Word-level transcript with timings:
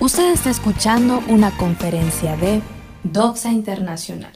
Usted 0.00 0.32
está 0.32 0.48
escuchando 0.48 1.20
una 1.28 1.54
conferencia 1.58 2.34
de 2.34 2.62
Doxa 3.04 3.52
Internacional. 3.52 4.32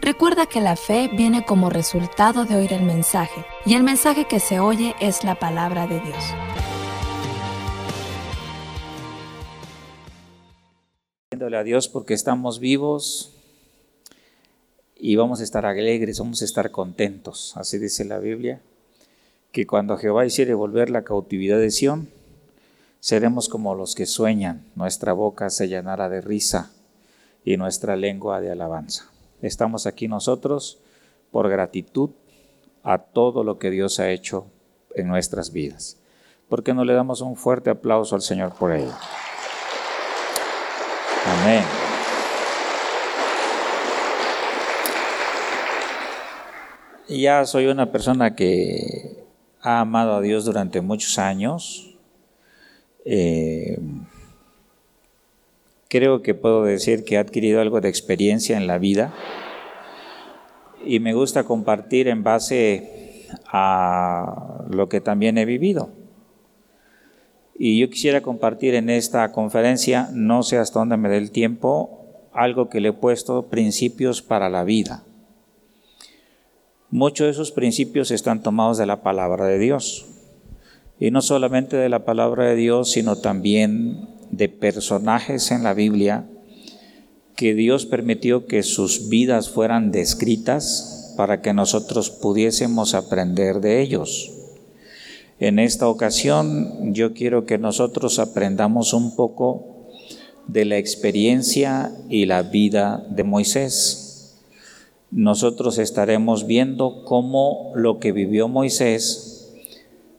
Recuerda 0.00 0.46
que 0.46 0.60
la 0.60 0.76
fe 0.76 1.10
viene 1.12 1.44
como 1.44 1.70
resultado 1.70 2.44
de 2.44 2.54
oír 2.54 2.72
el 2.72 2.84
mensaje, 2.84 3.44
y 3.66 3.74
el 3.74 3.82
mensaje 3.82 4.28
que 4.28 4.38
se 4.38 4.60
oye 4.60 4.94
es 5.00 5.24
la 5.24 5.40
palabra 5.40 5.88
de 5.88 5.98
Dios. 5.98 6.24
a 11.52 11.64
Dios 11.64 11.88
porque 11.88 12.14
estamos 12.14 12.60
vivos 12.60 13.32
y 14.94 15.16
vamos 15.16 15.40
a 15.40 15.42
estar 15.42 15.66
alegres, 15.66 16.20
vamos 16.20 16.40
a 16.42 16.44
estar 16.44 16.70
contentos. 16.70 17.56
Así 17.56 17.78
dice 17.78 18.04
la 18.04 18.20
Biblia, 18.20 18.60
que 19.50 19.66
cuando 19.66 19.98
Jehová 19.98 20.24
hiciere 20.24 20.54
volver 20.54 20.90
la 20.90 21.02
cautividad 21.02 21.58
de 21.58 21.72
Sión, 21.72 22.08
seremos 23.02 23.48
como 23.48 23.74
los 23.74 23.96
que 23.96 24.06
sueñan, 24.06 24.64
nuestra 24.76 25.12
boca 25.12 25.50
se 25.50 25.66
llenará 25.66 26.08
de 26.08 26.20
risa 26.20 26.70
y 27.44 27.56
nuestra 27.56 27.96
lengua 27.96 28.40
de 28.40 28.52
alabanza. 28.52 29.10
Estamos 29.42 29.86
aquí 29.88 30.06
nosotros 30.06 30.78
por 31.32 31.48
gratitud 31.48 32.10
a 32.84 32.98
todo 32.98 33.42
lo 33.42 33.58
que 33.58 33.70
Dios 33.70 33.98
ha 33.98 34.08
hecho 34.10 34.46
en 34.94 35.08
nuestras 35.08 35.52
vidas. 35.52 35.96
¿Por 36.48 36.62
qué 36.62 36.74
no 36.74 36.84
le 36.84 36.94
damos 36.94 37.22
un 37.22 37.34
fuerte 37.34 37.70
aplauso 37.70 38.14
al 38.14 38.22
Señor 38.22 38.54
por 38.54 38.72
ello? 38.72 38.92
Amén. 41.26 41.64
Ya 47.08 47.44
soy 47.46 47.66
una 47.66 47.90
persona 47.90 48.36
que 48.36 49.26
ha 49.60 49.80
amado 49.80 50.14
a 50.14 50.20
Dios 50.20 50.44
durante 50.44 50.80
muchos 50.80 51.18
años. 51.18 51.91
Eh, 53.04 53.78
creo 55.88 56.22
que 56.22 56.34
puedo 56.34 56.64
decir 56.64 57.04
que 57.04 57.16
he 57.16 57.18
adquirido 57.18 57.60
algo 57.60 57.80
de 57.80 57.88
experiencia 57.88 58.56
en 58.56 58.66
la 58.66 58.78
vida 58.78 59.12
y 60.84 61.00
me 61.00 61.14
gusta 61.14 61.44
compartir 61.44 62.08
en 62.08 62.22
base 62.22 63.28
a 63.46 64.64
lo 64.70 64.88
que 64.88 65.00
también 65.00 65.38
he 65.38 65.44
vivido. 65.44 65.90
Y 67.54 67.78
yo 67.78 67.90
quisiera 67.90 68.22
compartir 68.22 68.74
en 68.74 68.90
esta 68.90 69.30
conferencia, 69.32 70.08
no 70.12 70.42
sé 70.42 70.58
hasta 70.58 70.78
dónde 70.78 70.96
me 70.96 71.08
dé 71.08 71.18
el 71.18 71.30
tiempo, 71.30 72.00
algo 72.32 72.68
que 72.68 72.80
le 72.80 72.88
he 72.88 72.92
puesto 72.92 73.48
principios 73.48 74.22
para 74.22 74.48
la 74.48 74.64
vida. 74.64 75.04
Muchos 76.90 77.26
de 77.26 77.30
esos 77.30 77.52
principios 77.52 78.10
están 78.10 78.42
tomados 78.42 78.78
de 78.78 78.86
la 78.86 79.02
palabra 79.02 79.46
de 79.46 79.58
Dios. 79.58 80.11
Y 81.02 81.10
no 81.10 81.20
solamente 81.20 81.76
de 81.76 81.88
la 81.88 82.04
palabra 82.04 82.46
de 82.46 82.54
Dios, 82.54 82.92
sino 82.92 83.16
también 83.16 84.06
de 84.30 84.48
personajes 84.48 85.50
en 85.50 85.64
la 85.64 85.74
Biblia 85.74 86.26
que 87.34 87.54
Dios 87.54 87.86
permitió 87.86 88.46
que 88.46 88.62
sus 88.62 89.08
vidas 89.08 89.50
fueran 89.50 89.90
descritas 89.90 91.12
para 91.16 91.42
que 91.42 91.54
nosotros 91.54 92.10
pudiésemos 92.10 92.94
aprender 92.94 93.60
de 93.60 93.82
ellos. 93.82 94.30
En 95.40 95.58
esta 95.58 95.88
ocasión 95.88 96.94
yo 96.94 97.14
quiero 97.14 97.46
que 97.46 97.58
nosotros 97.58 98.20
aprendamos 98.20 98.94
un 98.94 99.16
poco 99.16 99.88
de 100.46 100.66
la 100.66 100.78
experiencia 100.78 101.90
y 102.10 102.26
la 102.26 102.44
vida 102.44 103.04
de 103.10 103.24
Moisés. 103.24 104.38
Nosotros 105.10 105.78
estaremos 105.78 106.46
viendo 106.46 107.02
cómo 107.04 107.72
lo 107.74 107.98
que 107.98 108.12
vivió 108.12 108.46
Moisés, 108.46 109.31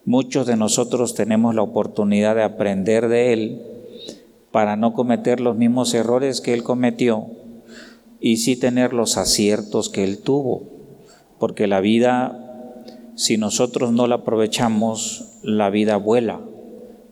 muchos 0.06 0.48
de 0.48 0.58
nosotros 0.58 1.16
tenemos 1.16 1.56
la 1.56 1.62
oportunidad 1.62 2.36
de 2.36 2.44
aprender 2.44 3.08
de 3.08 3.34
él 3.34 3.62
para 4.52 4.76
no 4.76 4.94
cometer 4.94 5.40
los 5.40 5.56
mismos 5.56 5.94
errores 5.94 6.42
que 6.42 6.54
él 6.54 6.64
cometió 6.64 7.28
y 8.20 8.38
sí 8.38 8.56
tener 8.56 8.94
los 8.94 9.18
aciertos 9.18 9.90
que 9.90 10.04
él 10.04 10.20
tuvo, 10.20 10.64
porque 11.40 11.68
la 11.68 11.82
vida 11.82 12.44
si 13.16 13.38
nosotros 13.38 13.92
no 13.92 14.08
la 14.08 14.16
aprovechamos, 14.16 15.40
la 15.44 15.70
vida 15.70 15.98
vuela, 15.98 16.42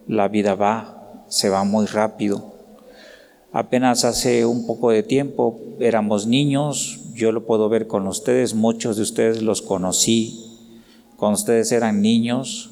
la 0.07 0.27
vida 0.27 0.55
va, 0.55 1.25
se 1.27 1.49
va 1.49 1.63
muy 1.63 1.85
rápido. 1.85 2.55
Apenas 3.51 4.03
hace 4.05 4.45
un 4.45 4.65
poco 4.65 4.91
de 4.91 5.03
tiempo 5.03 5.59
éramos 5.79 6.25
niños, 6.25 7.01
yo 7.13 7.31
lo 7.31 7.45
puedo 7.45 7.69
ver 7.69 7.87
con 7.87 8.07
ustedes, 8.07 8.55
muchos 8.55 8.95
de 8.95 9.03
ustedes 9.03 9.41
los 9.41 9.61
conocí 9.61 10.47
cuando 11.17 11.37
ustedes 11.37 11.71
eran 11.71 12.01
niños 12.01 12.70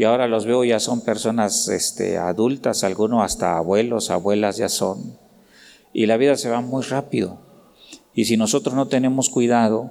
y 0.00 0.04
ahora 0.04 0.28
los 0.28 0.46
veo 0.46 0.64
ya 0.64 0.80
son 0.80 1.02
personas 1.02 1.68
este, 1.68 2.16
adultas, 2.16 2.84
algunos 2.84 3.22
hasta 3.22 3.58
abuelos, 3.58 4.08
abuelas 4.08 4.56
ya 4.56 4.70
son. 4.70 5.18
Y 5.92 6.06
la 6.06 6.16
vida 6.16 6.36
se 6.36 6.48
va 6.48 6.62
muy 6.62 6.82
rápido. 6.84 7.38
Y 8.14 8.24
si 8.24 8.38
nosotros 8.38 8.74
no 8.74 8.88
tenemos 8.88 9.28
cuidado, 9.28 9.90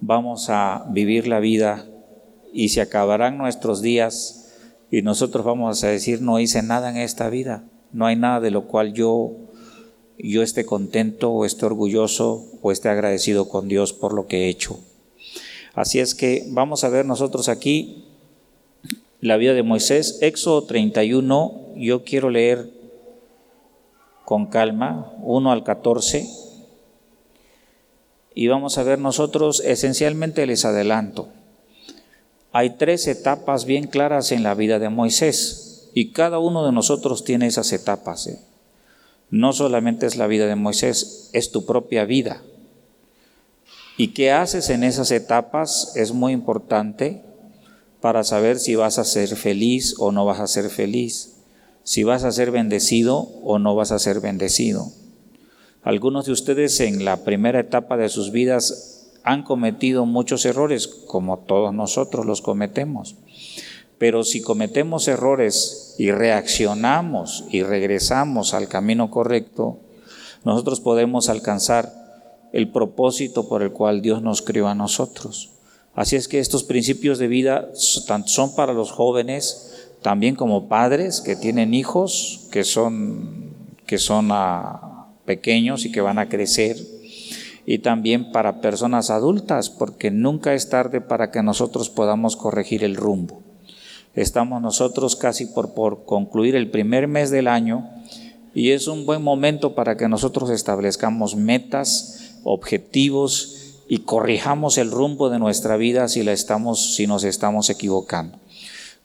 vamos 0.00 0.48
a 0.48 0.86
vivir 0.92 1.28
la 1.28 1.40
vida 1.40 1.84
y 2.54 2.70
se 2.70 2.80
acabarán 2.80 3.36
nuestros 3.36 3.82
días 3.82 4.50
y 4.90 5.02
nosotros 5.02 5.44
vamos 5.44 5.84
a 5.84 5.88
decir 5.88 6.22
no 6.22 6.40
hice 6.40 6.62
nada 6.62 6.88
en 6.88 6.96
esta 6.96 7.28
vida, 7.28 7.64
no 7.92 8.06
hay 8.06 8.16
nada 8.16 8.40
de 8.40 8.50
lo 8.50 8.66
cual 8.66 8.94
yo 8.94 9.32
yo 10.16 10.42
esté 10.42 10.64
contento 10.64 11.32
o 11.32 11.44
esté 11.44 11.66
orgulloso 11.66 12.46
o 12.62 12.72
esté 12.72 12.88
agradecido 12.88 13.50
con 13.50 13.68
Dios 13.68 13.92
por 13.92 14.14
lo 14.14 14.26
que 14.26 14.46
he 14.46 14.48
hecho. 14.48 14.80
Así 15.74 16.00
es 16.00 16.14
que 16.14 16.46
vamos 16.48 16.82
a 16.82 16.88
ver 16.88 17.04
nosotros 17.04 17.50
aquí 17.50 18.07
la 19.20 19.36
vida 19.36 19.54
de 19.54 19.62
Moisés, 19.62 20.18
Éxodo 20.20 20.64
31, 20.64 21.74
yo 21.76 22.04
quiero 22.04 22.30
leer 22.30 22.70
con 24.24 24.46
calma, 24.46 25.12
1 25.22 25.50
al 25.50 25.64
14 25.64 26.28
y 28.34 28.46
vamos 28.46 28.78
a 28.78 28.84
ver 28.84 28.98
nosotros, 28.98 29.60
esencialmente 29.64 30.46
les 30.46 30.64
adelanto, 30.64 31.28
hay 32.52 32.70
tres 32.70 33.06
etapas 33.06 33.64
bien 33.64 33.86
claras 33.88 34.32
en 34.32 34.42
la 34.42 34.54
vida 34.54 34.78
de 34.78 34.88
Moisés 34.88 35.90
y 35.94 36.12
cada 36.12 36.38
uno 36.38 36.64
de 36.64 36.72
nosotros 36.72 37.24
tiene 37.24 37.46
esas 37.46 37.72
etapas. 37.72 38.26
¿eh? 38.26 38.40
No 39.30 39.52
solamente 39.52 40.06
es 40.06 40.16
la 40.16 40.26
vida 40.26 40.46
de 40.46 40.54
Moisés, 40.54 41.30
es 41.32 41.50
tu 41.50 41.66
propia 41.66 42.04
vida. 42.04 42.42
Y 43.96 44.08
qué 44.08 44.30
haces 44.30 44.70
en 44.70 44.84
esas 44.84 45.10
etapas 45.10 45.92
es 45.96 46.12
muy 46.12 46.32
importante 46.32 47.22
para 48.00 48.24
saber 48.24 48.58
si 48.58 48.76
vas 48.76 48.98
a 48.98 49.04
ser 49.04 49.36
feliz 49.36 49.94
o 49.98 50.12
no 50.12 50.24
vas 50.24 50.40
a 50.40 50.46
ser 50.46 50.70
feliz, 50.70 51.36
si 51.82 52.04
vas 52.04 52.24
a 52.24 52.32
ser 52.32 52.50
bendecido 52.50 53.28
o 53.42 53.58
no 53.58 53.74
vas 53.74 53.92
a 53.92 53.98
ser 53.98 54.20
bendecido. 54.20 54.92
Algunos 55.82 56.26
de 56.26 56.32
ustedes 56.32 56.80
en 56.80 57.04
la 57.04 57.24
primera 57.24 57.60
etapa 57.60 57.96
de 57.96 58.08
sus 58.08 58.30
vidas 58.30 59.10
han 59.24 59.42
cometido 59.42 60.06
muchos 60.06 60.44
errores, 60.44 60.86
como 60.86 61.38
todos 61.38 61.74
nosotros 61.74 62.26
los 62.26 62.42
cometemos. 62.42 63.16
Pero 63.98 64.22
si 64.22 64.42
cometemos 64.42 65.08
errores 65.08 65.94
y 65.98 66.10
reaccionamos 66.12 67.44
y 67.50 67.62
regresamos 67.62 68.54
al 68.54 68.68
camino 68.68 69.10
correcto, 69.10 69.80
nosotros 70.44 70.80
podemos 70.80 71.28
alcanzar 71.28 71.92
el 72.52 72.70
propósito 72.70 73.48
por 73.48 73.62
el 73.62 73.72
cual 73.72 74.00
Dios 74.00 74.22
nos 74.22 74.40
crió 74.40 74.68
a 74.68 74.74
nosotros. 74.74 75.57
Así 75.94 76.16
es 76.16 76.28
que 76.28 76.38
estos 76.38 76.64
principios 76.64 77.18
de 77.18 77.28
vida 77.28 77.70
son 77.74 78.54
para 78.54 78.72
los 78.72 78.92
jóvenes, 78.92 79.88
también 80.02 80.36
como 80.36 80.68
padres 80.68 81.20
que 81.20 81.34
tienen 81.34 81.74
hijos, 81.74 82.48
que 82.52 82.64
son, 82.64 83.54
que 83.86 83.98
son 83.98 84.30
pequeños 85.24 85.84
y 85.84 85.92
que 85.92 86.00
van 86.00 86.18
a 86.18 86.28
crecer, 86.28 86.76
y 87.66 87.80
también 87.80 88.32
para 88.32 88.60
personas 88.60 89.10
adultas, 89.10 89.70
porque 89.70 90.10
nunca 90.10 90.54
es 90.54 90.70
tarde 90.70 91.00
para 91.00 91.30
que 91.30 91.42
nosotros 91.42 91.90
podamos 91.90 92.36
corregir 92.36 92.84
el 92.84 92.96
rumbo. 92.96 93.42
Estamos 94.14 94.62
nosotros 94.62 95.16
casi 95.16 95.46
por, 95.46 95.74
por 95.74 96.04
concluir 96.04 96.56
el 96.56 96.70
primer 96.70 97.08
mes 97.08 97.30
del 97.30 97.46
año 97.46 97.88
y 98.54 98.70
es 98.70 98.88
un 98.88 99.06
buen 99.06 99.22
momento 99.22 99.74
para 99.74 99.96
que 99.96 100.08
nosotros 100.08 100.50
establezcamos 100.50 101.36
metas, 101.36 102.38
objetivos 102.42 103.67
y 103.88 104.00
corrijamos 104.00 104.76
el 104.78 104.90
rumbo 104.90 105.30
de 105.30 105.38
nuestra 105.38 105.76
vida 105.76 106.08
si, 106.08 106.22
la 106.22 106.32
estamos, 106.32 106.94
si 106.94 107.06
nos 107.06 107.24
estamos 107.24 107.70
equivocando. 107.70 108.38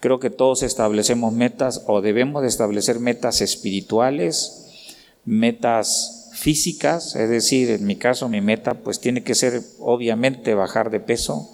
Creo 0.01 0.19
que 0.19 0.29
todos 0.29 0.63
establecemos 0.63 1.31
metas 1.31 1.83
o 1.87 2.01
debemos 2.01 2.41
de 2.41 2.49
establecer 2.49 2.99
metas 2.99 3.39
espirituales, 3.39 4.93
metas 5.23 6.31
físicas, 6.33 7.15
es 7.15 7.29
decir, 7.29 7.69
en 7.69 7.85
mi 7.85 7.95
caso 7.95 8.27
mi 8.27 8.41
meta 8.41 8.73
pues 8.73 8.99
tiene 8.99 9.23
que 9.23 9.35
ser 9.35 9.61
obviamente 9.79 10.55
bajar 10.55 10.89
de 10.89 10.99
peso 10.99 11.49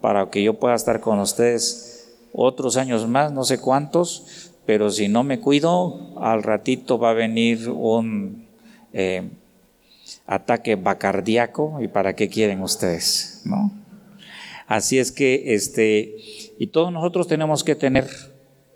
para 0.00 0.28
que 0.30 0.42
yo 0.42 0.54
pueda 0.54 0.74
estar 0.74 1.00
con 1.00 1.20
ustedes 1.20 2.08
otros 2.32 2.76
años 2.76 3.06
más, 3.06 3.30
no 3.30 3.44
sé 3.44 3.58
cuántos, 3.58 4.50
pero 4.66 4.90
si 4.90 5.06
no 5.06 5.22
me 5.22 5.38
cuido, 5.38 6.20
al 6.20 6.42
ratito 6.42 6.98
va 6.98 7.10
a 7.10 7.14
venir 7.14 7.68
un 7.68 8.48
eh, 8.92 9.30
ataque 10.26 10.76
bacardíaco 10.76 11.78
y 11.80 11.88
para 11.88 12.14
qué 12.14 12.28
quieren 12.28 12.62
ustedes, 12.62 13.42
¿no? 13.44 13.72
Así 14.66 14.98
es 14.98 15.12
que, 15.12 15.54
este, 15.54 16.16
y 16.58 16.68
todos 16.68 16.92
nosotros 16.92 17.28
tenemos 17.28 17.64
que 17.64 17.74
tener 17.74 18.08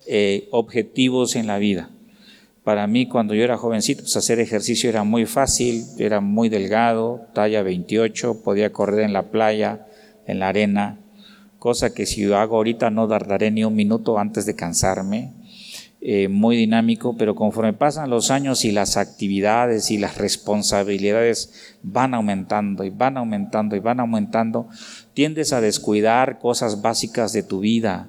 eh, 0.06 0.48
objetivos 0.52 1.36
en 1.36 1.46
la 1.46 1.58
vida 1.58 1.90
Para 2.64 2.86
mí 2.86 3.06
cuando 3.06 3.34
yo 3.34 3.44
era 3.44 3.56
jovencito, 3.56 4.02
pues, 4.02 4.16
hacer 4.16 4.40
ejercicio 4.40 4.90
era 4.90 5.04
muy 5.04 5.26
fácil, 5.26 5.84
era 5.98 6.20
muy 6.20 6.48
delgado, 6.48 7.26
talla 7.34 7.62
28, 7.62 8.42
podía 8.42 8.72
correr 8.72 9.00
en 9.00 9.14
la 9.14 9.30
playa, 9.30 9.86
en 10.26 10.38
la 10.38 10.48
arena, 10.48 10.98
cosa 11.58 11.94
que 11.94 12.04
si 12.04 12.22
yo 12.22 12.36
hago 12.36 12.56
ahorita 12.56 12.90
no 12.90 13.08
tardaré 13.08 13.50
ni 13.50 13.64
un 13.64 13.74
minuto 13.74 14.18
antes 14.18 14.44
de 14.44 14.54
cansarme. 14.54 15.32
Eh, 16.00 16.28
muy 16.28 16.56
dinámico, 16.56 17.16
pero 17.16 17.34
conforme 17.34 17.72
pasan 17.72 18.08
los 18.08 18.30
años 18.30 18.64
y 18.64 18.70
las 18.70 18.96
actividades 18.96 19.90
y 19.90 19.98
las 19.98 20.16
responsabilidades 20.16 21.76
van 21.82 22.14
aumentando 22.14 22.84
y 22.84 22.90
van 22.90 23.16
aumentando 23.16 23.74
y 23.74 23.80
van 23.80 23.98
aumentando, 23.98 24.68
tiendes 25.12 25.52
a 25.52 25.60
descuidar 25.60 26.38
cosas 26.38 26.82
básicas 26.82 27.32
de 27.32 27.42
tu 27.42 27.58
vida 27.58 28.08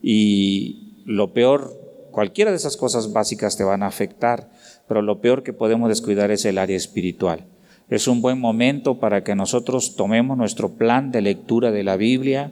y 0.00 1.02
lo 1.04 1.34
peor, 1.34 1.78
cualquiera 2.10 2.52
de 2.52 2.56
esas 2.56 2.78
cosas 2.78 3.12
básicas 3.12 3.58
te 3.58 3.64
van 3.64 3.82
a 3.82 3.88
afectar, 3.88 4.50
pero 4.88 5.02
lo 5.02 5.20
peor 5.20 5.42
que 5.42 5.52
podemos 5.52 5.90
descuidar 5.90 6.30
es 6.30 6.46
el 6.46 6.56
área 6.56 6.76
espiritual. 6.76 7.44
Es 7.88 8.08
un 8.08 8.20
buen 8.20 8.40
momento 8.40 8.98
para 8.98 9.22
que 9.22 9.36
nosotros 9.36 9.94
tomemos 9.94 10.36
nuestro 10.36 10.72
plan 10.72 11.12
de 11.12 11.22
lectura 11.22 11.70
de 11.70 11.84
la 11.84 11.96
Biblia. 11.96 12.50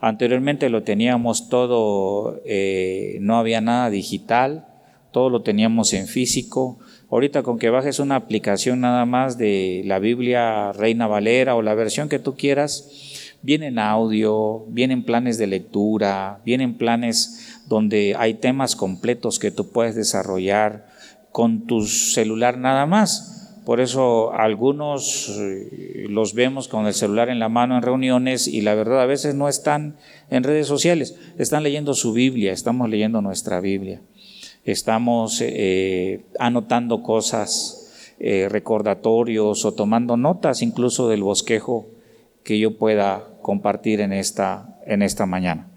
Anteriormente 0.00 0.68
lo 0.70 0.82
teníamos 0.82 1.48
todo, 1.48 2.40
eh, 2.44 3.18
no 3.20 3.36
había 3.36 3.60
nada 3.60 3.90
digital, 3.90 4.66
todo 5.12 5.30
lo 5.30 5.42
teníamos 5.42 5.92
en 5.92 6.08
físico. 6.08 6.80
Ahorita 7.12 7.44
con 7.44 7.60
que 7.60 7.70
bajes 7.70 8.00
una 8.00 8.16
aplicación 8.16 8.80
nada 8.80 9.06
más 9.06 9.38
de 9.38 9.82
la 9.84 10.00
Biblia 10.00 10.72
Reina 10.72 11.06
Valera 11.06 11.54
o 11.54 11.62
la 11.62 11.74
versión 11.74 12.08
que 12.08 12.18
tú 12.18 12.34
quieras, 12.34 13.38
vienen 13.40 13.78
audio, 13.78 14.64
vienen 14.66 15.04
planes 15.04 15.38
de 15.38 15.46
lectura, 15.46 16.40
vienen 16.44 16.76
planes 16.76 17.60
donde 17.68 18.16
hay 18.18 18.34
temas 18.34 18.74
completos 18.74 19.38
que 19.38 19.52
tú 19.52 19.70
puedes 19.70 19.94
desarrollar 19.94 20.88
con 21.30 21.68
tu 21.68 21.86
celular 21.86 22.58
nada 22.58 22.84
más. 22.86 23.41
Por 23.64 23.80
eso 23.80 24.32
algunos 24.32 25.36
eh, 25.38 26.06
los 26.08 26.34
vemos 26.34 26.66
con 26.66 26.86
el 26.86 26.94
celular 26.94 27.28
en 27.28 27.38
la 27.38 27.48
mano 27.48 27.76
en 27.76 27.82
reuniones 27.82 28.48
y 28.48 28.60
la 28.60 28.74
verdad 28.74 29.00
a 29.00 29.06
veces 29.06 29.36
no 29.36 29.48
están 29.48 29.96
en 30.30 30.42
redes 30.42 30.66
sociales, 30.66 31.16
están 31.38 31.62
leyendo 31.62 31.94
su 31.94 32.12
Biblia, 32.12 32.52
estamos 32.52 32.90
leyendo 32.90 33.22
nuestra 33.22 33.60
Biblia, 33.60 34.00
estamos 34.64 35.40
eh, 35.40 36.24
anotando 36.40 37.02
cosas, 37.02 38.14
eh, 38.18 38.48
recordatorios 38.50 39.64
o 39.64 39.72
tomando 39.72 40.16
notas 40.16 40.62
incluso 40.62 41.08
del 41.08 41.22
bosquejo 41.22 41.86
que 42.42 42.58
yo 42.58 42.76
pueda 42.76 43.24
compartir 43.42 44.00
en 44.00 44.12
esta, 44.12 44.78
en 44.86 45.02
esta 45.02 45.24
mañana. 45.26 45.68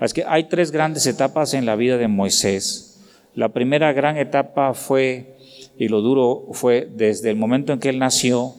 Es 0.00 0.14
que 0.14 0.24
hay 0.26 0.44
tres 0.44 0.70
grandes 0.70 1.06
etapas 1.06 1.54
en 1.54 1.66
la 1.66 1.76
vida 1.76 1.96
de 1.96 2.08
Moisés. 2.08 3.00
La 3.34 3.48
primera 3.48 3.92
gran 3.92 4.16
etapa 4.16 4.74
fue 4.74 5.36
y 5.78 5.88
lo 5.88 6.00
duro 6.00 6.46
fue 6.52 6.88
desde 6.94 7.30
el 7.30 7.36
momento 7.36 7.72
en 7.72 7.78
que 7.78 7.88
él 7.88 7.98
nació 7.98 8.54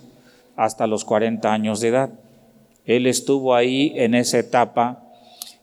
hasta 0.55 0.87
los 0.87 1.05
40 1.05 1.51
años 1.51 1.79
de 1.79 1.89
edad. 1.89 2.09
Él 2.85 3.07
estuvo 3.07 3.55
ahí 3.55 3.93
en 3.95 4.13
esa 4.15 4.39
etapa 4.39 5.03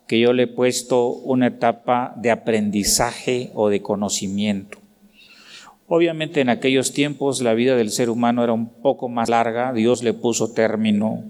que 0.06 0.18
yo 0.18 0.32
le 0.32 0.44
he 0.44 0.46
puesto 0.48 1.08
una 1.08 1.48
etapa 1.48 2.14
de 2.16 2.30
aprendizaje 2.30 3.50
o 3.54 3.68
de 3.68 3.82
conocimiento. 3.82 4.78
Obviamente 5.86 6.40
en 6.40 6.48
aquellos 6.48 6.92
tiempos 6.92 7.40
la 7.42 7.54
vida 7.54 7.76
del 7.76 7.90
ser 7.90 8.10
humano 8.10 8.42
era 8.44 8.52
un 8.52 8.68
poco 8.68 9.08
más 9.08 9.28
larga, 9.28 9.72
Dios 9.72 10.02
le 10.02 10.14
puso 10.14 10.52
término, 10.52 11.24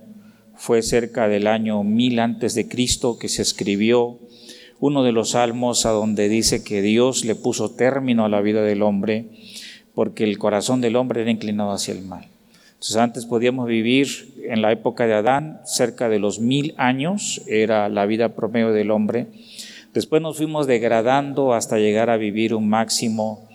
fue 0.55 0.83
cerca 0.83 1.29
del 1.29 1.47
año 1.47 1.83
1000 1.83 2.21
antes 2.21 2.55
de 2.55 2.69
Cristo 2.69 3.19
que 3.19 3.29
se 3.29 3.43
escribió 3.43 4.19
uno 4.79 5.03
de 5.03 5.13
los 5.13 5.31
salmos 5.31 5.85
a 5.87 5.91
donde 5.91 6.29
dice 6.29 6.65
que 6.65 6.83
Dios 6.83 7.25
le 7.25 7.35
puso 7.35 7.71
término 7.71 8.25
a 8.25 8.29
la 8.29 8.41
vida 8.41 8.63
del 8.63 8.83
hombre 8.83 9.31
porque 9.95 10.25
el 10.25 10.39
corazón 10.39 10.81
del 10.81 10.97
hombre 10.97 11.23
era 11.23 11.31
inclinado 11.31 11.73
hacia 11.73 11.95
el 11.95 12.03
mal. 12.03 12.27
Entonces 12.81 12.97
antes 12.97 13.27
podíamos 13.27 13.67
vivir 13.67 14.09
en 14.45 14.63
la 14.63 14.73
época 14.73 15.07
de 15.07 15.15
Adán 15.15 15.61
cerca 15.65 16.09
de 16.09 16.19
los 16.19 16.41
mil 16.41 16.75
años, 16.79 17.43
era 17.47 17.89
la 17.91 18.07
vida 18.07 18.31
promedio 18.31 18.73
del 18.73 18.91
hombre. 18.91 19.27
Después 19.93 20.23
nos 20.23 20.39
fuimos 20.39 20.67
degradando 20.67 21.53
hasta 21.53 21.79
llegar 21.79 22.09
a 22.09 22.17
vivir 22.17 22.55
un 22.55 22.69
máximo 22.69 23.47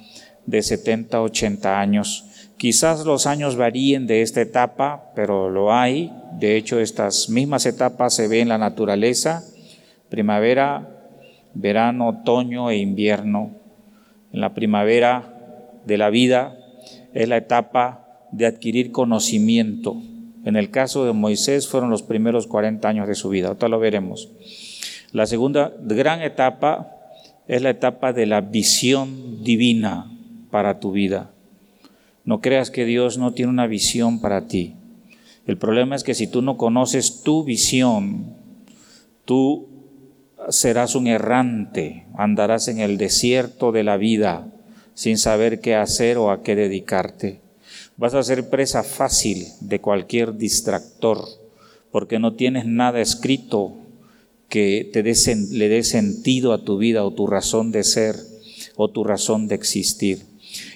de 0.45 0.61
70, 0.61 1.21
80 1.21 1.79
años. 1.79 2.25
Quizás 2.57 3.05
los 3.05 3.25
años 3.25 3.55
varíen 3.55 4.05
de 4.05 4.21
esta 4.21 4.41
etapa, 4.41 5.11
pero 5.15 5.49
lo 5.49 5.73
hay. 5.73 6.11
De 6.39 6.55
hecho, 6.55 6.79
estas 6.79 7.29
mismas 7.29 7.65
etapas 7.65 8.13
se 8.13 8.27
ven 8.27 8.41
en 8.41 8.49
la 8.49 8.57
naturaleza, 8.57 9.43
primavera, 10.09 10.87
verano, 11.53 12.09
otoño 12.09 12.69
e 12.69 12.77
invierno. 12.77 13.51
En 14.31 14.41
la 14.41 14.53
primavera 14.53 15.34
de 15.85 15.97
la 15.97 16.09
vida 16.09 16.57
es 17.13 17.27
la 17.29 17.37
etapa 17.37 18.27
de 18.31 18.45
adquirir 18.45 18.91
conocimiento. 18.91 19.95
En 20.43 20.55
el 20.55 20.69
caso 20.69 21.05
de 21.05 21.13
Moisés 21.13 21.67
fueron 21.67 21.89
los 21.89 22.03
primeros 22.03 22.47
40 22.47 22.87
años 22.87 23.07
de 23.07 23.15
su 23.15 23.29
vida, 23.29 23.47
ahorita 23.47 23.67
lo 23.67 23.79
veremos. 23.79 24.29
La 25.11 25.25
segunda 25.25 25.73
gran 25.81 26.21
etapa 26.21 26.91
es 27.47 27.61
la 27.61 27.69
etapa 27.69 28.13
de 28.13 28.25
la 28.25 28.41
visión 28.41 29.43
divina 29.43 30.11
para 30.51 30.79
tu 30.79 30.91
vida. 30.91 31.31
No 32.25 32.41
creas 32.41 32.71
que 32.71 32.85
Dios 32.85 33.17
no 33.17 33.33
tiene 33.33 33.51
una 33.51 33.67
visión 33.67 34.19
para 34.19 34.47
ti. 34.47 34.75
El 35.45 35.57
problema 35.57 35.95
es 35.95 36.03
que 36.03 36.15
si 36.15 36.27
tú 36.27 36.41
no 36.41 36.57
conoces 36.57 37.21
tu 37.21 37.43
visión, 37.43 38.33
tú 39.25 39.67
serás 40.49 40.95
un 40.95 41.07
errante, 41.07 42.05
andarás 42.17 42.67
en 42.67 42.79
el 42.79 42.97
desierto 42.97 43.71
de 43.71 43.83
la 43.83 43.97
vida 43.97 44.47
sin 44.95 45.17
saber 45.19 45.59
qué 45.59 45.75
hacer 45.75 46.17
o 46.17 46.31
a 46.31 46.41
qué 46.41 46.55
dedicarte. 46.55 47.41
Vas 47.97 48.15
a 48.15 48.23
ser 48.23 48.49
presa 48.49 48.83
fácil 48.83 49.45
de 49.61 49.79
cualquier 49.79 50.35
distractor, 50.37 51.23
porque 51.91 52.17
no 52.17 52.33
tienes 52.33 52.65
nada 52.65 52.99
escrito 52.99 53.75
que 54.49 54.89
te 54.91 55.03
le 55.03 55.69
dé 55.69 55.83
sentido 55.83 56.53
a 56.53 56.63
tu 56.63 56.77
vida 56.77 57.03
o 57.03 57.13
tu 57.13 57.27
razón 57.27 57.71
de 57.71 57.83
ser 57.83 58.15
o 58.75 58.89
tu 58.89 59.03
razón 59.03 59.47
de 59.47 59.55
existir. 59.55 60.23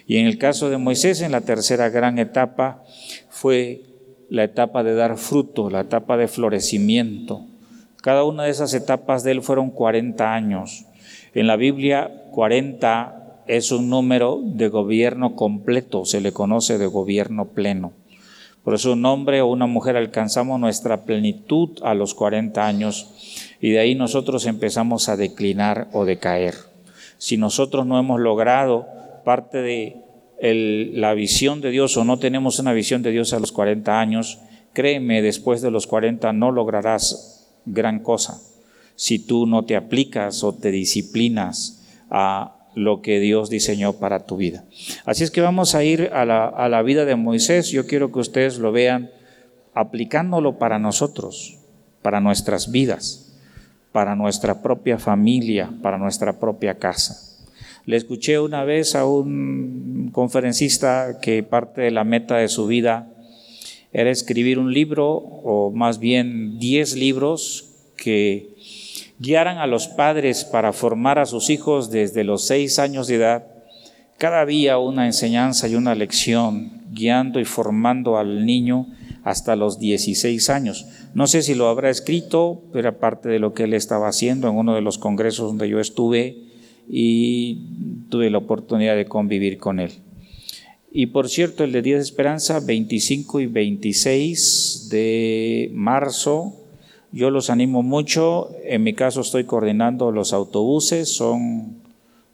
Y 0.07 0.17
en 0.17 0.27
el 0.27 0.37
caso 0.37 0.69
de 0.69 0.77
Moisés, 0.77 1.21
en 1.21 1.31
la 1.31 1.41
tercera 1.41 1.89
gran 1.89 2.19
etapa, 2.19 2.83
fue 3.29 3.83
la 4.29 4.43
etapa 4.43 4.83
de 4.83 4.95
dar 4.95 5.17
fruto, 5.17 5.69
la 5.69 5.81
etapa 5.81 6.17
de 6.17 6.27
florecimiento. 6.27 7.45
Cada 8.01 8.23
una 8.23 8.43
de 8.43 8.51
esas 8.51 8.73
etapas 8.73 9.23
de 9.23 9.31
él 9.31 9.41
fueron 9.41 9.71
40 9.71 10.33
años. 10.33 10.85
En 11.33 11.47
la 11.47 11.55
Biblia, 11.55 12.11
40 12.31 13.18
es 13.49 13.71
un 13.71 13.89
número 13.89 14.39
de 14.43 14.69
gobierno 14.69 15.35
completo, 15.35 16.05
se 16.05 16.21
le 16.21 16.31
conoce 16.31 16.77
de 16.77 16.85
gobierno 16.85 17.45
pleno. 17.45 17.93
Por 18.63 18.75
eso 18.75 18.93
un 18.93 19.03
hombre 19.07 19.41
o 19.41 19.47
una 19.47 19.65
mujer 19.65 19.97
alcanzamos 19.97 20.59
nuestra 20.59 21.03
plenitud 21.03 21.79
a 21.81 21.95
los 21.95 22.13
40 22.13 22.67
años 22.67 23.55
y 23.59 23.71
de 23.71 23.79
ahí 23.79 23.95
nosotros 23.95 24.45
empezamos 24.45 25.09
a 25.09 25.17
declinar 25.17 25.87
o 25.93 26.05
decaer. 26.05 26.53
Si 27.17 27.37
nosotros 27.37 27.87
no 27.87 27.97
hemos 27.97 28.19
logrado 28.19 28.85
parte 29.25 29.63
de 29.63 29.97
la 30.93 31.15
visión 31.15 31.59
de 31.59 31.71
Dios 31.71 31.97
o 31.97 32.03
no 32.03 32.19
tenemos 32.19 32.59
una 32.59 32.73
visión 32.73 33.01
de 33.01 33.09
Dios 33.09 33.33
a 33.33 33.39
los 33.39 33.51
40 33.51 33.99
años, 33.99 34.37
créeme, 34.73 35.23
después 35.23 35.63
de 35.63 35.71
los 35.71 35.87
40 35.87 36.33
no 36.33 36.51
lograrás 36.51 37.51
gran 37.65 37.99
cosa 38.03 38.39
si 38.95 39.17
tú 39.17 39.47
no 39.47 39.65
te 39.65 39.75
aplicas 39.75 40.43
o 40.43 40.53
te 40.53 40.69
disciplinas 40.69 41.83
a 42.11 42.58
lo 42.75 43.01
que 43.01 43.19
Dios 43.19 43.49
diseñó 43.49 43.93
para 43.93 44.25
tu 44.25 44.37
vida. 44.37 44.63
Así 45.05 45.23
es 45.23 45.31
que 45.31 45.41
vamos 45.41 45.75
a 45.75 45.83
ir 45.83 46.09
a 46.13 46.25
la, 46.25 46.81
vida 46.81 47.05
de 47.05 47.15
Moisés. 47.15 47.69
Yo 47.69 47.85
quiero 47.85 48.11
que 48.11 48.19
ustedes 48.19 48.57
lo 48.59 48.71
vean 48.71 49.11
aplicándolo 49.73 50.57
para 50.57 50.79
nosotros, 50.79 51.57
para 52.01 52.19
nuestras 52.19 52.71
vidas, 52.71 53.33
para 53.91 54.15
nuestra 54.15 54.61
propia 54.61 54.97
familia, 54.97 55.71
para 55.81 55.97
nuestra 55.97 56.39
propia 56.39 56.75
casa. 56.75 57.25
Le 57.85 57.97
escuché 57.97 58.39
una 58.39 58.63
vez 58.63 58.95
a 58.95 59.05
un 59.05 60.09
conferencista 60.11 61.19
que 61.21 61.43
parte 61.43 61.81
de 61.81 61.91
la 61.91 62.03
meta 62.03 62.37
de 62.37 62.47
su 62.47 62.67
vida 62.67 63.07
era 63.91 64.11
escribir 64.11 64.59
un 64.59 64.71
libro, 64.71 65.07
o 65.07 65.71
más 65.71 65.97
bien 65.99 66.59
diez 66.59 66.95
libros 66.95 67.71
que 67.97 68.48
guiaran 69.19 69.57
a 69.57 69.67
los 69.67 69.87
padres 69.87 70.45
para 70.45 70.73
formar 70.73 71.19
a 71.19 71.25
sus 71.25 71.49
hijos 71.49 71.91
desde 71.91 72.23
los 72.23 72.45
seis 72.45 72.79
años 72.79 73.07
de 73.07 73.15
edad, 73.15 73.47
cada 74.17 74.45
día 74.45 74.77
una 74.77 75.05
enseñanza 75.05 75.67
y 75.67 75.75
una 75.75 75.95
lección, 75.95 76.81
guiando 76.91 77.39
y 77.39 77.45
formando 77.45 78.17
al 78.17 78.45
niño 78.45 78.87
hasta 79.23 79.55
los 79.55 79.79
16 79.79 80.49
años. 80.49 80.87
No 81.13 81.27
sé 81.27 81.41
si 81.41 81.53
lo 81.53 81.67
habrá 81.67 81.89
escrito, 81.89 82.63
pero 82.73 82.89
aparte 82.89 83.29
de 83.29 83.39
lo 83.39 83.53
que 83.53 83.63
él 83.63 83.73
estaba 83.73 84.07
haciendo 84.07 84.49
en 84.49 84.55
uno 84.55 84.73
de 84.73 84.81
los 84.81 84.97
congresos 84.97 85.47
donde 85.47 85.69
yo 85.69 85.79
estuve 85.79 86.37
y 86.87 88.07
tuve 88.09 88.29
la 88.29 88.39
oportunidad 88.39 88.95
de 88.95 89.05
convivir 89.05 89.57
con 89.57 89.79
él. 89.79 89.91
Y 90.91 91.07
por 91.07 91.29
cierto, 91.29 91.63
el 91.63 91.71
de 91.71 91.83
Día 91.83 91.95
de 91.97 92.01
Esperanza, 92.01 92.59
25 92.59 93.41
y 93.41 93.45
26 93.45 94.87
de 94.89 95.69
marzo, 95.73 96.58
yo 97.11 97.29
los 97.31 97.49
animo 97.49 97.83
mucho. 97.83 98.49
En 98.63 98.83
mi 98.83 98.93
caso 98.93 99.21
estoy 99.21 99.45
coordinando 99.45 100.11
los 100.11 100.33
autobuses. 100.33 101.09
Son 101.09 101.77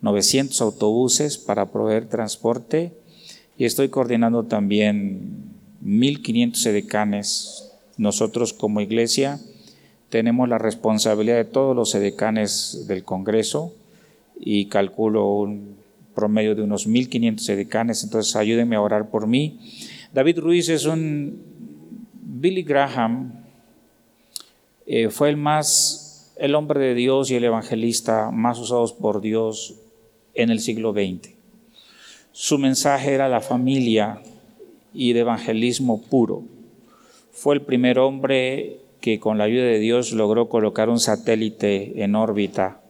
900 0.02 0.62
autobuses 0.62 1.38
para 1.38 1.72
proveer 1.72 2.08
transporte 2.08 2.94
y 3.58 3.66
estoy 3.66 3.90
coordinando 3.90 4.44
también 4.44 5.54
1.500 5.84 6.66
edecanes. 6.68 7.72
Nosotros 7.98 8.54
como 8.54 8.82
iglesia 8.82 9.40
tenemos 10.10 10.50
la 10.50 10.58
responsabilidad 10.58 11.38
de 11.38 11.46
todos 11.46 11.76
los 11.76 11.96
edecanes 11.96 12.86
del 12.88 13.04
Congreso 13.04 13.74
y 14.40 14.66
calculo 14.66 15.28
un 15.34 15.76
promedio 16.14 16.56
de 16.56 16.62
unos 16.62 16.88
1.500 16.88 17.50
edecanes, 17.50 18.04
entonces 18.04 18.36
ayúdenme 18.36 18.76
a 18.76 18.82
orar 18.82 19.10
por 19.10 19.28
mí. 19.28 19.60
David 20.14 20.40
Ruiz 20.40 20.70
es 20.70 20.86
un 20.86 21.42
Billy 22.24 22.64
Graham, 22.64 23.45
eh, 24.86 25.10
fue 25.10 25.30
el 25.30 25.38
más, 25.38 26.34
el 26.38 26.56
hombre 26.56 26.80
de 26.80 26.94
Dios 26.94 27.32
y 27.32 27.36
el 27.36 27.44
evangelista 27.44 28.30
más 28.32 28.60
usados 28.60 28.94
por 28.94 29.22
Dios 29.22 29.76
en 30.34 30.50
el 30.50 30.60
siglo 30.60 30.94
XX. 30.94 31.34
Su 32.32 32.58
mensaje 32.58 33.14
era 33.14 33.30
la 33.30 33.42
familia 33.42 34.22
y 34.94 35.14
de 35.14 35.22
evangelismo 35.22 36.02
puro. 36.02 36.44
Fue 37.32 37.56
el 37.56 37.62
primer 37.62 37.98
hombre 38.00 38.80
que 39.02 39.20
con 39.20 39.38
la 39.38 39.46
ayuda 39.46 39.64
de 39.66 39.80
Dios 39.80 40.12
logró 40.12 40.50
colocar 40.50 40.90
un 40.90 41.00
satélite 41.00 42.04
en 42.04 42.16
órbita 42.16 42.82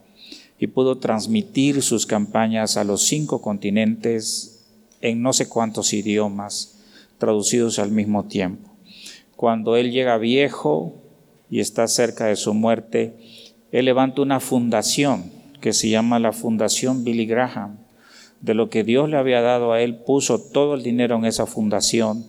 y 0.58 0.68
pudo 0.68 0.98
transmitir 0.98 1.82
sus 1.82 2.06
campañas 2.06 2.76
a 2.76 2.84
los 2.84 3.02
cinco 3.02 3.40
continentes 3.40 4.64
en 5.00 5.22
no 5.22 5.32
sé 5.32 5.48
cuántos 5.48 5.92
idiomas 5.92 6.80
traducidos 7.18 7.78
al 7.78 7.90
mismo 7.90 8.24
tiempo. 8.24 8.70
Cuando 9.36 9.76
él 9.76 9.92
llega 9.92 10.16
viejo 10.18 10.94
y 11.50 11.60
está 11.60 11.86
cerca 11.88 12.26
de 12.26 12.36
su 12.36 12.54
muerte, 12.54 13.14
él 13.72 13.84
levanta 13.84 14.22
una 14.22 14.40
fundación 14.40 15.30
que 15.60 15.72
se 15.72 15.88
llama 15.88 16.18
la 16.18 16.32
Fundación 16.32 17.04
Billy 17.04 17.26
Graham. 17.26 17.78
De 18.40 18.54
lo 18.54 18.68
que 18.70 18.84
Dios 18.84 19.08
le 19.08 19.16
había 19.16 19.40
dado 19.40 19.72
a 19.72 19.80
él, 19.80 19.96
puso 19.96 20.40
todo 20.40 20.74
el 20.74 20.82
dinero 20.82 21.16
en 21.16 21.24
esa 21.24 21.46
fundación 21.46 22.24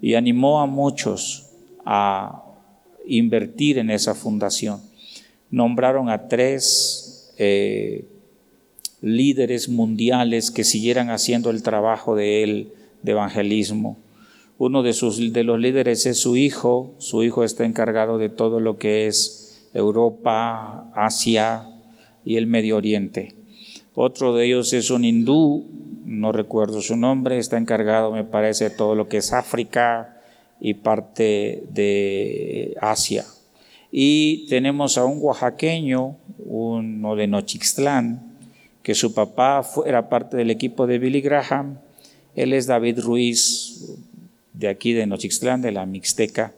y 0.00 0.14
animó 0.14 0.60
a 0.60 0.66
muchos 0.66 1.50
a 1.84 2.44
invertir 3.06 3.78
en 3.78 3.90
esa 3.90 4.14
fundación. 4.14 4.80
Nombraron 5.50 6.10
a 6.10 6.28
tres 6.28 7.32
eh, 7.38 8.04
líderes 9.00 9.68
mundiales 9.68 10.50
que 10.50 10.64
siguieran 10.64 11.10
haciendo 11.10 11.50
el 11.50 11.62
trabajo 11.62 12.14
de 12.16 12.42
él 12.42 12.72
de 13.02 13.12
evangelismo. 13.12 13.96
Uno 14.58 14.82
de, 14.82 14.92
sus, 14.92 15.32
de 15.32 15.44
los 15.44 15.60
líderes 15.60 16.06
es 16.06 16.18
su 16.18 16.36
hijo, 16.36 16.94
su 16.98 17.22
hijo 17.22 17.44
está 17.44 17.64
encargado 17.64 18.18
de 18.18 18.28
todo 18.28 18.58
lo 18.58 18.78
que 18.78 19.06
es 19.06 19.68
Europa, 19.74 20.90
Asia, 20.94 21.68
y 22.26 22.36
el 22.36 22.46
Medio 22.46 22.76
Oriente. 22.76 23.34
Otro 23.94 24.34
de 24.34 24.46
ellos 24.46 24.72
es 24.72 24.90
un 24.90 25.04
hindú, 25.04 25.64
no 26.04 26.32
recuerdo 26.32 26.82
su 26.82 26.96
nombre, 26.96 27.38
está 27.38 27.56
encargado, 27.56 28.12
me 28.12 28.24
parece, 28.24 28.64
de 28.64 28.70
todo 28.70 28.94
lo 28.94 29.08
que 29.08 29.18
es 29.18 29.32
África 29.32 30.20
y 30.60 30.74
parte 30.74 31.64
de 31.70 32.76
Asia. 32.80 33.24
Y 33.92 34.46
tenemos 34.48 34.98
a 34.98 35.04
un 35.04 35.18
oaxaqueño, 35.22 36.16
uno 36.44 37.16
de 37.16 37.26
Nochixtlán, 37.28 38.36
que 38.82 38.94
su 38.94 39.14
papá 39.14 39.64
era 39.86 40.08
parte 40.08 40.36
del 40.36 40.50
equipo 40.50 40.86
de 40.86 40.98
Billy 40.98 41.20
Graham. 41.20 41.78
Él 42.34 42.52
es 42.52 42.66
David 42.66 43.00
Ruiz, 43.00 43.96
de 44.56 44.68
aquí 44.68 44.92
de 44.92 45.06
Nochixtlán, 45.06 45.62
de 45.62 45.72
la 45.72 45.86
Mixteca, 45.86 46.54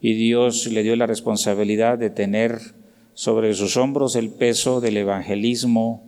y 0.00 0.14
Dios 0.14 0.66
le 0.66 0.82
dio 0.82 0.96
la 0.96 1.06
responsabilidad 1.06 1.98
de 1.98 2.10
tener 2.10 2.58
sobre 3.14 3.54
sus 3.54 3.76
hombros 3.76 4.16
el 4.16 4.30
peso 4.30 4.80
del 4.80 4.96
evangelismo 4.96 6.02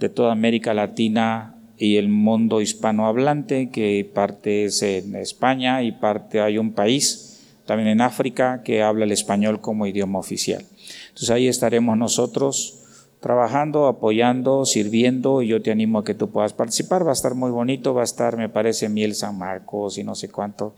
de 0.00 0.08
toda 0.08 0.32
América 0.32 0.74
Latina 0.74 1.54
y 1.78 1.96
el 1.96 2.08
mundo 2.08 2.60
hispanohablante, 2.60 3.70
que 3.70 4.08
parte 4.12 4.64
es 4.64 4.82
en 4.82 5.14
España 5.16 5.82
y 5.82 5.92
parte 5.92 6.40
hay 6.40 6.58
un 6.58 6.72
país, 6.72 7.40
también 7.66 7.88
en 7.88 8.00
África, 8.00 8.62
que 8.64 8.82
habla 8.82 9.04
el 9.04 9.12
español 9.12 9.60
como 9.60 9.86
idioma 9.86 10.18
oficial. 10.18 10.64
Entonces 11.08 11.30
ahí 11.30 11.48
estaremos 11.48 11.96
nosotros 11.98 12.85
trabajando, 13.26 13.88
apoyando, 13.88 14.64
sirviendo, 14.64 15.42
y 15.42 15.48
yo 15.48 15.60
te 15.60 15.72
animo 15.72 15.98
a 15.98 16.04
que 16.04 16.14
tú 16.14 16.30
puedas 16.30 16.52
participar. 16.52 17.04
Va 17.04 17.10
a 17.10 17.12
estar 17.12 17.34
muy 17.34 17.50
bonito, 17.50 17.92
va 17.92 18.02
a 18.02 18.04
estar, 18.04 18.36
me 18.36 18.48
parece, 18.48 18.88
Miel 18.88 19.16
San 19.16 19.36
Marcos 19.36 19.98
y 19.98 20.04
no 20.04 20.14
sé 20.14 20.28
cuánto. 20.28 20.74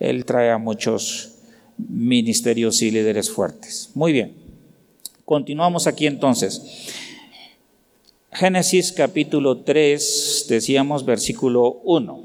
Él 0.00 0.24
trae 0.24 0.50
a 0.50 0.58
muchos 0.58 1.36
ministerios 1.78 2.82
y 2.82 2.90
líderes 2.90 3.30
fuertes. 3.30 3.92
Muy 3.94 4.12
bien. 4.12 4.34
Continuamos 5.24 5.86
aquí 5.86 6.08
entonces. 6.08 6.90
Génesis 8.32 8.90
capítulo 8.90 9.58
3, 9.58 10.46
decíamos 10.48 11.04
versículo 11.04 11.82
1. 11.84 12.20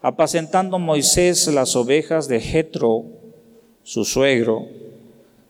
Apacentando 0.00 0.78
Moisés 0.78 1.48
las 1.48 1.74
ovejas 1.74 2.28
de 2.28 2.38
Jetro, 2.38 3.04
su 3.82 4.04
suegro, 4.04 4.68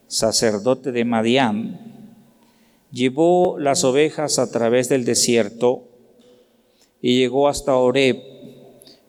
sacerdote 0.06 0.90
de 0.90 1.04
Madián, 1.04 1.89
llevó 2.92 3.58
las 3.58 3.84
ovejas 3.84 4.38
a 4.38 4.50
través 4.50 4.88
del 4.88 5.04
desierto 5.04 5.84
y 7.00 7.18
llegó 7.18 7.48
hasta 7.48 7.76
Oreb, 7.76 8.18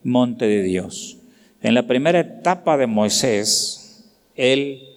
monte 0.02 0.46
de 0.46 0.62
Dios. 0.62 1.18
En 1.60 1.74
la 1.74 1.86
primera 1.86 2.20
etapa 2.20 2.76
de 2.76 2.86
Moisés, 2.86 4.10
él 4.34 4.88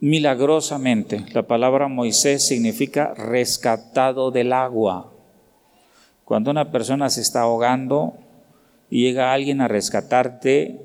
milagrosamente. 0.00 1.24
La 1.32 1.46
palabra 1.46 1.88
Moisés 1.88 2.46
significa 2.46 3.14
rescatado 3.14 4.30
del 4.30 4.52
agua. 4.52 5.12
Cuando 6.24 6.50
una 6.50 6.70
persona 6.70 7.08
se 7.08 7.20
está 7.20 7.42
ahogando 7.42 8.14
y 8.90 9.02
llega 9.02 9.32
alguien 9.32 9.60
a 9.60 9.68
rescatarte, 9.68 10.80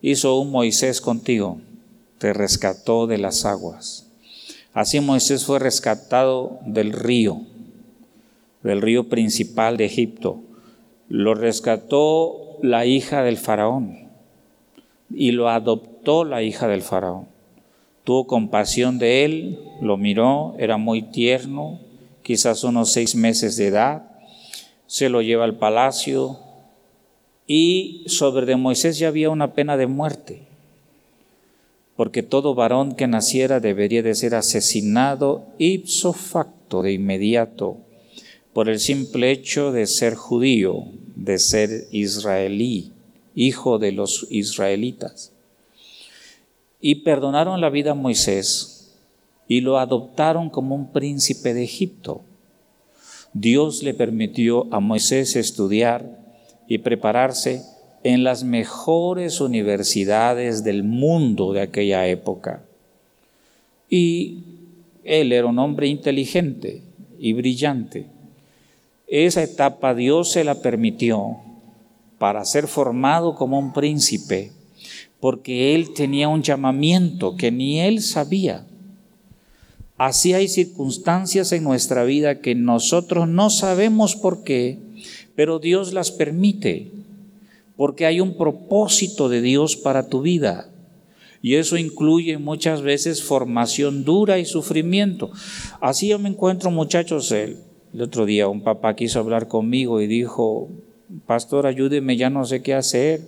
hizo 0.00 0.38
un 0.38 0.50
Moisés 0.50 1.00
contigo, 1.00 1.60
te 2.18 2.32
rescató 2.32 3.06
de 3.06 3.18
las 3.18 3.44
aguas. 3.44 4.05
Así 4.76 5.00
Moisés 5.00 5.46
fue 5.46 5.58
rescatado 5.58 6.58
del 6.66 6.92
río, 6.92 7.40
del 8.62 8.82
río 8.82 9.08
principal 9.08 9.78
de 9.78 9.86
Egipto. 9.86 10.42
Lo 11.08 11.34
rescató 11.34 12.58
la 12.60 12.84
hija 12.84 13.22
del 13.22 13.38
faraón 13.38 14.10
y 15.08 15.30
lo 15.30 15.48
adoptó 15.48 16.26
la 16.26 16.42
hija 16.42 16.68
del 16.68 16.82
faraón. 16.82 17.26
Tuvo 18.04 18.26
compasión 18.26 18.98
de 18.98 19.24
él, 19.24 19.58
lo 19.80 19.96
miró, 19.96 20.54
era 20.58 20.76
muy 20.76 21.00
tierno, 21.00 21.80
quizás 22.22 22.62
unos 22.62 22.92
seis 22.92 23.14
meses 23.14 23.56
de 23.56 23.68
edad, 23.68 24.02
se 24.86 25.08
lo 25.08 25.22
lleva 25.22 25.44
al 25.44 25.56
palacio 25.56 26.38
y 27.46 28.04
sobre 28.08 28.44
de 28.44 28.56
Moisés 28.56 28.98
ya 28.98 29.08
había 29.08 29.30
una 29.30 29.54
pena 29.54 29.78
de 29.78 29.86
muerte, 29.86 30.46
porque 31.96 32.22
todo 32.22 32.54
varón 32.54 32.94
que 32.94 33.06
naciera 33.06 33.60
debería 33.60 34.02
de 34.02 34.14
ser 34.14 34.34
asesinado 34.34 35.46
ipso 35.58 36.12
facto 36.12 36.82
de 36.82 36.92
inmediato 36.92 37.78
por 38.52 38.68
el 38.68 38.80
simple 38.80 39.30
hecho 39.30 39.72
de 39.72 39.86
ser 39.86 40.14
judío, 40.14 40.84
de 41.14 41.38
ser 41.38 41.88
israelí, 41.90 42.92
hijo 43.34 43.78
de 43.78 43.92
los 43.92 44.26
israelitas 44.30 45.32
y 46.80 46.96
perdonaron 46.96 47.60
la 47.60 47.70
vida 47.70 47.92
a 47.92 47.94
Moisés 47.94 48.94
y 49.48 49.60
lo 49.60 49.78
adoptaron 49.78 50.50
como 50.50 50.74
un 50.74 50.92
príncipe 50.92 51.54
de 51.54 51.64
Egipto. 51.64 52.20
Dios 53.32 53.82
le 53.82 53.94
permitió 53.94 54.72
a 54.72 54.80
Moisés 54.80 55.36
estudiar 55.36 56.18
y 56.68 56.78
prepararse 56.78 57.64
en 58.06 58.22
las 58.22 58.44
mejores 58.44 59.40
universidades 59.40 60.62
del 60.62 60.84
mundo 60.84 61.52
de 61.52 61.62
aquella 61.62 62.06
época. 62.06 62.62
Y 63.90 64.44
él 65.02 65.32
era 65.32 65.48
un 65.48 65.58
hombre 65.58 65.88
inteligente 65.88 66.82
y 67.18 67.32
brillante. 67.32 68.06
Esa 69.08 69.42
etapa 69.42 69.92
Dios 69.92 70.30
se 70.30 70.44
la 70.44 70.62
permitió 70.62 71.38
para 72.18 72.44
ser 72.44 72.68
formado 72.68 73.34
como 73.34 73.58
un 73.58 73.72
príncipe 73.72 74.52
porque 75.18 75.74
él 75.74 75.92
tenía 75.92 76.28
un 76.28 76.44
llamamiento 76.44 77.36
que 77.36 77.50
ni 77.50 77.80
él 77.80 78.00
sabía. 78.02 78.68
Así 79.98 80.32
hay 80.32 80.46
circunstancias 80.46 81.50
en 81.50 81.64
nuestra 81.64 82.04
vida 82.04 82.40
que 82.40 82.54
nosotros 82.54 83.26
no 83.26 83.50
sabemos 83.50 84.14
por 84.14 84.44
qué, 84.44 84.78
pero 85.34 85.58
Dios 85.58 85.92
las 85.92 86.12
permite, 86.12 86.92
porque 87.76 88.06
hay 88.06 88.20
un 88.20 88.36
propósito 88.36 89.28
de 89.28 89.40
Dios 89.42 89.76
para 89.76 90.08
tu 90.08 90.22
vida. 90.22 90.70
Y 91.42 91.56
eso 91.56 91.76
incluye 91.76 92.38
muchas 92.38 92.82
veces 92.82 93.22
formación 93.22 94.04
dura 94.04 94.38
y 94.38 94.44
sufrimiento. 94.44 95.30
Así 95.80 96.08
yo 96.08 96.18
me 96.18 96.28
encuentro, 96.28 96.70
muchachos, 96.70 97.30
el, 97.32 97.58
el 97.92 98.02
otro 98.02 98.24
día 98.26 98.48
un 98.48 98.62
papá 98.62 98.96
quiso 98.96 99.20
hablar 99.20 99.46
conmigo 99.46 100.00
y 100.00 100.06
dijo, 100.06 100.68
pastor, 101.26 101.66
ayúdeme, 101.66 102.16
ya 102.16 102.30
no 102.30 102.44
sé 102.44 102.62
qué 102.62 102.74
hacer 102.74 103.20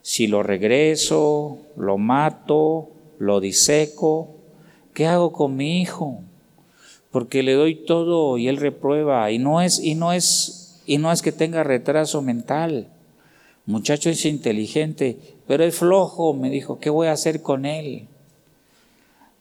si 0.00 0.26
lo 0.26 0.42
regreso, 0.42 1.58
lo 1.76 1.96
mato, 1.96 2.90
lo 3.18 3.40
diseco, 3.40 4.36
¿qué 4.92 5.06
hago 5.06 5.32
con 5.32 5.56
mi 5.56 5.80
hijo? 5.80 6.20
porque 7.14 7.44
le 7.44 7.52
doy 7.52 7.76
todo 7.76 8.38
y 8.38 8.48
él 8.48 8.56
reprueba 8.56 9.30
y 9.30 9.38
no 9.38 9.60
es 9.60 9.78
y 9.78 9.94
no 9.94 10.12
es 10.12 10.82
y 10.84 10.98
no 10.98 11.12
es 11.12 11.22
que 11.22 11.30
tenga 11.30 11.62
retraso 11.62 12.22
mental. 12.22 12.88
Muchacho 13.66 14.10
es 14.10 14.24
inteligente, 14.26 15.16
pero 15.46 15.64
es 15.64 15.76
flojo, 15.76 16.34
me 16.34 16.50
dijo, 16.50 16.78
¿qué 16.78 16.90
voy 16.90 17.06
a 17.06 17.12
hacer 17.12 17.40
con 17.40 17.64
él? 17.64 18.06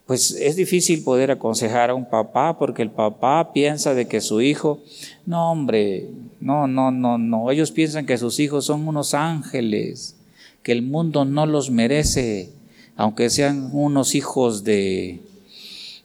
Pues 0.06 0.32
es 0.32 0.56
difícil 0.56 1.04
poder 1.04 1.32
aconsejar 1.32 1.90
a 1.90 1.96
un 1.96 2.10
papá 2.10 2.58
porque 2.58 2.82
el 2.82 2.92
papá 2.92 3.52
piensa 3.54 3.94
de 3.94 4.08
que 4.08 4.22
su 4.22 4.42
hijo, 4.42 4.80
no 5.26 5.52
hombre, 5.52 6.10
no, 6.40 6.68
no, 6.68 6.92
no, 6.92 7.18
no, 7.18 7.52
ellos 7.52 7.72
piensan 7.72 8.06
que 8.06 8.18
sus 8.18 8.40
hijos 8.40 8.66
son 8.66 8.88
unos 8.88 9.14
ángeles, 9.14 10.16
que 10.62 10.72
el 10.72 10.82
mundo 10.82 11.26
no 11.26 11.46
los 11.46 11.70
merece, 11.70 12.50
aunque 12.96 13.30
sean 13.30 13.70
unos 13.74 14.16
hijos 14.16 14.64
de, 14.64 15.22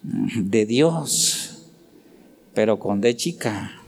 de 0.03 0.67
Dios, 0.67 1.67
pero 2.55 2.79
con 2.79 3.01
de 3.01 3.17
chica. 3.17 3.83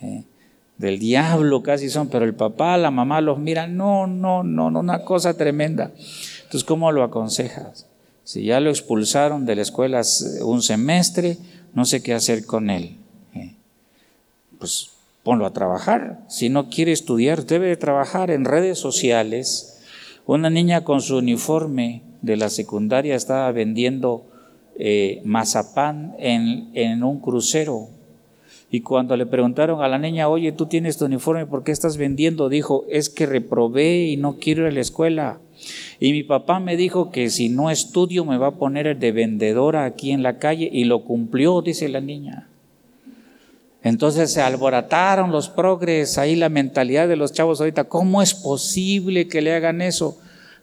¿eh? 0.00 0.22
Del 0.82 0.98
diablo 0.98 1.62
casi 1.62 1.88
son, 1.88 2.08
pero 2.08 2.24
el 2.24 2.34
papá, 2.34 2.76
la 2.76 2.90
mamá 2.90 3.20
los 3.20 3.38
miran, 3.38 3.76
no, 3.76 4.08
no, 4.08 4.42
no, 4.42 4.68
no, 4.68 4.80
una 4.80 5.04
cosa 5.04 5.34
tremenda. 5.34 5.92
Entonces, 6.38 6.64
¿cómo 6.64 6.90
lo 6.90 7.04
aconsejas? 7.04 7.86
Si 8.24 8.46
ya 8.46 8.58
lo 8.58 8.68
expulsaron 8.68 9.46
de 9.46 9.54
la 9.54 9.62
escuela 9.62 10.02
un 10.42 10.60
semestre, 10.60 11.38
no 11.72 11.84
sé 11.84 12.02
qué 12.02 12.14
hacer 12.14 12.44
con 12.44 12.68
él. 12.68 12.96
¿eh? 13.32 13.54
Pues 14.58 14.90
ponlo 15.22 15.46
a 15.46 15.52
trabajar. 15.52 16.18
Si 16.28 16.48
no 16.48 16.68
quiere 16.68 16.90
estudiar, 16.90 17.46
debe 17.46 17.76
trabajar 17.76 18.32
en 18.32 18.44
redes 18.44 18.80
sociales. 18.80 19.80
Una 20.26 20.50
niña 20.50 20.82
con 20.82 21.00
su 21.00 21.18
uniforme 21.18 22.02
de 22.22 22.36
la 22.36 22.50
secundaria 22.50 23.14
estaba 23.14 23.52
vendiendo 23.52 24.26
eh, 24.76 25.22
mazapán 25.24 26.16
en, 26.18 26.70
en 26.74 27.04
un 27.04 27.20
crucero 27.20 27.88
y 28.74 28.80
cuando 28.80 29.18
le 29.18 29.26
preguntaron 29.26 29.82
a 29.82 29.88
la 29.88 29.98
niña, 29.98 30.30
oye, 30.30 30.50
tú 30.50 30.64
tienes 30.64 30.96
tu 30.96 31.04
uniforme, 31.04 31.44
¿por 31.44 31.62
qué 31.62 31.72
estás 31.72 31.98
vendiendo? 31.98 32.48
Dijo, 32.48 32.86
es 32.88 33.10
que 33.10 33.26
reprobé 33.26 34.06
y 34.06 34.16
no 34.16 34.38
quiero 34.38 34.62
ir 34.62 34.68
a 34.68 34.72
la 34.72 34.80
escuela. 34.80 35.40
Y 36.00 36.12
mi 36.12 36.22
papá 36.22 36.58
me 36.58 36.74
dijo 36.78 37.10
que 37.10 37.28
si 37.28 37.50
no 37.50 37.70
estudio 37.70 38.24
me 38.24 38.38
va 38.38 38.46
a 38.46 38.54
poner 38.54 38.98
de 38.98 39.12
vendedora 39.12 39.84
aquí 39.84 40.10
en 40.10 40.22
la 40.22 40.38
calle 40.38 40.70
y 40.72 40.84
lo 40.84 41.04
cumplió, 41.04 41.60
dice 41.60 41.86
la 41.90 42.00
niña. 42.00 42.48
Entonces 43.82 44.32
se 44.32 44.40
alborataron 44.40 45.32
los 45.32 45.50
progres, 45.50 46.16
ahí 46.16 46.34
la 46.34 46.48
mentalidad 46.48 47.08
de 47.08 47.16
los 47.16 47.34
chavos 47.34 47.60
ahorita, 47.60 47.84
¿cómo 47.84 48.22
es 48.22 48.32
posible 48.32 49.28
que 49.28 49.42
le 49.42 49.54
hagan 49.54 49.82
eso? 49.82 50.16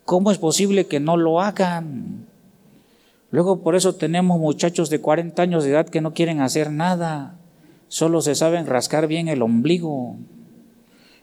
¿Cómo 0.04 0.32
es 0.32 0.40
posible 0.40 0.88
que 0.88 1.00
no 1.00 1.16
lo 1.16 1.42
hagan? 1.42 2.26
Luego 3.30 3.62
por 3.62 3.76
eso 3.76 3.94
tenemos 3.94 4.40
muchachos 4.40 4.90
de 4.90 5.00
40 5.00 5.40
años 5.40 5.64
de 5.64 5.70
edad 5.70 5.88
que 5.88 6.02
no 6.02 6.16
quieren 6.16 6.42
hacer 6.42 6.72
nada 6.72 7.39
solo 7.90 8.22
se 8.22 8.36
saben 8.36 8.66
rascar 8.66 9.08
bien 9.08 9.28
el 9.28 9.42
ombligo. 9.42 10.16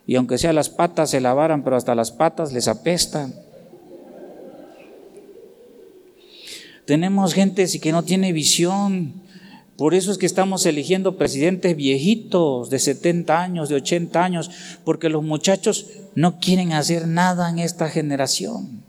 Y 0.07 0.17
aunque 0.17 0.37
sea 0.39 0.53
las 0.53 0.69
patas 0.69 1.11
se 1.11 1.21
lavaran, 1.21 1.65
pero 1.65 1.77
hasta 1.77 1.95
las 1.95 2.13
patas 2.13 2.53
les 2.53 2.69
apestan. 2.69 3.35
Tenemos 6.85 7.35
gente 7.35 7.67
que 7.81 7.93
no 7.93 8.05
tiene 8.05 8.33
visión. 8.33 9.15
Por 9.77 9.95
eso 9.95 10.13
es 10.13 10.19
que 10.19 10.27
estamos 10.27 10.65
eligiendo 10.65 11.19
presidentes 11.19 11.77
viejitos 11.77 12.71
de 12.71 12.79
70 12.79 13.43
años, 13.43 13.69
de 13.69 13.75
80 13.75 14.25
años, 14.25 14.51
porque 14.85 15.09
los 15.09 15.23
muchachos 15.23 15.87
no 16.15 16.39
quieren 16.39 16.73
hacer 16.73 17.09
nada 17.09 17.51
en 17.51 17.59
esta 17.59 17.89
generación. 17.89 18.86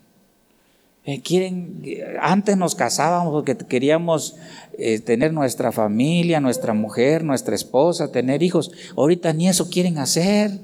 Eh, 1.08 1.22
quieren, 1.22 1.82
antes 2.20 2.58
nos 2.58 2.76
casábamos 2.76 3.32
porque 3.32 3.56
queríamos 3.56 4.36
eh, 4.78 5.00
tener 5.00 5.32
nuestra 5.32 5.72
familia, 5.72 6.42
nuestra 6.42 6.74
mujer, 6.74 7.24
nuestra 7.24 7.56
esposa, 7.56 8.12
tener 8.12 8.44
hijos. 8.44 8.72
Ahorita 8.98 9.32
ni 9.32 9.48
eso 9.48 9.70
quieren 9.70 10.00
hacer. 10.00 10.60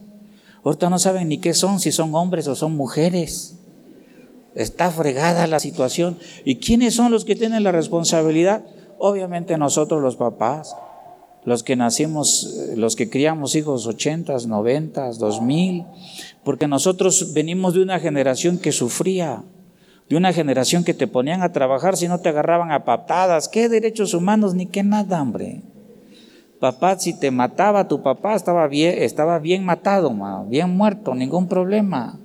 Ahorita 0.66 0.90
no 0.90 1.00
saben 1.00 1.30
ni 1.30 1.38
qué 1.38 1.54
son, 1.54 1.80
si 1.80 1.94
son 1.94 2.14
hombres 2.14 2.50
o 2.50 2.56
son 2.56 2.76
mujeres. 2.76 3.58
Está 4.54 4.92
fregada 4.92 5.48
la 5.48 5.62
situación. 5.62 6.20
¿Y 6.44 6.58
quiénes 6.58 6.94
son 6.94 7.10
los 7.10 7.24
que 7.24 7.38
tienen 7.38 7.64
la 7.64 7.72
responsabilidad? 7.72 8.66
Obviamente 9.00 9.58
nosotros 9.58 10.02
los 10.02 10.18
papás, 10.18 10.76
los 11.46 11.64
que 11.64 11.78
nacimos, 11.78 12.54
eh, 12.68 12.76
los 12.76 12.98
que 12.98 13.10
criamos 13.10 13.56
hijos 13.56 13.88
ochentas, 13.88 14.46
noventas, 14.46 15.20
dos 15.20 15.42
mil, 15.42 15.86
porque 16.44 16.68
nosotros 16.68 17.32
venimos 17.34 17.76
de 17.76 17.82
una 17.82 18.02
generación 18.02 18.58
que 18.58 18.74
sufría 18.74 19.46
de 20.10 20.18
una 20.18 20.34
generación 20.34 20.84
que 20.84 20.94
te 20.94 21.08
ponían 21.08 21.42
a 21.42 21.52
trabajar 21.52 21.98
si 21.98 22.08
no 22.08 22.20
te 22.20 22.30
agarraban 22.30 22.72
a 22.72 22.86
patadas. 22.86 23.48
¿Qué 23.48 23.70
derechos 23.70 24.14
humanos 24.14 24.54
ni 24.54 24.66
qué 24.66 24.84
nada, 24.84 25.22
hombre? 25.22 25.62
Papá, 26.60 26.98
si 26.98 27.18
te 27.18 27.32
mataba 27.32 27.88
tu 27.88 28.02
papá, 28.02 28.36
estaba 28.36 28.68
bien, 28.68 29.02
estaba 29.02 29.40
bien 29.40 29.66
matado, 29.66 30.14
bien 30.48 30.70
muerto, 30.70 31.14
ningún 31.14 31.48
problema. 31.48 32.20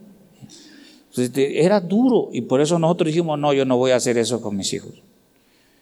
era 1.34 1.80
duro 1.80 2.28
y 2.32 2.42
por 2.42 2.60
eso 2.60 2.78
nosotros 2.78 3.08
dijimos, 3.08 3.38
no, 3.38 3.52
yo 3.52 3.64
no 3.64 3.76
voy 3.76 3.90
a 3.90 3.96
hacer 3.96 4.18
eso 4.18 4.40
con 4.40 4.56
mis 4.56 4.72
hijos. 4.72 5.02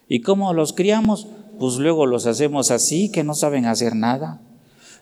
¿Y 0.08 0.20
cómo 0.20 0.52
los 0.52 0.72
criamos? 0.72 1.26
Pues 1.58 1.76
luego 1.76 2.06
los 2.06 2.26
hacemos 2.26 2.70
así, 2.70 3.10
que 3.10 3.24
no 3.24 3.34
saben 3.34 3.66
hacer 3.66 3.96
nada. 3.96 4.40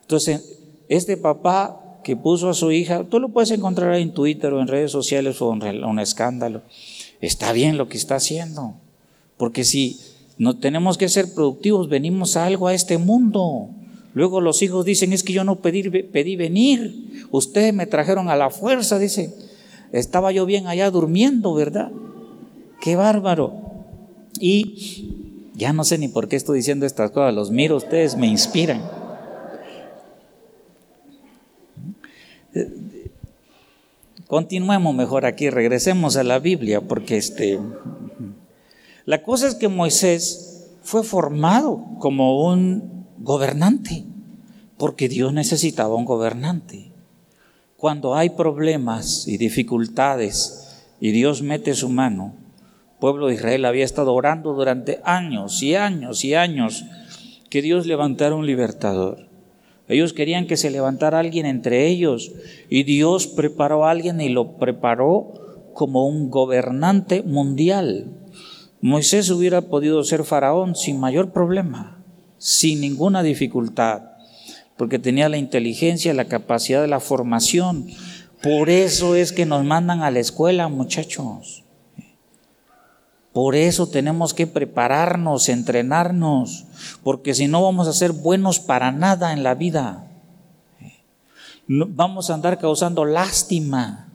Entonces, 0.00 0.58
este 0.88 1.16
papá 1.16 1.83
que 2.04 2.16
puso 2.16 2.48
a 2.48 2.54
su 2.54 2.70
hija, 2.70 3.02
tú 3.02 3.18
lo 3.18 3.30
puedes 3.30 3.50
encontrar 3.50 3.96
en 3.96 4.14
Twitter 4.14 4.52
o 4.52 4.60
en 4.60 4.68
redes 4.68 4.92
sociales 4.92 5.42
o 5.42 5.52
en 5.52 5.84
un 5.84 5.98
escándalo. 5.98 6.62
Está 7.20 7.52
bien 7.52 7.76
lo 7.76 7.88
que 7.88 7.96
está 7.96 8.14
haciendo, 8.14 8.74
porque 9.36 9.64
si 9.64 9.98
no 10.38 10.56
tenemos 10.58 10.96
que 10.98 11.08
ser 11.08 11.34
productivos, 11.34 11.88
venimos 11.88 12.36
a 12.36 12.46
algo 12.46 12.68
a 12.68 12.74
este 12.74 12.98
mundo. 12.98 13.70
Luego 14.12 14.40
los 14.40 14.62
hijos 14.62 14.84
dicen, 14.84 15.12
es 15.12 15.24
que 15.24 15.32
yo 15.32 15.42
no 15.42 15.56
pedí, 15.56 15.82
pedí 15.90 16.36
venir, 16.36 17.26
ustedes 17.32 17.74
me 17.74 17.86
trajeron 17.86 18.28
a 18.28 18.36
la 18.36 18.50
fuerza, 18.50 19.00
dice. 19.00 19.34
Estaba 19.92 20.32
yo 20.32 20.44
bien 20.44 20.66
allá 20.66 20.90
durmiendo, 20.90 21.54
¿verdad? 21.54 21.90
Qué 22.80 22.96
bárbaro. 22.96 23.54
Y 24.40 25.50
ya 25.54 25.72
no 25.72 25.84
sé 25.84 25.98
ni 25.98 26.08
por 26.08 26.28
qué 26.28 26.36
estoy 26.36 26.58
diciendo 26.58 26.84
estas 26.84 27.12
cosas, 27.12 27.32
los 27.32 27.50
miro, 27.50 27.76
ustedes 27.76 28.16
me 28.16 28.26
inspiran. 28.26 29.03
Continuemos 34.26 34.94
mejor 34.94 35.26
aquí, 35.26 35.50
regresemos 35.50 36.16
a 36.16 36.24
la 36.24 36.38
Biblia, 36.38 36.80
porque 36.80 37.16
este, 37.16 37.58
la 39.04 39.22
cosa 39.22 39.48
es 39.48 39.54
que 39.54 39.68
Moisés 39.68 40.66
fue 40.82 41.04
formado 41.04 41.84
como 41.98 42.48
un 42.48 43.06
gobernante, 43.18 44.04
porque 44.78 45.08
Dios 45.08 45.32
necesitaba 45.32 45.94
un 45.94 46.04
gobernante. 46.04 46.90
Cuando 47.76 48.14
hay 48.14 48.30
problemas 48.30 49.28
y 49.28 49.36
dificultades 49.36 50.84
y 51.00 51.10
Dios 51.10 51.42
mete 51.42 51.74
su 51.74 51.88
mano, 51.88 52.34
el 52.92 52.98
pueblo 52.98 53.26
de 53.26 53.34
Israel 53.34 53.66
había 53.66 53.84
estado 53.84 54.14
orando 54.14 54.54
durante 54.54 55.00
años 55.04 55.62
y 55.62 55.74
años 55.74 56.24
y 56.24 56.34
años 56.34 56.84
que 57.50 57.60
Dios 57.60 57.86
levantara 57.86 58.34
un 58.34 58.46
libertador. 58.46 59.33
Ellos 59.88 60.12
querían 60.12 60.46
que 60.46 60.56
se 60.56 60.70
levantara 60.70 61.18
alguien 61.18 61.46
entre 61.46 61.86
ellos 61.86 62.32
y 62.70 62.84
Dios 62.84 63.26
preparó 63.26 63.84
a 63.84 63.90
alguien 63.90 64.20
y 64.20 64.30
lo 64.30 64.56
preparó 64.56 65.32
como 65.74 66.06
un 66.06 66.30
gobernante 66.30 67.22
mundial. 67.22 68.10
Moisés 68.80 69.30
hubiera 69.30 69.62
podido 69.62 70.02
ser 70.04 70.24
faraón 70.24 70.74
sin 70.74 71.00
mayor 71.00 71.32
problema, 71.32 72.02
sin 72.38 72.80
ninguna 72.80 73.22
dificultad, 73.22 74.02
porque 74.76 74.98
tenía 74.98 75.28
la 75.28 75.38
inteligencia, 75.38 76.14
la 76.14 76.26
capacidad 76.26 76.80
de 76.80 76.88
la 76.88 77.00
formación. 77.00 77.86
Por 78.42 78.70
eso 78.70 79.14
es 79.14 79.32
que 79.32 79.46
nos 79.46 79.64
mandan 79.64 80.02
a 80.02 80.10
la 80.10 80.20
escuela, 80.20 80.68
muchachos. 80.68 81.63
Por 83.34 83.56
eso 83.56 83.88
tenemos 83.88 84.32
que 84.32 84.46
prepararnos, 84.46 85.48
entrenarnos, 85.48 86.66
porque 87.02 87.34
si 87.34 87.48
no 87.48 87.64
vamos 87.64 87.88
a 87.88 87.92
ser 87.92 88.12
buenos 88.12 88.60
para 88.60 88.92
nada 88.92 89.32
en 89.32 89.42
la 89.42 89.56
vida. 89.56 90.08
Vamos 91.66 92.30
a 92.30 92.34
andar 92.34 92.60
causando 92.60 93.04
lástima. 93.04 94.08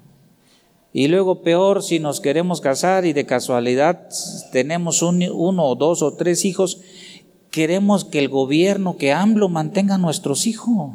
Y 0.94 1.10
luego 1.10 1.42
peor 1.42 1.84
si 1.84 2.00
nos 2.00 2.22
queremos 2.22 2.62
casar 2.62 3.06
y 3.06 3.12
de 3.12 3.26
casualidad 3.26 4.08
tenemos 4.54 5.02
uno 5.02 5.66
o 5.66 5.76
dos 5.76 6.02
o 6.02 6.14
tres 6.14 6.46
hijos, 6.46 6.80
queremos 7.52 8.06
que 8.06 8.20
el 8.20 8.30
gobierno, 8.30 8.96
que 8.96 9.12
AMLO 9.12 9.50
mantenga 9.50 9.96
a 9.96 9.98
nuestros 9.98 10.48
hijos, 10.48 10.92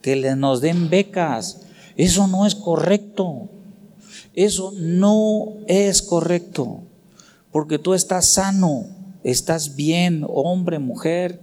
que 0.00 0.14
les 0.14 0.36
nos 0.36 0.60
den 0.60 0.90
becas. 0.90 1.66
Eso 1.96 2.28
no 2.28 2.46
es 2.46 2.54
correcto. 2.54 3.48
Eso 4.32 4.72
no 4.76 5.54
es 5.66 6.02
correcto 6.02 6.82
porque 7.56 7.78
tú 7.78 7.94
estás 7.94 8.34
sano, 8.34 8.84
estás 9.24 9.76
bien, 9.76 10.26
hombre, 10.28 10.78
mujer, 10.78 11.40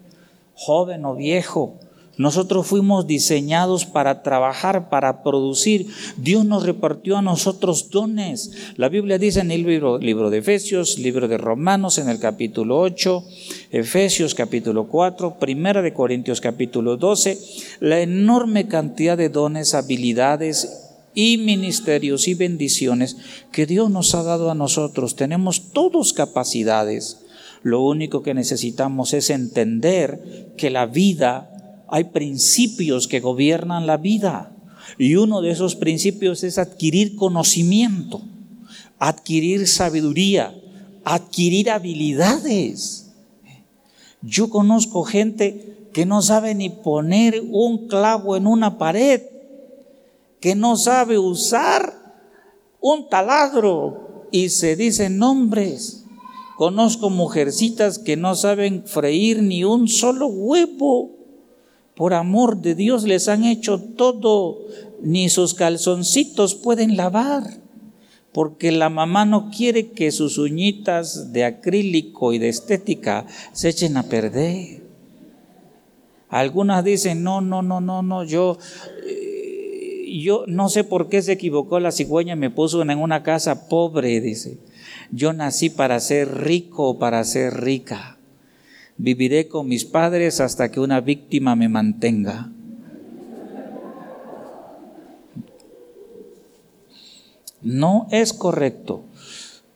joven 0.53 1.05
o 1.05 1.15
viejo. 1.15 1.79
Nosotros 2.19 2.67
fuimos 2.67 3.07
diseñados 3.07 3.87
para 3.87 4.21
trabajar, 4.21 4.91
para 4.91 5.23
producir. 5.23 5.87
Dios 6.17 6.45
nos 6.45 6.67
repartió 6.67 7.17
a 7.17 7.23
nosotros 7.23 7.89
dones. 7.89 8.51
La 8.77 8.89
Biblia 8.89 9.17
dice 9.17 9.39
en 9.39 9.49
el 9.49 9.63
libro, 9.63 9.97
de 9.97 10.37
Efesios, 10.37 10.99
libro 10.99 11.27
de 11.27 11.39
Romanos 11.39 11.97
en 11.97 12.07
el 12.09 12.19
capítulo 12.19 12.79
8, 12.79 13.25
Efesios 13.71 14.35
capítulo 14.35 14.87
4, 14.87 15.39
Primera 15.39 15.81
de 15.81 15.95
Corintios 15.95 16.41
capítulo 16.41 16.95
12, 16.95 17.39
la 17.79 18.01
enorme 18.01 18.67
cantidad 18.67 19.17
de 19.17 19.29
dones, 19.29 19.73
habilidades 19.73 20.82
y 21.15 21.37
ministerios 21.37 22.27
y 22.27 22.33
bendiciones 22.33 23.17
que 23.51 23.65
Dios 23.65 23.89
nos 23.89 24.15
ha 24.15 24.23
dado 24.23 24.49
a 24.49 24.55
nosotros. 24.55 25.15
Tenemos 25.15 25.71
todos 25.73 26.13
capacidades. 26.13 27.19
Lo 27.61 27.81
único 27.81 28.23
que 28.23 28.33
necesitamos 28.33 29.13
es 29.13 29.29
entender 29.29 30.53
que 30.57 30.69
la 30.69 30.85
vida 30.85 31.49
hay 31.87 32.05
principios 32.05 33.07
que 33.07 33.19
gobiernan 33.19 33.85
la 33.85 33.97
vida. 33.97 34.51
Y 34.97 35.15
uno 35.15 35.41
de 35.41 35.51
esos 35.51 35.75
principios 35.75 36.43
es 36.43 36.57
adquirir 36.57 37.15
conocimiento, 37.15 38.21
adquirir 38.99 39.67
sabiduría, 39.67 40.55
adquirir 41.03 41.69
habilidades. 41.69 43.11
Yo 44.21 44.49
conozco 44.49 45.03
gente 45.03 45.87
que 45.93 46.05
no 46.05 46.21
sabe 46.21 46.55
ni 46.55 46.69
poner 46.69 47.41
un 47.51 47.87
clavo 47.87 48.35
en 48.35 48.47
una 48.47 48.77
pared, 48.77 49.21
que 50.43 50.55
no 50.55 50.75
sabe 50.75 51.17
usar 51.17 51.93
un 52.81 53.07
taladro 53.07 54.27
y 54.29 54.49
se 54.49 54.75
dicen 54.75 55.17
nombres. 55.17 56.03
Conozco 56.57 57.09
mujercitas 57.09 57.97
que 57.97 58.17
no 58.17 58.35
saben 58.35 58.83
freír 58.85 59.41
ni 59.41 59.63
un 59.63 59.87
solo 59.87 60.27
huevo 60.27 61.11
por 61.95 62.13
amor 62.13 62.57
de 62.57 62.75
Dios 62.75 63.05
les 63.05 63.29
han 63.29 63.45
hecho 63.45 63.79
todo, 63.79 64.57
ni 65.01 65.29
sus 65.29 65.53
calzoncitos 65.53 66.55
pueden 66.55 66.97
lavar, 66.97 67.43
porque 68.33 68.73
la 68.73 68.89
mamá 68.89 69.23
no 69.23 69.49
quiere 69.49 69.91
que 69.91 70.11
sus 70.11 70.37
uñitas 70.37 71.31
de 71.31 71.45
acrílico 71.45 72.33
y 72.33 72.37
de 72.37 72.49
estética 72.49 73.27
se 73.53 73.69
echen 73.69 73.95
a 73.95 74.03
perder. 74.03 74.83
Algunas 76.27 76.83
dicen, 76.83 77.23
no, 77.23 77.39
no, 77.39 77.61
no, 77.61 77.79
no, 77.79 78.01
no, 78.01 78.25
yo, 78.25 78.57
eh, 79.07 79.32
yo 80.21 80.43
no 80.47 80.69
sé 80.69 80.83
por 80.83 81.09
qué 81.09 81.21
se 81.21 81.31
equivocó 81.31 81.79
la 81.79 81.91
cigüeña, 81.91 82.35
me 82.35 82.49
puso 82.49 82.81
en 82.81 82.97
una 82.99 83.23
casa 83.23 83.67
pobre, 83.67 84.21
dice. 84.21 84.57
Yo 85.11 85.33
nací 85.33 85.69
para 85.69 85.99
ser 85.99 86.43
rico 86.43 86.99
para 86.99 87.23
ser 87.23 87.61
rica. 87.61 88.17
Viviré 88.97 89.47
con 89.47 89.67
mis 89.67 89.85
padres 89.85 90.39
hasta 90.39 90.69
que 90.69 90.79
una 90.79 91.01
víctima 91.01 91.55
me 91.55 91.69
mantenga. 91.69 92.51
No 97.61 98.07
es 98.11 98.33
correcto. 98.33 99.05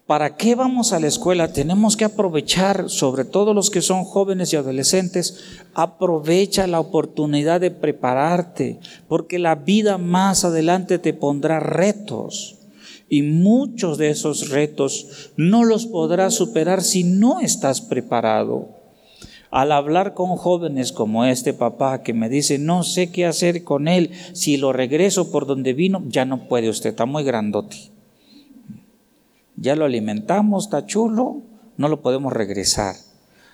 ¿Para 0.07 0.37
qué 0.37 0.55
vamos 0.55 0.93
a 0.93 1.01
la 1.01 1.07
escuela? 1.07 1.51
Tenemos 1.51 1.97
que 1.97 2.05
aprovechar, 2.05 2.89
sobre 2.89 3.25
todo 3.25 3.53
los 3.53 3.69
que 3.69 3.81
son 3.81 4.05
jóvenes 4.05 4.53
y 4.53 4.55
adolescentes, 4.55 5.59
aprovecha 5.73 6.65
la 6.65 6.79
oportunidad 6.79 7.59
de 7.59 7.71
prepararte, 7.71 8.79
porque 9.09 9.37
la 9.37 9.55
vida 9.55 9.97
más 9.97 10.45
adelante 10.45 10.97
te 10.97 11.11
pondrá 11.11 11.59
retos. 11.59 12.55
Y 13.09 13.21
muchos 13.21 13.97
de 13.97 14.09
esos 14.09 14.49
retos 14.49 15.31
no 15.35 15.65
los 15.65 15.87
podrás 15.87 16.35
superar 16.35 16.83
si 16.83 17.03
no 17.03 17.41
estás 17.41 17.81
preparado. 17.81 18.69
Al 19.51 19.73
hablar 19.73 20.13
con 20.13 20.37
jóvenes 20.37 20.93
como 20.93 21.25
este 21.25 21.51
papá 21.51 22.01
que 22.01 22.13
me 22.13 22.29
dice, 22.29 22.59
no 22.59 22.83
sé 22.83 23.11
qué 23.11 23.25
hacer 23.25 23.65
con 23.65 23.89
él, 23.89 24.11
si 24.31 24.55
lo 24.55 24.71
regreso 24.71 25.33
por 25.33 25.45
donde 25.45 25.73
vino, 25.73 26.01
ya 26.07 26.23
no 26.23 26.47
puede 26.47 26.69
usted, 26.69 26.91
está 26.91 27.05
muy 27.05 27.25
grandote. 27.25 27.96
Ya 29.57 29.75
lo 29.75 29.85
alimentamos, 29.85 30.65
está 30.65 30.85
chulo, 30.85 31.41
no 31.77 31.89
lo 31.89 32.01
podemos 32.01 32.31
regresar. 32.31 32.95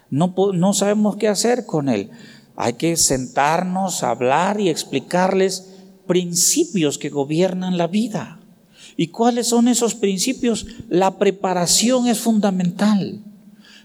No, 0.09 0.35
no 0.53 0.73
sabemos 0.73 1.15
qué 1.15 1.29
hacer 1.29 1.65
con 1.65 1.89
él. 1.89 2.11
Hay 2.55 2.73
que 2.73 2.95
sentarnos, 2.97 4.03
hablar 4.03 4.59
y 4.59 4.69
explicarles 4.69 5.73
principios 6.05 6.97
que 6.97 7.09
gobiernan 7.09 7.77
la 7.77 7.87
vida. 7.87 8.39
¿Y 8.97 9.07
cuáles 9.07 9.47
son 9.47 9.67
esos 9.67 9.95
principios? 9.95 10.67
La 10.89 11.17
preparación 11.17 12.07
es 12.07 12.19
fundamental. 12.19 13.21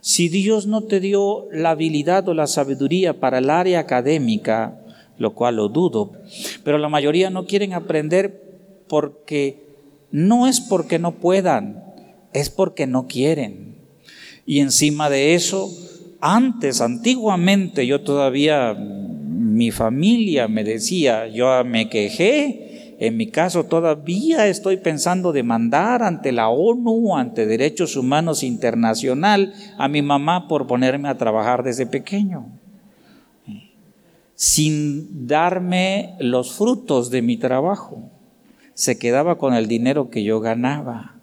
Si 0.00 0.28
Dios 0.28 0.66
no 0.66 0.83
te 0.83 1.00
dio 1.00 1.46
la 1.52 1.70
habilidad 1.70 2.28
o 2.28 2.35
la 2.35 2.46
sabiduría 2.46 3.20
para 3.20 3.38
el 3.38 3.48
área 3.48 3.81
académica, 3.81 4.81
lo 5.18 5.35
cual 5.35 5.57
lo 5.57 5.68
dudo, 5.68 6.12
pero 6.62 6.78
la 6.78 6.88
mayoría 6.88 7.31
no 7.31 7.46
quieren 7.46 7.72
aprender 7.72 8.85
porque 8.88 9.66
no 10.11 10.46
es 10.46 10.61
porque 10.61 10.98
no 10.98 11.12
puedan, 11.12 11.88
es 12.32 12.50
porque 12.50 12.86
no 12.86 13.06
quieren. 13.06 13.76
Y 14.46 14.60
encima 14.60 15.10
de 15.10 15.34
eso, 15.34 15.70
antes, 16.20 16.80
antiguamente, 16.80 17.86
yo 17.86 18.00
todavía, 18.00 18.74
mi 18.74 19.70
familia 19.70 20.48
me 20.48 20.64
decía, 20.64 21.26
yo 21.28 21.64
me 21.64 21.88
quejé 21.88 22.68
en 23.00 23.16
mi 23.16 23.28
caso, 23.28 23.64
todavía 23.64 24.48
estoy 24.48 24.76
pensando 24.76 25.32
demandar 25.32 26.02
ante 26.02 26.32
la 26.32 26.48
ONU, 26.48 27.16
ante 27.16 27.46
Derechos 27.46 27.94
Humanos 27.96 28.42
Internacional, 28.42 29.54
a 29.78 29.86
mi 29.86 30.02
mamá 30.02 30.48
por 30.48 30.66
ponerme 30.66 31.08
a 31.08 31.16
trabajar 31.16 31.62
desde 31.62 31.86
pequeño, 31.86 32.46
sin 34.34 35.28
darme 35.28 36.16
los 36.18 36.52
frutos 36.54 37.10
de 37.10 37.22
mi 37.22 37.36
trabajo. 37.36 38.10
Se 38.74 38.98
quedaba 38.98 39.38
con 39.38 39.54
el 39.54 39.68
dinero 39.68 40.10
que 40.10 40.24
yo 40.24 40.40
ganaba. 40.40 41.17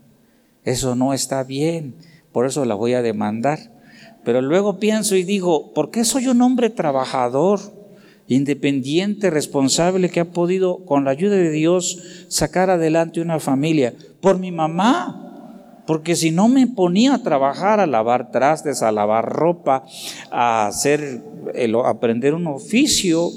Eso 0.65 0.95
no 0.95 1.13
está 1.13 1.43
bien, 1.43 1.95
por 2.31 2.45
eso 2.45 2.65
la 2.65 2.75
voy 2.75 2.93
a 2.93 3.01
demandar. 3.01 3.71
Pero 4.25 4.41
luego 4.41 4.79
pienso 4.79 5.15
y 5.15 5.23
digo, 5.23 5.73
¿por 5.73 5.91
qué 5.91 6.03
soy 6.03 6.27
un 6.27 6.41
hombre 6.41 6.69
trabajador? 6.69 7.59
independiente, 8.27 9.29
responsable, 9.29 10.09
que 10.09 10.19
ha 10.19 10.31
podido, 10.31 10.83
con 10.85 11.05
la 11.05 11.11
ayuda 11.11 11.35
de 11.35 11.51
Dios, 11.51 12.25
sacar 12.27 12.69
adelante 12.69 13.21
una 13.21 13.39
familia. 13.39 13.93
Por 14.19 14.39
mi 14.39 14.51
mamá, 14.51 15.83
porque 15.85 16.15
si 16.15 16.31
no 16.31 16.47
me 16.47 16.65
ponía 16.67 17.13
a 17.13 17.23
trabajar, 17.23 17.79
a 17.79 17.85
lavar 17.85 18.31
trastes, 18.31 18.81
a 18.81 18.91
lavar 18.91 19.25
ropa, 19.25 19.83
a 20.31 20.67
hacer, 20.67 21.21
aprender 21.85 22.33
un 22.33 22.47
oficio, 22.47 23.29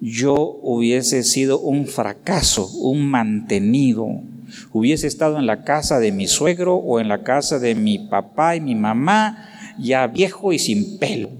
yo 0.00 0.34
hubiese 0.62 1.22
sido 1.22 1.60
un 1.60 1.86
fracaso, 1.86 2.66
un 2.78 3.06
mantenido. 3.06 4.06
Hubiese 4.72 5.06
estado 5.06 5.38
en 5.38 5.46
la 5.46 5.64
casa 5.64 5.98
de 5.98 6.12
mi 6.12 6.26
suegro 6.26 6.76
o 6.76 7.00
en 7.00 7.08
la 7.08 7.22
casa 7.22 7.58
de 7.58 7.74
mi 7.74 7.98
papá 7.98 8.56
y 8.56 8.60
mi 8.60 8.74
mamá, 8.74 9.48
ya 9.78 10.06
viejo 10.06 10.52
y 10.52 10.58
sin 10.58 10.98
pelo. 10.98 11.30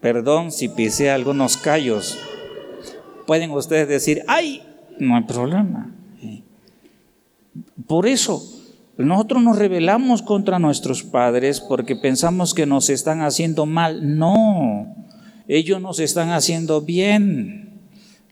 Perdón 0.00 0.52
si 0.52 0.68
pisé 0.68 1.10
algunos 1.10 1.56
callos. 1.56 2.18
Pueden 3.26 3.50
ustedes 3.50 3.88
decir, 3.88 4.22
ay, 4.28 4.62
no 4.98 5.16
hay 5.16 5.24
problema. 5.24 5.92
Por 7.86 8.06
eso, 8.06 8.42
nosotros 8.96 9.42
nos 9.42 9.58
rebelamos 9.58 10.22
contra 10.22 10.58
nuestros 10.58 11.02
padres 11.02 11.60
porque 11.60 11.96
pensamos 11.96 12.54
que 12.54 12.66
nos 12.66 12.90
están 12.90 13.22
haciendo 13.22 13.66
mal. 13.66 14.18
No, 14.18 14.94
ellos 15.48 15.80
nos 15.80 15.98
están 15.98 16.30
haciendo 16.30 16.82
bien. 16.82 17.80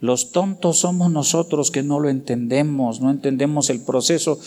Los 0.00 0.32
tontos 0.32 0.78
somos 0.78 1.10
nosotros 1.10 1.70
que 1.70 1.82
no 1.82 1.98
lo 1.98 2.10
entendemos, 2.10 3.00
no 3.00 3.10
entendemos 3.10 3.70
el 3.70 3.80
proceso. 3.80 4.38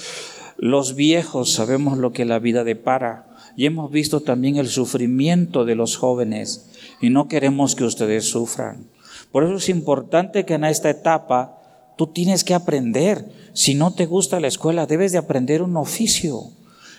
Los 0.58 0.95
viejos 0.95 1.51
sabemos 1.51 1.97
lo 1.97 2.13
que 2.13 2.25
la 2.25 2.38
vida 2.39 2.63
depara 2.63 3.25
y 3.58 3.65
hemos 3.65 3.91
visto 3.91 4.21
también 4.21 4.58
el 4.58 4.67
sufrimiento 4.67 5.65
de 5.65 5.75
los 5.75 5.97
jóvenes 5.97 6.69
y 7.01 7.10
no 7.10 7.27
queremos 7.27 7.75
que 7.75 7.84
ustedes 7.84 8.29
sufran. 8.29 8.88
Por 9.32 9.43
eso 9.43 9.55
es 9.55 9.69
importante 9.69 10.45
que 10.45 10.53
en 10.53 10.63
esta 10.63 10.89
etapa 10.89 11.58
tú 11.97 12.08
tienes 12.08 12.43
que 12.43 12.53
aprender. 12.53 13.25
Si 13.53 13.73
no 13.73 13.93
te 13.93 14.05
gusta 14.05 14.39
la 14.39 14.47
escuela, 14.47 14.86
debes 14.86 15.12
de 15.12 15.17
aprender 15.17 15.62
un 15.62 15.75
oficio. 15.75 16.43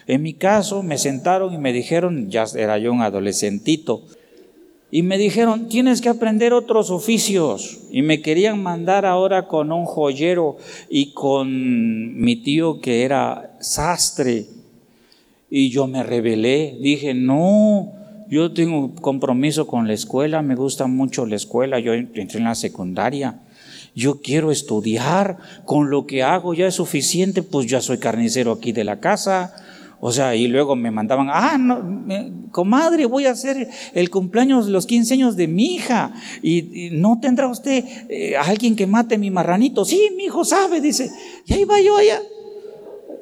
En 0.07 0.23
mi 0.23 0.35
caso, 0.35 0.83
me 0.83 0.99
sentaron 0.99 1.55
y 1.55 1.59
me 1.59 1.73
dijeron, 1.73 2.31
ya 2.31 2.45
era 2.57 2.79
yo 2.79 2.93
un 2.93 3.03
adolescentito, 3.03 4.03
y 4.93 5.03
me 5.03 5.19
dijeron, 5.19 5.69
tienes 5.69 6.01
que 6.01 6.09
aprender 6.09 6.53
otros 6.53 6.91
oficios. 6.91 7.79
Y 7.93 8.03
me 8.03 8.21
querían 8.21 8.63
mandar 8.63 9.07
ahora 9.07 9.47
con 9.47 9.71
un 9.71 9.85
joyero 9.85 10.57
y 10.89 11.13
con 11.13 12.21
mi 12.21 12.37
tío 12.37 12.81
que 12.81 13.05
era 13.05 13.57
sastre. 13.61 14.47
Y 15.49 15.71
yo 15.71 15.87
me 15.87 16.03
rebelé, 16.03 16.77
dije, 16.81 17.15
no, 17.15 17.93
yo 18.29 18.53
tengo 18.53 18.95
compromiso 18.97 19.67
con 19.67 19.87
la 19.87 19.95
escuela, 19.95 20.43
me 20.43 20.55
gusta 20.55 20.87
mucho 20.87 21.27
la 21.27 21.37
escuela, 21.37 21.79
yo 21.81 21.93
entré 21.95 22.39
en 22.39 22.45
la 22.45 22.55
secundaria. 22.55 23.41
Yo 23.95 24.21
quiero 24.21 24.53
estudiar, 24.53 25.39
con 25.65 25.91
lo 25.91 26.07
que 26.07 26.23
hago 26.23 26.55
ya 26.55 26.69
es 26.69 26.77
suficiente, 26.77 27.43
pues 27.43 27.67
ya 27.67 27.81
soy 27.81 27.99
carnicero 27.99 28.53
aquí 28.53 28.71
de 28.71 28.85
la 28.85 29.01
casa, 29.01 29.53
O 30.03 30.13
sea, 30.13 30.35
y 30.35 30.49
luego 30.49 30.77
me 30.77 30.91
mandaban, 30.91 31.29
ah, 31.31 31.59
no, 31.59 32.51
comadre, 32.51 33.05
voy 33.05 33.27
a 33.27 33.33
hacer 33.33 33.69
el 33.93 34.09
cumpleaños, 34.09 34.67
los 34.67 34.87
15 34.87 35.15
años 35.15 35.37
de 35.37 35.47
mi 35.47 35.75
hija. 35.75 36.15
Y, 36.43 36.89
no 36.93 37.21
tendrá 37.21 37.49
usted 37.49 37.85
eh, 38.09 38.35
alguien 38.37 38.77
que 38.77 38.87
mate 38.87 39.19
mi 39.19 39.31
marranito. 39.31 39.85
Sí, 39.85 40.11
mi 40.17 40.25
hijo 40.25 40.45
sabe, 40.45 40.81
dice. 40.81 41.11
Y 41.45 41.53
ahí 41.53 41.65
va 41.65 41.81
yo 41.81 41.99
allá. 41.99 42.23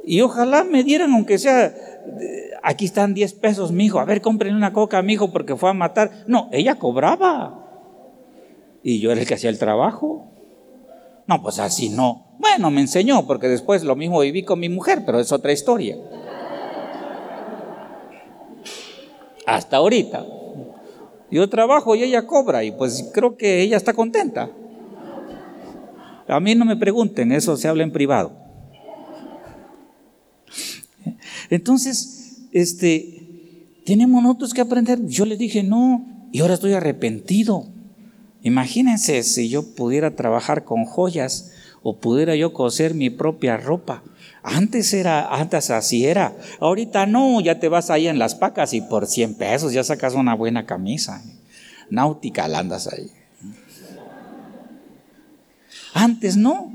Y 0.04 0.20
ojalá 0.20 0.62
me 0.62 0.84
dieran, 0.84 1.12
aunque 1.12 1.38
sea, 1.38 1.66
eh, 1.66 2.50
aquí 2.62 2.84
están 2.84 3.12
10 3.12 3.34
pesos, 3.34 3.72
mi 3.72 3.86
hijo. 3.86 3.98
A 3.98 4.04
ver, 4.04 4.22
cómprenle 4.22 4.56
una 4.56 4.72
coca 4.72 4.98
a 4.98 5.02
mi 5.02 5.14
hijo 5.14 5.32
porque 5.32 5.56
fue 5.56 5.70
a 5.70 5.74
matar. 5.74 6.24
No, 6.28 6.48
ella 6.52 6.76
cobraba. 6.76 7.66
Y 8.84 9.00
yo 9.00 9.10
era 9.10 9.20
el 9.20 9.26
que 9.26 9.34
hacía 9.34 9.50
el 9.50 9.58
trabajo. 9.58 10.30
No, 11.26 11.42
pues 11.42 11.58
así 11.58 11.88
no. 11.88 12.36
Bueno, 12.38 12.70
me 12.70 12.80
enseñó, 12.80 13.26
porque 13.26 13.48
después 13.48 13.82
lo 13.82 13.96
mismo 13.96 14.20
viví 14.20 14.44
con 14.44 14.60
mi 14.60 14.68
mujer, 14.68 15.02
pero 15.04 15.18
es 15.18 15.32
otra 15.32 15.52
historia. 15.52 15.96
Hasta 19.48 19.78
ahorita. 19.78 20.26
Yo 21.30 21.48
trabajo 21.48 21.94
y 21.94 22.02
ella 22.02 22.26
cobra 22.26 22.64
y 22.64 22.70
pues 22.70 23.10
creo 23.12 23.36
que 23.36 23.62
ella 23.62 23.76
está 23.76 23.92
contenta. 23.94 24.50
A 26.26 26.40
mí 26.40 26.54
no 26.54 26.64
me 26.64 26.76
pregunten, 26.76 27.32
eso 27.32 27.56
se 27.56 27.68
habla 27.68 27.82
en 27.82 27.90
privado. 27.90 28.32
Entonces, 31.50 32.46
este, 32.52 33.22
tenemos 33.86 34.22
nosotros 34.22 34.52
que 34.52 34.60
aprender. 34.60 35.06
Yo 35.06 35.24
le 35.24 35.38
dije, 35.38 35.62
no, 35.62 36.06
y 36.30 36.40
ahora 36.40 36.54
estoy 36.54 36.74
arrepentido. 36.74 37.66
Imagínense 38.42 39.22
si 39.22 39.48
yo 39.48 39.74
pudiera 39.74 40.14
trabajar 40.14 40.64
con 40.64 40.84
joyas 40.84 41.52
o 41.82 41.96
pudiera 41.96 42.36
yo 42.36 42.52
coser 42.52 42.94
mi 42.94 43.08
propia 43.08 43.56
ropa. 43.56 44.02
Antes 44.50 44.94
era, 44.94 45.34
antes 45.34 45.70
así 45.70 46.06
era. 46.06 46.34
Ahorita 46.60 47.06
no, 47.06 47.40
ya 47.40 47.60
te 47.60 47.68
vas 47.68 47.90
ahí 47.90 48.08
en 48.08 48.18
las 48.18 48.34
pacas 48.34 48.72
y 48.72 48.80
por 48.80 49.06
100 49.06 49.34
pesos 49.34 49.72
ya 49.72 49.84
sacas 49.84 50.14
una 50.14 50.34
buena 50.34 50.64
camisa. 50.64 51.22
Náutica 51.90 52.48
la 52.48 52.60
andas 52.60 52.88
ahí. 52.88 53.10
Antes 55.92 56.36
no. 56.36 56.72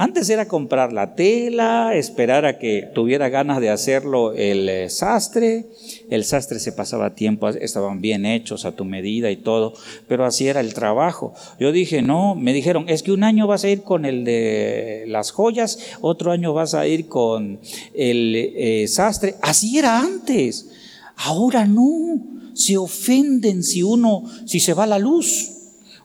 Antes 0.00 0.30
era 0.30 0.48
comprar 0.48 0.94
la 0.94 1.14
tela, 1.14 1.94
esperar 1.94 2.46
a 2.46 2.58
que 2.58 2.88
tuviera 2.94 3.28
ganas 3.28 3.60
de 3.60 3.68
hacerlo 3.68 4.32
el 4.32 4.66
eh, 4.66 4.88
sastre. 4.88 5.66
El 6.08 6.24
sastre 6.24 6.58
se 6.58 6.72
pasaba 6.72 7.14
tiempo, 7.14 7.50
estaban 7.50 8.00
bien 8.00 8.24
hechos 8.24 8.64
a 8.64 8.72
tu 8.72 8.86
medida 8.86 9.30
y 9.30 9.36
todo, 9.36 9.74
pero 10.08 10.24
así 10.24 10.48
era 10.48 10.60
el 10.60 10.72
trabajo. 10.72 11.34
Yo 11.58 11.70
dije, 11.70 12.00
no, 12.00 12.34
me 12.34 12.54
dijeron, 12.54 12.86
es 12.88 13.02
que 13.02 13.12
un 13.12 13.24
año 13.24 13.46
vas 13.46 13.64
a 13.64 13.68
ir 13.68 13.82
con 13.82 14.06
el 14.06 14.24
de 14.24 15.04
las 15.06 15.32
joyas, 15.32 15.78
otro 16.00 16.32
año 16.32 16.54
vas 16.54 16.72
a 16.72 16.86
ir 16.86 17.06
con 17.06 17.60
el 17.92 18.54
eh, 18.56 18.88
sastre. 18.88 19.34
Así 19.42 19.76
era 19.76 20.00
antes. 20.00 20.70
Ahora 21.16 21.66
no. 21.66 22.18
Se 22.54 22.78
ofenden 22.78 23.62
si 23.62 23.82
uno, 23.82 24.24
si 24.46 24.60
se 24.60 24.72
va 24.72 24.86
la 24.86 24.98
luz 24.98 25.50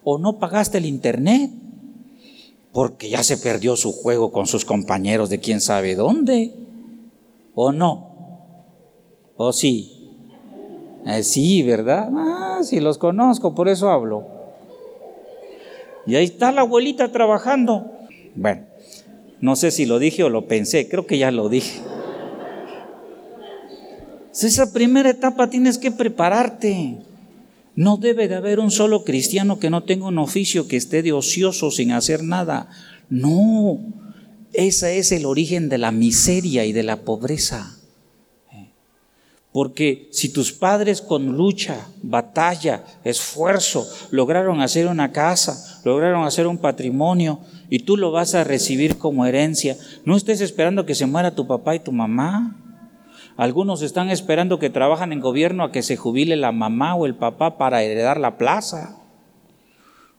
o 0.04 0.18
no 0.18 0.38
pagaste 0.38 0.80
el 0.80 0.86
internet 0.86 1.50
porque 2.76 3.10
ya 3.10 3.24
se 3.24 3.38
perdió 3.38 3.78
su 3.78 3.94
juego 3.94 4.34
con 4.34 4.48
sus 4.48 4.66
compañeros 4.66 5.30
de 5.30 5.40
quién 5.40 5.62
sabe 5.62 5.96
dónde. 5.96 6.52
¿O 7.54 7.72
no? 7.72 8.68
¿O 9.38 9.54
sí? 9.54 10.12
Eh, 11.06 11.24
sí, 11.24 11.64
¿verdad? 11.64 12.10
Ah, 12.14 12.60
sí 12.64 12.82
los 12.82 12.98
conozco, 12.98 13.56
por 13.56 13.70
eso 13.70 13.90
hablo. 13.90 14.28
Y 16.06 16.18
ahí 16.18 16.26
está 16.26 16.52
la 16.52 16.62
abuelita 16.62 17.14
trabajando. 17.14 17.94
Bueno, 18.36 18.64
no 19.40 19.56
sé 19.56 19.72
si 19.72 19.86
lo 19.86 19.98
dije 19.98 20.26
o 20.26 20.30
lo 20.30 20.46
pensé, 20.46 20.90
creo 20.90 21.06
que 21.06 21.18
ya 21.18 21.32
lo 21.32 21.48
dije. 21.48 21.80
Esa 24.34 24.74
primera 24.74 25.10
etapa 25.10 25.50
tienes 25.50 25.78
que 25.78 25.92
prepararte. 25.92 26.98
No 27.76 27.98
debe 27.98 28.28
de 28.28 28.36
haber 28.36 28.60
un 28.60 28.72
solo 28.72 29.04
cristiano 29.04 29.60
que 29.60 29.70
no 29.70 29.84
tenga 29.84 30.08
un 30.08 30.18
oficio, 30.18 30.68
que 30.68 30.78
esté 30.78 31.02
de 31.04 31.12
ocioso 31.12 31.72
sin 31.72 31.92
hacer 31.92 32.24
nada. 32.24 32.70
No, 33.10 33.80
ese 34.54 34.98
es 34.98 35.12
el 35.12 35.26
origen 35.26 35.68
de 35.68 35.78
la 35.78 35.92
miseria 35.92 36.66
y 36.66 36.72
de 36.72 36.84
la 36.84 37.02
pobreza. 37.02 37.78
Porque 39.52 40.10
si 40.12 40.34
tus 40.34 40.52
padres 40.52 41.02
con 41.02 41.38
lucha, 41.38 41.88
batalla, 42.04 42.84
esfuerzo 43.06 43.88
lograron 44.12 44.60
hacer 44.60 44.88
una 44.88 45.14
casa, 45.14 45.82
lograron 45.86 46.26
hacer 46.26 46.46
un 46.46 46.58
patrimonio 46.58 47.40
y 47.70 47.80
tú 47.80 47.96
lo 47.96 48.12
vas 48.12 48.36
a 48.36 48.44
recibir 48.44 48.98
como 48.98 49.26
herencia, 49.26 49.78
no 50.04 50.18
estés 50.18 50.42
esperando 50.42 50.86
que 50.86 50.94
se 50.94 51.06
muera 51.06 51.36
tu 51.36 51.48
papá 51.48 51.74
y 51.74 51.80
tu 51.80 51.94
mamá. 51.94 52.64
Algunos 53.38 53.82
están 53.82 54.10
esperando 54.10 54.60
que 54.60 54.69
trabajan 54.69 55.12
en 55.12 55.19
gobierno 55.19 55.63
a 55.63 55.71
que 55.71 55.84
se 55.84 55.98
jubile 55.98 56.38
la 56.38 56.54
mamá 56.54 56.95
o 56.95 57.06
el 57.06 57.15
papá 57.15 57.58
para 57.58 57.84
heredar 57.84 58.17
la 58.19 58.38
plaza. 58.38 58.98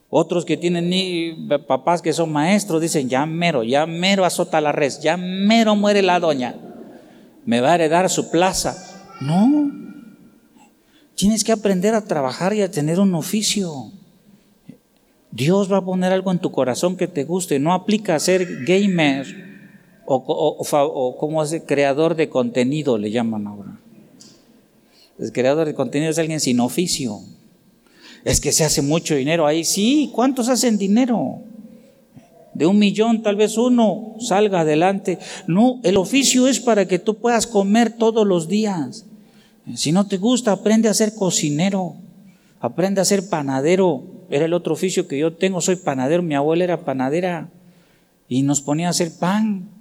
Otros 0.09 0.45
que 0.45 0.55
tienen 0.55 0.89
ni 0.89 1.49
papás 1.67 2.01
que 2.01 2.13
son 2.13 2.31
maestros 2.31 2.81
dicen, 2.81 3.09
ya 3.09 3.25
mero, 3.25 3.63
ya 3.63 3.85
mero 3.85 4.23
azota 4.23 4.61
la 4.61 4.71
res, 4.71 5.01
ya 5.01 5.17
mero 5.17 5.75
muere 5.75 6.01
la 6.01 6.19
doña, 6.19 6.55
me 7.45 7.59
va 7.59 7.71
a 7.71 7.75
heredar 7.75 8.09
su 8.09 8.29
plaza. 8.29 8.77
No, 9.19 9.71
tienes 11.15 11.43
que 11.43 11.51
aprender 11.51 11.95
a 11.95 12.05
trabajar 12.05 12.53
y 12.53 12.61
a 12.61 12.71
tener 12.71 12.99
un 12.99 13.15
oficio. 13.15 13.91
Dios 15.31 15.71
va 15.71 15.77
a 15.77 15.85
poner 15.85 16.13
algo 16.13 16.31
en 16.31 16.39
tu 16.39 16.51
corazón 16.51 16.95
que 16.95 17.07
te 17.07 17.25
guste, 17.25 17.59
no 17.59 17.73
aplica 17.73 18.15
a 18.15 18.19
ser 18.19 18.63
gamer 18.63 19.46
o, 20.09 21.15
como 21.19 21.43
es 21.43 21.61
creador 21.65 22.15
de 22.15 22.29
contenido, 22.29 22.97
le 22.97 23.11
llaman 23.11 23.45
ahora. 23.45 23.77
El 25.19 25.31
creador 25.33 25.67
de 25.67 25.73
contenido 25.73 26.11
es 26.11 26.17
alguien 26.17 26.39
sin 26.39 26.59
oficio. 26.59 27.19
Es 28.23 28.39
que 28.39 28.51
se 28.51 28.63
hace 28.63 28.81
mucho 28.81 29.15
dinero 29.15 29.45
ahí. 29.45 29.65
Sí, 29.65 30.11
¿cuántos 30.13 30.47
hacen 30.47 30.77
dinero? 30.77 31.39
De 32.53 32.65
un 32.65 32.79
millón, 32.79 33.21
tal 33.21 33.35
vez 33.35 33.57
uno 33.57 34.15
salga 34.19 34.61
adelante. 34.61 35.19
No, 35.45 35.79
el 35.83 35.97
oficio 35.97 36.47
es 36.47 36.59
para 36.59 36.87
que 36.87 36.99
tú 36.99 37.15
puedas 37.15 37.45
comer 37.45 37.91
todos 37.91 38.25
los 38.25 38.47
días. 38.47 39.05
Si 39.75 39.91
no 39.91 40.07
te 40.07 40.17
gusta, 40.17 40.53
aprende 40.53 40.87
a 40.87 40.93
ser 40.93 41.13
cocinero, 41.15 41.95
aprende 42.61 43.01
a 43.01 43.05
ser 43.05 43.27
panadero. 43.27 44.03
Era 44.29 44.45
el 44.45 44.53
otro 44.53 44.73
oficio 44.73 45.07
que 45.07 45.17
yo 45.17 45.33
tengo, 45.33 45.59
soy 45.59 45.75
panadero, 45.75 46.23
mi 46.23 46.35
abuela 46.35 46.63
era 46.63 46.85
panadera 46.85 47.49
y 48.29 48.43
nos 48.43 48.61
ponía 48.61 48.87
a 48.87 48.91
hacer 48.91 49.11
pan. 49.17 49.76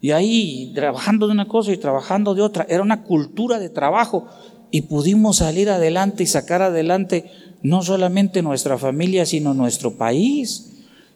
Y 0.00 0.12
ahí, 0.12 0.72
trabajando 0.74 1.26
de 1.26 1.32
una 1.32 1.48
cosa 1.48 1.72
y 1.72 1.76
trabajando 1.76 2.34
de 2.34 2.42
otra, 2.42 2.66
era 2.68 2.82
una 2.82 3.02
cultura 3.02 3.58
de 3.58 3.68
trabajo. 3.68 4.26
Y 4.70 4.82
pudimos 4.82 5.38
salir 5.38 5.70
adelante 5.70 6.22
y 6.22 6.26
sacar 6.26 6.62
adelante 6.62 7.30
no 7.62 7.82
solamente 7.82 8.42
nuestra 8.42 8.78
familia, 8.78 9.26
sino 9.26 9.54
nuestro 9.54 9.96
país. 9.96 10.70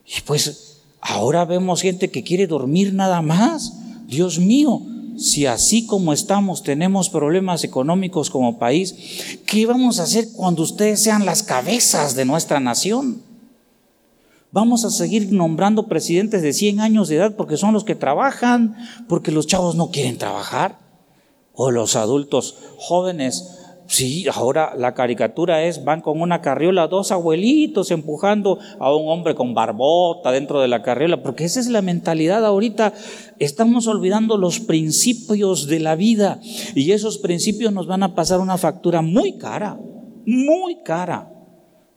Y 0.06 0.20
pues 0.22 0.80
ahora 1.00 1.44
vemos 1.44 1.82
gente 1.82 2.10
que 2.10 2.24
quiere 2.24 2.46
dormir 2.46 2.92
nada 2.92 3.22
más. 3.22 3.74
Dios 4.08 4.38
mío, 4.38 4.82
si 5.16 5.46
así 5.46 5.86
como 5.86 6.12
estamos 6.12 6.62
tenemos 6.62 7.08
problemas 7.08 7.64
económicos 7.64 8.30
como 8.30 8.58
país, 8.58 8.94
¿qué 9.46 9.66
vamos 9.66 10.00
a 10.00 10.04
hacer 10.04 10.28
cuando 10.34 10.62
ustedes 10.62 11.02
sean 11.02 11.24
las 11.24 11.42
cabezas 11.42 12.16
de 12.16 12.24
nuestra 12.24 12.58
nación? 12.58 13.22
Vamos 14.52 14.84
a 14.84 14.90
seguir 14.90 15.32
nombrando 15.32 15.88
presidentes 15.88 16.42
de 16.42 16.52
100 16.52 16.80
años 16.80 17.08
de 17.08 17.16
edad 17.16 17.36
porque 17.36 17.56
son 17.56 17.72
los 17.72 17.84
que 17.84 17.94
trabajan, 17.94 18.76
porque 19.08 19.32
los 19.32 19.46
chavos 19.46 19.76
no 19.76 19.90
quieren 19.90 20.18
trabajar. 20.18 20.78
O 21.54 21.70
los 21.70 21.96
adultos 21.96 22.58
jóvenes. 22.76 23.58
Sí, 23.86 24.26
ahora 24.32 24.74
la 24.76 24.92
caricatura 24.92 25.64
es, 25.64 25.84
van 25.84 26.02
con 26.02 26.20
una 26.20 26.42
carriola, 26.42 26.86
dos 26.86 27.12
abuelitos 27.12 27.90
empujando 27.90 28.58
a 28.78 28.94
un 28.94 29.08
hombre 29.08 29.34
con 29.34 29.54
barbota 29.54 30.30
dentro 30.32 30.60
de 30.60 30.68
la 30.68 30.82
carriola, 30.82 31.22
porque 31.22 31.44
esa 31.44 31.58
es 31.58 31.68
la 31.68 31.80
mentalidad 31.80 32.44
ahorita. 32.44 32.92
Estamos 33.38 33.86
olvidando 33.86 34.36
los 34.36 34.60
principios 34.60 35.66
de 35.66 35.80
la 35.80 35.94
vida 35.96 36.40
y 36.74 36.92
esos 36.92 37.16
principios 37.18 37.72
nos 37.72 37.86
van 37.86 38.02
a 38.02 38.14
pasar 38.14 38.40
una 38.40 38.58
factura 38.58 39.00
muy 39.00 39.38
cara, 39.38 39.78
muy 40.26 40.82
cara 40.82 41.32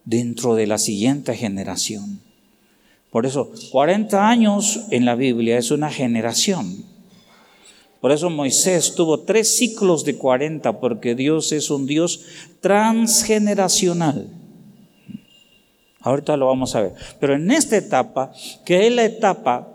dentro 0.06 0.56
de 0.56 0.68
la 0.68 0.78
siguiente 0.78 1.36
generación. 1.36 2.25
Por 3.15 3.25
eso, 3.25 3.49
40 3.71 4.28
años 4.28 4.88
en 4.91 5.06
la 5.06 5.15
Biblia 5.15 5.58
es 5.58 5.71
una 5.71 5.89
generación. 5.89 6.84
Por 8.01 8.12
eso 8.12 8.30
Moisés 8.30 8.93
tuvo 8.93 9.21
tres 9.21 9.56
ciclos 9.56 10.04
de 10.04 10.17
40, 10.17 10.82
porque 10.82 11.15
Dios 11.15 11.54
es 11.54 11.69
un 11.69 11.86
Dios 11.86 12.25
transgeneracional. 12.60 14.28
Ahorita 16.01 16.36
lo 16.36 16.47
vamos 16.47 16.75
a 16.75 16.82
ver. 16.82 16.93
Pero 17.21 17.36
en 17.36 17.51
esta 17.51 17.78
etapa, 17.78 18.34
que 18.65 18.86
es 18.86 18.93
la 18.93 19.06
etapa 19.06 19.65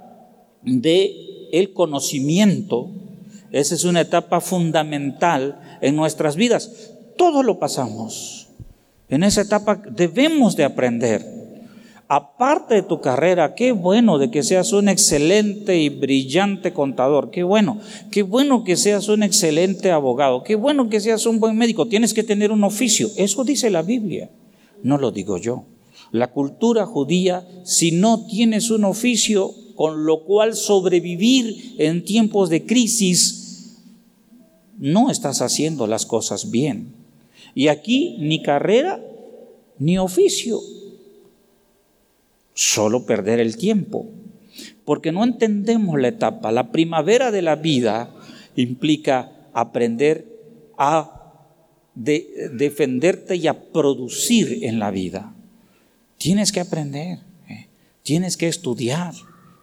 de 0.60 1.48
el 1.50 1.72
conocimiento, 1.72 2.90
esa 3.52 3.74
es 3.74 3.84
una 3.84 4.02
etapa 4.02 4.42
fundamental 4.42 5.78
en 5.80 5.96
nuestras 5.96 6.36
vidas. 6.36 6.92
Todo 7.16 7.42
lo 7.42 7.58
pasamos. 7.58 8.48
En 9.08 9.24
esa 9.24 9.40
etapa 9.40 9.76
debemos 9.76 10.56
de 10.56 10.64
aprender 10.64 11.39
aparte 12.10 12.74
de 12.74 12.82
tu 12.82 13.00
carrera, 13.00 13.54
qué 13.54 13.70
bueno 13.70 14.18
de 14.18 14.32
que 14.32 14.42
seas 14.42 14.72
un 14.72 14.88
excelente 14.88 15.78
y 15.78 15.90
brillante 15.90 16.72
contador, 16.72 17.30
qué 17.30 17.44
bueno, 17.44 17.78
qué 18.10 18.24
bueno 18.24 18.64
que 18.64 18.76
seas 18.76 19.08
un 19.08 19.22
excelente 19.22 19.92
abogado, 19.92 20.42
qué 20.42 20.56
bueno 20.56 20.88
que 20.88 20.98
seas 20.98 21.24
un 21.26 21.38
buen 21.38 21.56
médico, 21.56 21.86
tienes 21.86 22.12
que 22.12 22.24
tener 22.24 22.50
un 22.50 22.64
oficio, 22.64 23.08
eso 23.16 23.44
dice 23.44 23.70
la 23.70 23.82
Biblia, 23.82 24.28
no 24.82 24.98
lo 24.98 25.12
digo 25.12 25.38
yo. 25.38 25.66
La 26.10 26.32
cultura 26.32 26.84
judía, 26.84 27.46
si 27.62 27.92
no 27.92 28.26
tienes 28.26 28.72
un 28.72 28.86
oficio 28.86 29.54
con 29.76 30.04
lo 30.04 30.24
cual 30.24 30.56
sobrevivir 30.56 31.76
en 31.78 32.04
tiempos 32.04 32.50
de 32.50 32.66
crisis, 32.66 33.76
no 34.78 35.12
estás 35.12 35.42
haciendo 35.42 35.86
las 35.86 36.06
cosas 36.06 36.50
bien. 36.50 36.92
Y 37.54 37.68
aquí 37.68 38.16
ni 38.18 38.42
carrera 38.42 39.00
ni 39.78 39.96
oficio 39.96 40.60
solo 42.60 43.06
perder 43.06 43.40
el 43.40 43.56
tiempo, 43.56 44.06
porque 44.84 45.12
no 45.12 45.24
entendemos 45.24 45.98
la 45.98 46.08
etapa. 46.08 46.52
La 46.52 46.70
primavera 46.72 47.30
de 47.30 47.40
la 47.40 47.56
vida 47.56 48.14
implica 48.54 49.32
aprender 49.54 50.26
a 50.76 51.46
defenderte 51.94 53.36
y 53.36 53.46
a 53.46 53.72
producir 53.72 54.58
en 54.62 54.78
la 54.78 54.90
vida. 54.90 55.34
Tienes 56.18 56.52
que 56.52 56.60
aprender, 56.60 57.20
¿eh? 57.48 57.68
tienes 58.02 58.36
que 58.36 58.48
estudiar. 58.48 59.14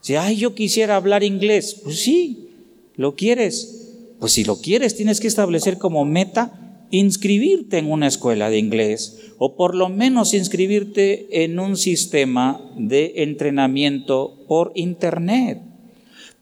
Si, 0.02 0.16
ay, 0.16 0.38
yo 0.38 0.56
quisiera 0.56 0.96
hablar 0.96 1.24
inglés, 1.24 1.80
pues 1.84 2.00
sí, 2.00 2.50
lo 2.96 3.16
quieres. 3.16 3.94
Pues 4.20 4.32
si 4.32 4.44
lo 4.44 4.60
quieres, 4.60 4.96
tienes 4.96 5.20
que 5.20 5.28
establecer 5.28 5.78
como 5.78 6.04
meta 6.04 6.67
inscribirte 6.92 7.78
en 7.78 7.92
una 7.92 8.08
escuela 8.08 8.50
de 8.50 8.60
inglés 8.60 9.34
o 9.38 9.56
por 9.56 9.76
lo 9.76 9.90
menos 9.90 10.34
inscribirte 10.34 11.44
en 11.44 11.60
un 11.60 11.78
sistema 11.78 12.62
de 12.78 13.14
entrenamiento 13.18 14.46
por 14.48 14.72
internet 14.76 15.62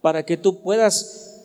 para 0.01 0.23
que 0.23 0.37
tú 0.37 0.61
puedas 0.61 1.43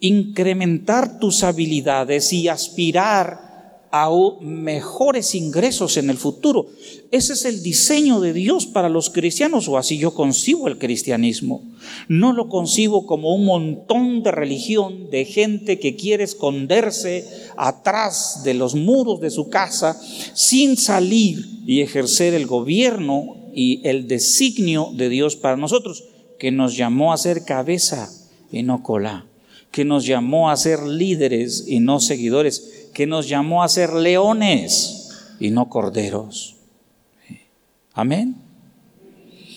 incrementar 0.00 1.18
tus 1.18 1.42
habilidades 1.42 2.32
y 2.32 2.48
aspirar 2.48 3.47
a 3.90 4.08
mejores 4.40 5.34
ingresos 5.34 5.96
en 5.96 6.10
el 6.10 6.16
futuro. 6.16 6.66
Ese 7.10 7.32
es 7.32 7.44
el 7.44 7.62
diseño 7.62 8.20
de 8.20 8.32
Dios 8.32 8.66
para 8.66 8.88
los 8.88 9.10
cristianos, 9.10 9.68
o 9.68 9.78
así 9.78 9.98
yo 9.98 10.14
concibo 10.14 10.68
el 10.68 10.78
cristianismo. 10.78 11.62
No 12.08 12.32
lo 12.32 12.48
concibo 12.48 13.06
como 13.06 13.34
un 13.34 13.44
montón 13.44 14.22
de 14.22 14.30
religión, 14.30 15.10
de 15.10 15.24
gente 15.24 15.78
que 15.78 15.96
quiere 15.96 16.24
esconderse 16.24 17.24
atrás 17.56 18.42
de 18.44 18.54
los 18.54 18.74
muros 18.74 19.20
de 19.20 19.30
su 19.30 19.48
casa 19.48 20.00
sin 20.34 20.76
salir 20.76 21.62
y 21.66 21.80
ejercer 21.80 22.34
el 22.34 22.46
gobierno 22.46 23.36
y 23.54 23.80
el 23.84 24.06
designio 24.06 24.90
de 24.94 25.08
Dios 25.08 25.36
para 25.36 25.56
nosotros, 25.56 26.04
que 26.38 26.50
nos 26.50 26.76
llamó 26.76 27.12
a 27.12 27.18
ser 27.18 27.44
cabeza 27.44 28.10
y 28.52 28.62
no 28.62 28.82
cola, 28.82 29.26
que 29.70 29.84
nos 29.84 30.06
llamó 30.06 30.50
a 30.50 30.56
ser 30.56 30.82
líderes 30.82 31.64
y 31.66 31.80
no 31.80 32.00
seguidores 32.00 32.77
que 32.88 33.06
nos 33.06 33.28
llamó 33.28 33.62
a 33.62 33.68
ser 33.68 33.92
leones 33.92 35.10
y 35.40 35.50
no 35.50 35.68
corderos. 35.68 36.56
Amén. 37.92 38.36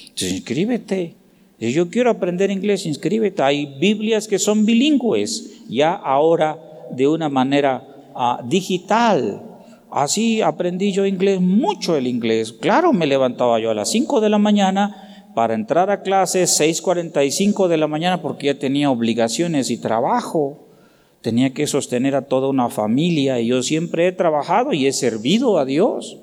Entonces, 0.04 0.34
inscríbete. 0.34 1.15
Si 1.60 1.72
yo 1.74 1.89
quiero 1.89 2.10
aprender 2.10 2.50
inglés, 2.50 2.86
inscríbete. 2.86 3.44
Hay 3.44 3.78
Biblias 3.80 4.28
que 4.28 4.39
son 4.39 4.65
bilingües, 4.65 5.62
ya 5.70 5.94
ahora 5.94 6.58
de 6.91 7.08
una 7.08 7.30
manera 7.30 7.88
ah, 8.15 8.41
digital. 8.44 9.44
Así 9.91 10.41
aprendí 10.41 10.91
yo 10.91 11.06
inglés, 11.06 11.39
mucho 11.39 11.96
el 11.98 12.08
inglés. 12.08 12.54
Claro, 12.54 12.94
me 12.94 13.06
levantaba 13.06 13.60
yo 13.60 13.70
a 13.70 13.76
las 13.76 13.91
5 13.91 14.22
de 14.22 14.30
la 14.30 14.38
mañana 14.38 15.30
para 15.36 15.54
entrar 15.54 15.89
a 15.91 16.02
clases, 16.02 16.60
6.45 16.60 17.67
de 17.67 17.78
la 17.78 17.88
mañana, 17.88 18.22
porque 18.22 18.48
ya 18.48 18.58
tenía 18.58 18.89
obligaciones 18.89 19.70
y 19.70 19.78
trabajo 19.78 20.71
tenía 21.22 21.54
que 21.54 21.68
sostener 21.68 22.16
a 22.16 22.24
toda 22.24 22.50
una 22.50 22.70
familia 22.70 23.40
y 23.40 23.48
yo 23.48 23.64
siempre 23.64 24.08
he 24.08 24.12
trabajado 24.12 24.74
y 24.74 24.88
he 24.88 24.94
servido 24.94 25.58
a 25.58 25.66
Dios. 25.66 26.18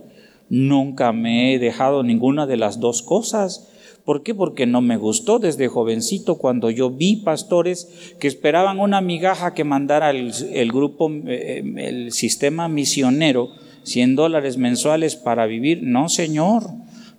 Nunca 0.51 1.13
me 1.13 1.55
he 1.55 1.59
dejado 1.59 2.03
ninguna 2.03 2.47
de 2.47 2.57
las 2.57 2.81
dos 2.81 3.03
cosas. 3.03 3.69
¿Por 4.05 4.23
qué? 4.23 4.35
Porque 4.35 4.67
no 4.67 4.81
me 4.81 4.97
gustó 4.97 5.39
desde 5.39 5.69
jovencito 5.69 6.37
cuando 6.37 6.71
yo 6.71 6.91
vi 6.91 7.17
pastores 7.17 7.89
que 8.19 8.27
esperaban 8.27 8.81
una 8.81 9.03
migaja 9.03 9.53
que 9.53 9.65
mandara 9.65 10.11
el, 10.11 10.73
grupo, 10.73 11.11
eh, 11.27 11.63
el 11.77 12.13
sistema 12.13 12.69
misionero, 12.69 13.51
100 13.83 14.17
dólares 14.17 14.57
mensuales 14.57 15.15
para 15.15 15.47
vivir. 15.47 15.81
No, 15.83 16.09
Señor, 16.09 16.65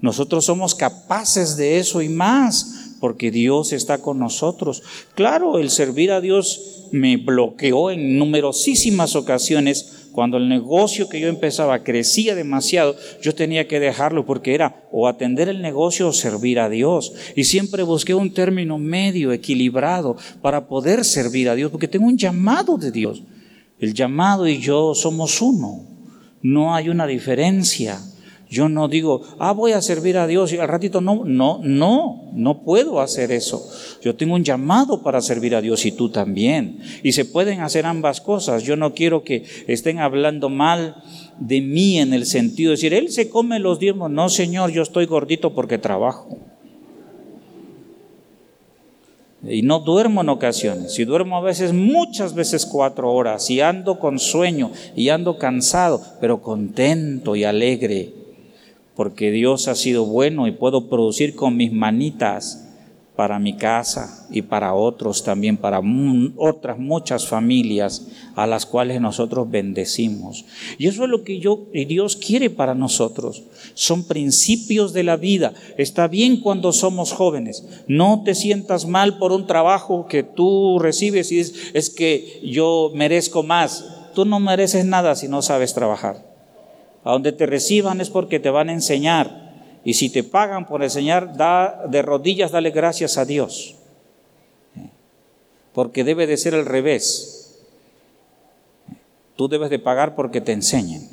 nosotros 0.02 0.46
somos 0.46 0.74
capaces 0.74 1.58
de 1.58 1.78
eso 1.78 2.02
y 2.02 2.10
más, 2.10 2.89
porque 3.00 3.32
Dios 3.32 3.74
está 3.74 4.00
con 4.00 4.20
nosotros. 4.20 4.84
Claro, 5.16 5.60
el 5.60 5.70
servir 5.70 6.12
a 6.12 6.22
Dios 6.22 6.88
me 6.92 7.18
bloqueó 7.18 7.92
en 7.92 8.18
numerosísimas 8.18 9.16
ocasiones. 9.16 9.96
Cuando 10.12 10.38
el 10.38 10.50
negocio 10.50 11.08
que 11.08 11.20
yo 11.20 11.28
empezaba 11.28 11.84
crecía 11.84 12.36
demasiado, 12.36 12.96
yo 13.22 13.36
tenía 13.36 13.68
que 13.68 13.80
dejarlo 13.80 14.26
porque 14.26 14.54
era 14.56 14.84
o 14.92 15.08
atender 15.08 15.48
el 15.50 15.62
negocio 15.62 16.10
o 16.10 16.14
servir 16.14 16.60
a 16.60 16.68
Dios. 16.68 17.14
Y 17.36 17.44
siempre 17.46 17.84
busqué 17.84 18.16
un 18.16 18.34
término 18.34 18.78
medio, 18.78 19.32
equilibrado, 19.32 20.18
para 20.42 20.68
poder 20.68 21.06
servir 21.06 21.48
a 21.48 21.56
Dios, 21.56 21.72
porque 21.72 21.88
tengo 21.88 22.08
un 22.08 22.18
llamado 22.18 22.78
de 22.78 22.92
Dios. 22.92 23.24
El 23.80 23.94
llamado 23.94 24.48
y 24.48 24.58
yo 24.58 24.94
somos 24.94 25.42
uno. 25.42 25.86
No 26.42 26.74
hay 26.74 26.90
una 26.90 27.06
diferencia. 27.06 28.00
Yo 28.50 28.68
no 28.68 28.88
digo, 28.88 29.22
ah, 29.38 29.52
voy 29.52 29.74
a 29.74 29.82
servir 29.82 30.18
a 30.18 30.26
Dios 30.26 30.52
y 30.52 30.58
al 30.58 30.68
ratito 30.68 31.02
no, 31.02 31.24
no, 31.24 31.60
no, 31.64 32.32
no 32.34 32.64
puedo 32.64 33.00
hacer 33.00 33.32
eso. 33.32 33.64
Yo 34.02 34.16
tengo 34.16 34.34
un 34.34 34.44
llamado 34.44 35.04
para 35.04 35.22
servir 35.22 35.54
a 35.54 35.62
Dios 35.62 35.86
y 35.86 35.92
tú 35.92 36.10
también. 36.10 36.80
Y 37.04 37.12
se 37.12 37.26
pueden 37.26 37.60
hacer 37.62 37.86
ambas 37.86 38.22
cosas. 38.22 38.64
Yo 38.64 38.76
no 38.76 38.96
quiero 38.96 39.24
que 39.24 39.46
estén 39.68 40.00
hablando 40.00 40.50
mal 40.50 40.96
de 41.38 41.62
mí 41.62 42.00
en 42.00 42.12
el 42.12 42.26
sentido 42.26 42.72
de 42.72 42.78
decir, 42.78 42.96
Él 42.96 43.12
se 43.12 43.30
come 43.30 43.60
los 43.60 43.78
diezmos. 43.78 44.10
No, 44.10 44.30
Señor, 44.30 44.72
yo 44.72 44.82
estoy 44.82 45.06
gordito 45.06 45.54
porque 45.54 45.78
trabajo. 45.78 46.40
Y 49.48 49.62
no 49.62 49.80
duermo 49.82 50.22
en 50.22 50.30
ocasiones. 50.30 50.98
Y 50.98 51.06
duermo 51.06 51.38
a 51.38 51.42
veces, 51.42 51.72
muchas 51.72 52.34
veces 52.34 52.66
cuatro 52.66 53.12
horas. 53.14 53.48
Y 53.52 53.62
ando 53.62 54.00
con 54.00 54.18
sueño 54.18 54.72
y 54.96 55.10
ando 55.10 55.38
cansado, 55.38 56.02
pero 56.20 56.42
contento 56.42 57.36
y 57.36 57.44
alegre 57.44 58.20
porque 59.00 59.32
Dios 59.32 59.70
ha 59.70 59.76
sido 59.76 60.04
bueno 60.04 60.46
y 60.46 60.52
puedo 60.52 60.90
producir 60.90 61.34
con 61.34 61.56
mis 61.56 61.72
manitas 61.72 62.68
para 63.16 63.40
mi 63.40 63.56
casa 63.56 64.28
y 64.30 64.42
para 64.42 64.74
otros 64.74 65.24
también, 65.24 65.56
para 65.56 65.82
otras 66.36 66.78
muchas 66.78 67.26
familias 67.26 68.10
a 68.36 68.46
las 68.46 68.66
cuales 68.66 69.00
nosotros 69.00 69.50
bendecimos. 69.50 70.44
Y 70.78 70.88
eso 70.88 71.06
es 71.06 71.10
lo 71.10 71.24
que 71.24 71.40
yo 71.40 71.68
y 71.74 71.86
Dios 71.86 72.18
quiere 72.18 72.50
para 72.50 72.76
nosotros. 72.76 73.44
Son 73.74 74.04
principios 74.04 74.92
de 74.92 75.04
la 75.04 75.16
vida. 75.16 75.54
Está 75.78 76.10
bien 76.10 76.42
cuando 76.42 76.74
somos 76.74 77.14
jóvenes. 77.14 77.66
No 77.88 78.24
te 78.26 78.36
sientas 78.36 78.86
mal 78.86 79.18
por 79.18 79.32
un 79.32 79.48
trabajo 79.48 80.08
que 80.08 80.24
tú 80.24 80.78
recibes 80.78 81.32
y 81.32 81.40
es, 81.40 81.54
es 81.74 81.90
que 81.90 82.42
yo 82.44 82.92
merezco 82.94 83.44
más. 83.44 84.12
Tú 84.14 84.26
no 84.26 84.42
mereces 84.42 84.84
nada 84.84 85.16
si 85.16 85.30
no 85.30 85.42
sabes 85.42 85.74
trabajar. 85.74 86.29
A 87.04 87.12
donde 87.12 87.32
te 87.32 87.46
reciban 87.46 88.02
es 88.02 88.10
porque 88.10 88.40
te 88.40 88.50
van 88.50 88.70
a 88.70 88.74
enseñar. 88.74 89.50
Y 89.84 89.94
si 89.94 90.10
te 90.10 90.24
pagan 90.24 90.68
por 90.68 90.84
enseñar, 90.84 91.38
da 91.38 91.88
de 91.88 92.02
rodillas, 92.02 92.52
dale 92.52 92.72
gracias 92.72 93.18
a 93.18 93.26
Dios. 93.26 93.76
Porque 95.74 96.04
debe 96.04 96.28
de 96.28 96.38
ser 96.38 96.56
al 96.56 96.66
revés. 96.66 97.60
Tú 99.36 99.48
debes 99.48 99.70
de 99.70 99.80
pagar 99.80 100.16
porque 100.16 100.42
te 100.42 100.52
enseñen. 100.52 101.08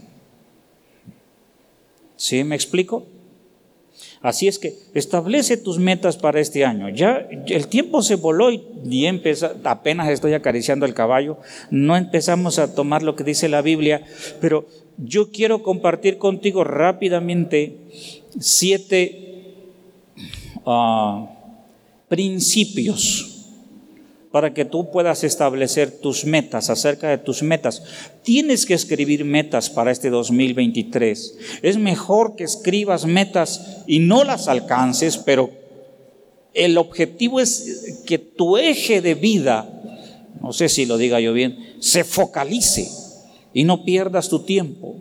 ¿Sí 2.17 2.43
me 2.43 2.57
explico? 2.57 3.07
Así 4.23 4.49
es 4.49 4.59
que 4.59 4.75
establece 4.95 5.57
tus 5.57 5.79
metas 5.79 6.17
para 6.17 6.41
este 6.41 6.65
año. 6.65 6.89
Ya 6.89 7.29
el 7.47 7.69
tiempo 7.69 8.03
se 8.03 8.17
voló 8.17 8.51
y, 8.51 8.63
apenas 9.65 10.09
estoy 10.09 10.35
acariciando 10.35 10.87
el 10.87 10.95
caballo. 10.95 11.39
No 11.71 11.97
empezamos 11.97 12.59
a 12.59 12.75
tomar 12.75 13.03
lo 13.03 13.15
que 13.15 13.25
dice 13.25 13.49
la 13.49 13.63
Biblia, 13.63 14.03
pero 14.41 14.67
yo 14.97 15.31
quiero 15.31 15.63
compartir 15.63 16.19
contigo 16.19 16.65
rápidamente 16.65 17.77
siete 18.39 19.55
ah, 20.65 21.31
principios 22.09 23.36
para 24.37 24.53
que 24.53 24.67
tú 24.67 24.91
puedas 24.91 25.25
establecer 25.25 25.91
tus 25.91 26.27
metas, 26.27 26.69
acerca 26.69 27.09
de 27.09 27.17
tus 27.17 27.43
metas. 27.43 27.83
Tienes 28.23 28.67
que 28.67 28.75
escribir 28.75 29.25
metas 29.25 29.71
para 29.71 29.91
este 29.91 30.11
2023. 30.11 31.39
Es 31.63 31.79
mejor 31.79 32.37
que 32.37 32.45
escribas 32.45 33.07
metas 33.07 33.79
y 33.87 33.99
no 33.99 34.25
las 34.25 34.47
alcances, 34.47 35.17
pero 35.17 35.49
el 36.53 36.77
objetivo 36.77 37.41
es 37.41 38.03
que 38.07 38.19
tu 38.19 38.59
eje 38.59 39.01
de 39.01 39.15
vida, 39.15 39.73
no 40.43 40.53
sé 40.53 40.69
si 40.69 40.85
lo 40.85 40.99
diga 40.99 41.19
yo 41.19 41.33
bien, 41.33 41.57
se 41.81 42.05
focalice 42.05 42.91
y 43.55 43.65
no 43.65 43.87
pierdas 43.87 44.29
tu 44.29 44.41
tiempo. 44.41 44.97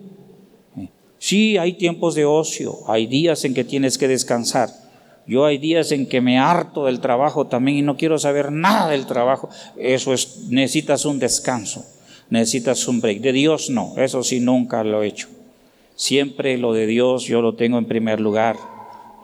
Sí, 1.18 1.58
hay 1.58 1.74
tiempos 1.74 2.14
de 2.14 2.24
ocio, 2.24 2.78
hay 2.86 3.06
días 3.06 3.44
en 3.44 3.52
que 3.52 3.64
tienes 3.64 3.98
que 3.98 4.08
descansar. 4.08 4.85
Yo 5.26 5.44
hay 5.44 5.58
días 5.58 5.90
en 5.90 6.06
que 6.06 6.20
me 6.20 6.38
harto 6.38 6.86
del 6.86 7.00
trabajo 7.00 7.46
también 7.46 7.78
y 7.78 7.82
no 7.82 7.96
quiero 7.96 8.18
saber 8.18 8.52
nada 8.52 8.90
del 8.90 9.06
trabajo. 9.06 9.48
Eso 9.76 10.14
es, 10.14 10.46
necesitas 10.48 11.04
un 11.04 11.18
descanso, 11.18 11.84
necesitas 12.30 12.86
un 12.86 13.00
break. 13.00 13.20
De 13.20 13.32
Dios 13.32 13.68
no, 13.70 13.94
eso 13.96 14.22
sí 14.22 14.38
nunca 14.38 14.84
lo 14.84 15.02
he 15.02 15.08
hecho. 15.08 15.28
Siempre 15.96 16.58
lo 16.58 16.72
de 16.72 16.86
Dios 16.86 17.24
yo 17.24 17.42
lo 17.42 17.54
tengo 17.54 17.78
en 17.78 17.86
primer 17.86 18.20
lugar 18.20 18.56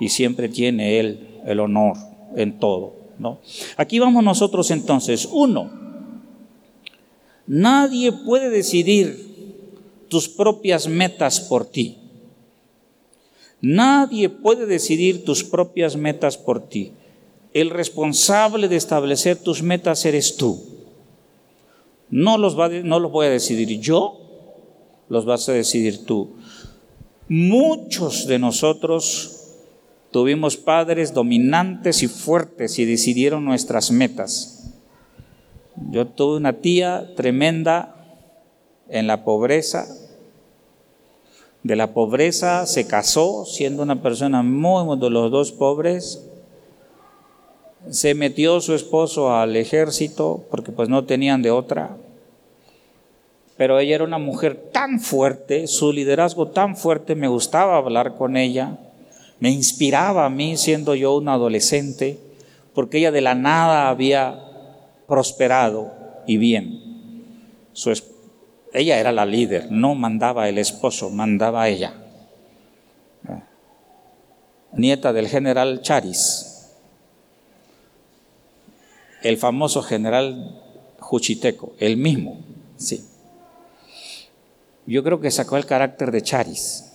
y 0.01 0.09
siempre 0.09 0.49
tiene 0.49 0.99
Él 0.99 1.29
el 1.47 1.61
honor 1.61 1.97
en 2.35 2.59
todo. 2.59 2.95
¿no? 3.19 3.39
Aquí 3.77 4.01
vamos 4.01 4.25
nosotros 4.25 4.71
entonces. 4.73 5.29
Uno, 5.31 5.71
nadie 7.47 8.11
puede 8.11 8.51
decidir 8.51 10.07
tus 10.09 10.29
propias 10.29 10.89
metas 10.89 11.41
por 11.41 11.65
ti. 11.65 11.99
Nadie 13.63 14.29
puede 14.29 14.67
decidir 14.67 15.25
tus 15.25 15.45
propias 15.45 15.97
metas 15.97 16.37
por 16.37 16.69
ti. 16.69 16.93
El 17.55 17.71
responsable 17.71 18.67
de 18.67 18.77
establecer 18.77 19.37
tus 19.37 19.63
metas 19.63 20.05
eres 20.05 20.37
tú. 20.37 20.61
No 22.11 22.39
los, 22.39 22.59
va, 22.59 22.69
no 22.69 22.99
los 22.99 23.13
voy 23.13 23.27
a 23.27 23.31
decidir 23.31 23.81
yo, 23.81 24.19
los 25.09 25.25
vas 25.25 25.49
a 25.49 25.53
decidir 25.53 26.05
tú. 26.05 26.31
Muchos 27.29 28.27
de 28.27 28.41
nosotros 28.41 29.43
tuvimos 30.11 30.57
padres 30.57 31.15
dominantes 31.15 32.03
y 32.03 32.09
fuertes 32.09 32.79
y 32.81 32.85
decidieron 32.85 33.45
nuestras 33.45 33.93
metas. 33.93 34.73
Yo 35.91 36.07
tuve 36.09 36.37
una 36.37 36.55
tía 36.55 37.15
tremenda 37.17 37.95
en 38.89 39.07
la 39.07 39.25
pobreza, 39.25 39.87
de 41.63 41.77
la 41.77 41.95
pobreza 41.95 42.67
se 42.67 42.87
casó 42.87 43.45
siendo 43.45 43.83
una 43.83 44.03
persona 44.03 44.43
muy, 44.43 44.99
de 44.99 45.11
los 45.11 45.31
dos 45.31 45.53
pobres. 45.53 46.29
Se 47.91 48.15
metió 48.15 48.61
su 48.61 48.75
esposo 48.75 49.35
al 49.35 49.57
ejército 49.57 50.45
porque 50.51 50.73
pues 50.73 50.89
no 50.89 51.05
tenían 51.05 51.43
de 51.43 51.51
otra. 51.51 51.97
Pero 53.57 53.79
ella 53.79 53.95
era 53.95 54.05
una 54.05 54.19
mujer 54.19 54.71
tan 54.73 54.99
fuerte, 54.99 55.67
su 55.67 55.93
liderazgo 55.93 56.49
tan 56.49 56.77
fuerte, 56.77 57.15
me 57.15 57.29
gustaba 57.29 57.77
hablar 57.77 58.17
con 58.17 58.37
ella, 58.37 58.79
me 59.39 59.51
inspiraba 59.51 60.25
a 60.25 60.31
mí 60.31 60.57
siendo 60.57 60.95
yo 60.95 61.15
un 61.15 61.29
adolescente, 61.29 62.19
porque 62.75 62.99
ella 62.99 63.13
de 63.13 63.21
la 63.21 63.35
nada 63.35 63.89
había 63.89 64.43
prosperado 65.07 65.93
y 66.27 66.39
bien. 66.39 66.81
Su, 67.73 67.93
ella 68.73 68.99
era 68.99 69.13
la 69.13 69.27
líder, 69.27 69.71
no 69.71 69.95
mandaba 69.95 70.49
el 70.49 70.59
esposo, 70.59 71.11
mandaba 71.11 71.69
ella. 71.69 71.95
Nieta 74.73 75.13
del 75.13 75.29
general 75.29 75.83
Charis, 75.83 76.71
el 79.23 79.37
famoso 79.37 79.83
general 79.83 80.61
Juchiteco, 80.99 81.75
el 81.79 81.99
mismo, 81.99 82.41
sí. 82.77 83.07
Yo 84.87 85.05
creo 85.05 85.21
que 85.21 85.31
sacó 85.31 85.57
el 85.57 85.67
carácter 85.67 86.11
de 86.11 86.23
Charis. 86.23 86.93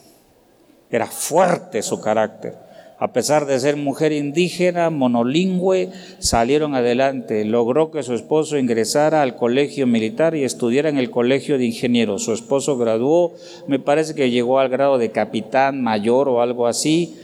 Era 0.89 1.05
fuerte 1.05 1.81
su 1.83 2.01
carácter 2.01 2.66
a 2.99 3.13
pesar 3.13 3.45
de 3.45 3.59
ser 3.59 3.75
mujer 3.75 4.11
indígena, 4.11 4.89
monolingüe, 4.89 5.91
salieron 6.17 6.73
adelante. 6.73 7.45
Logró 7.45 7.91
que 7.91 8.01
su 8.01 8.15
esposo 8.15 8.57
ingresara 8.57 9.21
al 9.21 9.35
colegio 9.35 9.85
militar 9.85 10.35
y 10.35 10.43
estudiara 10.43 10.89
en 10.89 10.97
el 10.97 11.11
colegio 11.11 11.59
de 11.59 11.65
ingenieros. 11.65 12.23
Su 12.23 12.33
esposo 12.33 12.77
graduó, 12.77 13.33
me 13.67 13.77
parece 13.77 14.15
que 14.15 14.31
llegó 14.31 14.59
al 14.59 14.69
grado 14.69 14.97
de 14.97 15.11
capitán 15.11 15.83
mayor 15.83 16.27
o 16.27 16.41
algo 16.41 16.65
así, 16.65 17.15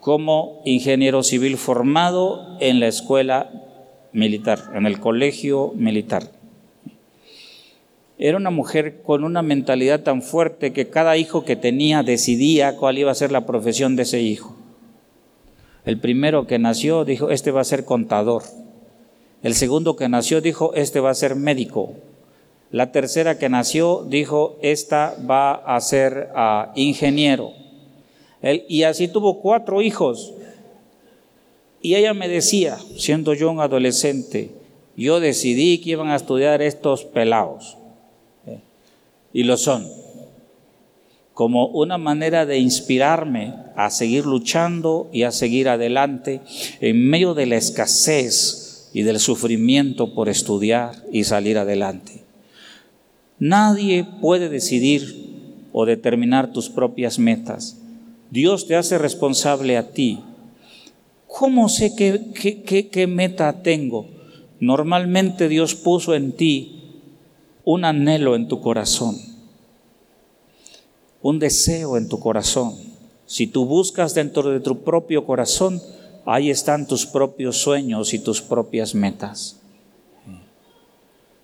como 0.00 0.60
ingeniero 0.64 1.22
civil 1.22 1.56
formado 1.56 2.56
en 2.58 2.80
la 2.80 2.88
escuela 2.88 3.50
militar, 4.12 4.58
en 4.74 4.86
el 4.86 4.98
colegio 4.98 5.72
militar. 5.76 6.30
Era 8.18 8.38
una 8.38 8.50
mujer 8.50 9.02
con 9.02 9.22
una 9.22 9.42
mentalidad 9.42 10.02
tan 10.02 10.22
fuerte 10.22 10.72
que 10.72 10.88
cada 10.88 11.16
hijo 11.16 11.44
que 11.44 11.54
tenía 11.54 12.02
decidía 12.02 12.74
cuál 12.76 12.98
iba 12.98 13.12
a 13.12 13.14
ser 13.14 13.30
la 13.30 13.46
profesión 13.46 13.94
de 13.94 14.02
ese 14.02 14.22
hijo. 14.22 14.55
El 15.86 16.00
primero 16.00 16.48
que 16.48 16.58
nació 16.58 17.04
dijo, 17.04 17.30
este 17.30 17.52
va 17.52 17.60
a 17.60 17.64
ser 17.64 17.84
contador. 17.84 18.42
El 19.44 19.54
segundo 19.54 19.94
que 19.94 20.08
nació 20.08 20.40
dijo, 20.40 20.74
este 20.74 20.98
va 20.98 21.10
a 21.10 21.14
ser 21.14 21.36
médico. 21.36 21.94
La 22.72 22.90
tercera 22.90 23.38
que 23.38 23.48
nació 23.48 24.04
dijo, 24.04 24.58
esta 24.62 25.16
va 25.30 25.54
a 25.54 25.80
ser 25.80 26.30
uh, 26.34 26.72
ingeniero. 26.74 27.52
y 28.42 28.82
así 28.82 29.06
tuvo 29.06 29.40
cuatro 29.40 29.80
hijos. 29.80 30.34
Y 31.80 31.94
ella 31.94 32.14
me 32.14 32.28
decía, 32.28 32.78
siendo 32.98 33.32
yo 33.34 33.48
un 33.48 33.60
adolescente, 33.60 34.50
yo 34.96 35.20
decidí 35.20 35.78
que 35.78 35.90
iban 35.90 36.08
a 36.08 36.16
estudiar 36.16 36.62
estos 36.62 37.04
pelados. 37.04 37.76
Y 39.32 39.44
lo 39.44 39.56
son 39.56 39.88
como 41.36 41.66
una 41.66 41.98
manera 41.98 42.46
de 42.46 42.60
inspirarme 42.60 43.52
a 43.76 43.90
seguir 43.90 44.24
luchando 44.24 45.10
y 45.12 45.24
a 45.24 45.32
seguir 45.32 45.68
adelante 45.68 46.40
en 46.80 47.10
medio 47.10 47.34
de 47.34 47.44
la 47.44 47.56
escasez 47.56 48.88
y 48.94 49.02
del 49.02 49.20
sufrimiento 49.20 50.14
por 50.14 50.30
estudiar 50.30 50.94
y 51.12 51.24
salir 51.24 51.58
adelante. 51.58 52.24
Nadie 53.38 54.06
puede 54.22 54.48
decidir 54.48 55.68
o 55.74 55.84
determinar 55.84 56.54
tus 56.54 56.70
propias 56.70 57.18
metas. 57.18 57.82
Dios 58.30 58.66
te 58.66 58.74
hace 58.74 58.96
responsable 58.96 59.76
a 59.76 59.90
ti. 59.90 60.20
¿Cómo 61.26 61.68
sé 61.68 61.94
qué, 61.94 62.62
qué, 62.64 62.88
qué 62.88 63.06
meta 63.06 63.60
tengo? 63.62 64.06
Normalmente 64.58 65.50
Dios 65.50 65.74
puso 65.74 66.14
en 66.14 66.32
ti 66.32 66.94
un 67.66 67.84
anhelo 67.84 68.36
en 68.36 68.48
tu 68.48 68.62
corazón 68.62 69.35
un 71.28 71.40
deseo 71.40 71.96
en 71.96 72.08
tu 72.08 72.20
corazón. 72.20 72.76
Si 73.26 73.48
tú 73.48 73.66
buscas 73.66 74.14
dentro 74.14 74.48
de 74.48 74.60
tu 74.60 74.84
propio 74.84 75.26
corazón, 75.26 75.82
ahí 76.24 76.50
están 76.50 76.86
tus 76.86 77.04
propios 77.04 77.56
sueños 77.56 78.14
y 78.14 78.20
tus 78.20 78.40
propias 78.40 78.94
metas. 78.94 79.60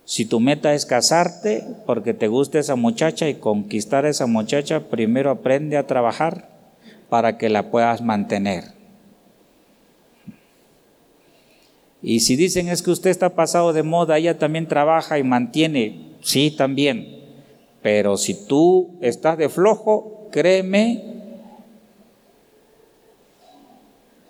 Si 0.05 0.23
tu 0.23 0.39
meta 0.39 0.73
es 0.73 0.85
casarte 0.85 1.65
porque 1.85 2.13
te 2.13 2.29
gusta 2.29 2.59
esa 2.59 2.77
muchacha 2.77 3.27
y 3.27 3.35
conquistar 3.35 4.05
a 4.05 4.09
esa 4.09 4.25
muchacha, 4.25 4.87
primero 4.89 5.29
aprende 5.29 5.75
a 5.75 5.85
trabajar 5.85 6.47
para 7.09 7.37
que 7.37 7.49
la 7.49 7.69
puedas 7.69 8.01
mantener. 8.01 8.63
Y 12.01 12.21
si 12.21 12.37
dicen 12.37 12.69
es 12.69 12.81
que 12.81 12.91
usted 12.91 13.09
está 13.09 13.35
pasado 13.35 13.73
de 13.73 13.83
moda, 13.83 14.17
ella 14.17 14.39
también 14.39 14.65
trabaja 14.69 15.19
y 15.19 15.23
mantiene, 15.23 16.15
sí, 16.21 16.51
también. 16.51 17.12
Pero 17.83 18.15
si 18.15 18.33
tú 18.45 18.97
estás 19.01 19.37
de 19.37 19.49
flojo, 19.49 20.29
créeme, 20.31 21.03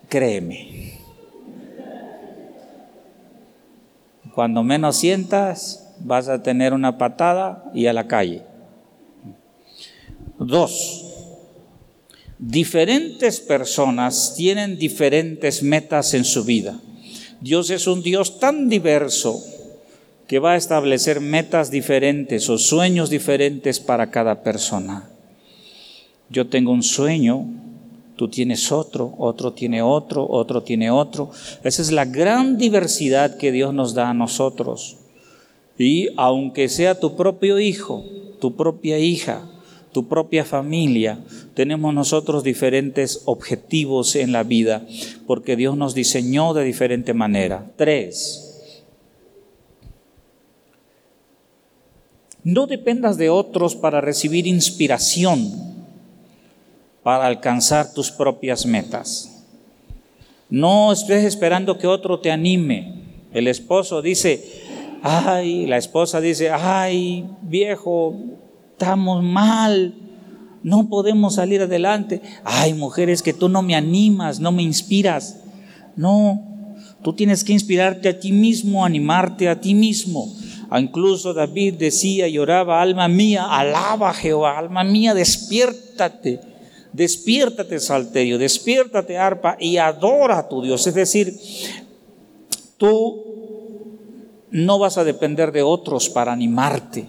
créeme. 0.09 0.99
Cuando 4.33 4.63
menos 4.63 4.95
sientas, 4.97 5.93
vas 5.99 6.27
a 6.27 6.41
tener 6.41 6.73
una 6.73 6.97
patada 6.97 7.69
y 7.75 7.85
a 7.85 7.93
la 7.93 8.07
calle. 8.07 8.41
Dos, 10.39 11.05
diferentes 12.39 13.39
personas 13.39 14.33
tienen 14.35 14.79
diferentes 14.79 15.61
metas 15.61 16.15
en 16.15 16.25
su 16.25 16.43
vida. 16.43 16.79
Dios 17.39 17.69
es 17.69 17.85
un 17.85 18.01
Dios 18.01 18.39
tan 18.39 18.67
diverso 18.67 19.52
que 20.27 20.39
va 20.39 20.53
a 20.53 20.57
establecer 20.57 21.19
metas 21.19 21.71
diferentes 21.71 22.49
o 22.49 22.57
sueños 22.57 23.09
diferentes 23.09 23.79
para 23.79 24.09
cada 24.09 24.43
persona. 24.43 25.09
Yo 26.29 26.47
tengo 26.47 26.71
un 26.71 26.83
sueño, 26.83 27.45
tú 28.15 28.29
tienes 28.29 28.71
otro, 28.71 29.13
otro 29.17 29.53
tiene 29.53 29.81
otro, 29.81 30.27
otro 30.27 30.63
tiene 30.63 30.89
otro. 30.89 31.31
Esa 31.63 31.81
es 31.81 31.91
la 31.91 32.05
gran 32.05 32.57
diversidad 32.57 33.37
que 33.37 33.51
Dios 33.51 33.73
nos 33.73 33.93
da 33.93 34.09
a 34.09 34.13
nosotros. 34.13 34.97
Y 35.77 36.09
aunque 36.17 36.69
sea 36.69 36.99
tu 36.99 37.15
propio 37.15 37.59
hijo, 37.59 38.05
tu 38.39 38.55
propia 38.55 38.99
hija, 38.99 39.49
tu 39.91 40.07
propia 40.07 40.43
familia, 40.43 41.19
tenemos 41.53 41.93
nosotros 41.93 42.43
diferentes 42.43 43.21
objetivos 43.25 44.15
en 44.15 44.31
la 44.31 44.43
vida, 44.43 44.85
porque 45.27 45.55
Dios 45.55 45.77
nos 45.77 45.93
diseñó 45.93 46.53
de 46.53 46.63
diferente 46.63 47.13
manera. 47.13 47.71
Tres, 47.77 48.42
No 52.43 52.67
dependas 52.67 53.17
de 53.17 53.29
otros 53.29 53.75
para 53.75 54.01
recibir 54.01 54.47
inspiración 54.47 55.73
para 57.03 57.27
alcanzar 57.27 57.93
tus 57.93 58.11
propias 58.11 58.65
metas. 58.65 59.43
No 60.49 60.91
estés 60.91 61.23
esperando 61.25 61.77
que 61.77 61.87
otro 61.87 62.19
te 62.19 62.31
anime. 62.31 63.01
El 63.33 63.47
esposo 63.47 64.01
dice, 64.01 64.43
ay, 65.01 65.65
la 65.65 65.77
esposa 65.77 66.21
dice, 66.21 66.49
ay, 66.49 67.25
viejo, 67.41 68.15
estamos 68.71 69.23
mal, 69.23 69.95
No 70.63 70.87
podemos 70.87 71.35
salir 71.35 71.61
adelante. 71.61 72.21
Ay, 72.45 72.73
mujeres, 72.73 73.21
que 73.21 73.33
tú 73.33 73.49
no 73.49 73.61
me 73.61 73.75
animas, 73.75 74.39
no 74.39 74.53
me 74.53 74.63
inspiras. 74.63 75.41
No, 75.97 76.41
tú 77.03 77.11
tienes 77.11 77.43
que 77.43 77.51
inspirarte 77.51 78.07
a 78.07 78.17
ti 78.17 78.31
mismo, 78.31 78.85
animarte 78.85 79.49
a 79.49 79.59
ti 79.59 79.73
mismo. 79.73 80.33
Ah, 80.75 80.79
incluso 80.79 81.35
David 81.35 81.75
decía 81.75 82.27
y 82.27 82.39
oraba, 82.39 82.81
alma 82.81 83.07
mía, 83.07 83.45
alaba 83.45 84.09
a 84.09 84.13
Jehová, 84.15 84.57
alma 84.57 84.83
mía, 84.83 85.13
despiértate, 85.13 86.39
despiértate 86.91 87.79
salterio, 87.79 88.39
despiértate 88.39 89.15
arpa 89.15 89.55
y 89.59 89.77
adora 89.77 90.39
a 90.39 90.49
tu 90.49 90.63
Dios. 90.63 90.87
Es 90.87 90.95
decir, 90.95 91.39
tú 92.77 93.23
no 94.49 94.79
vas 94.79 94.97
a 94.97 95.03
depender 95.03 95.51
de 95.51 95.61
otros 95.61 96.09
para 96.09 96.33
animarte, 96.33 97.05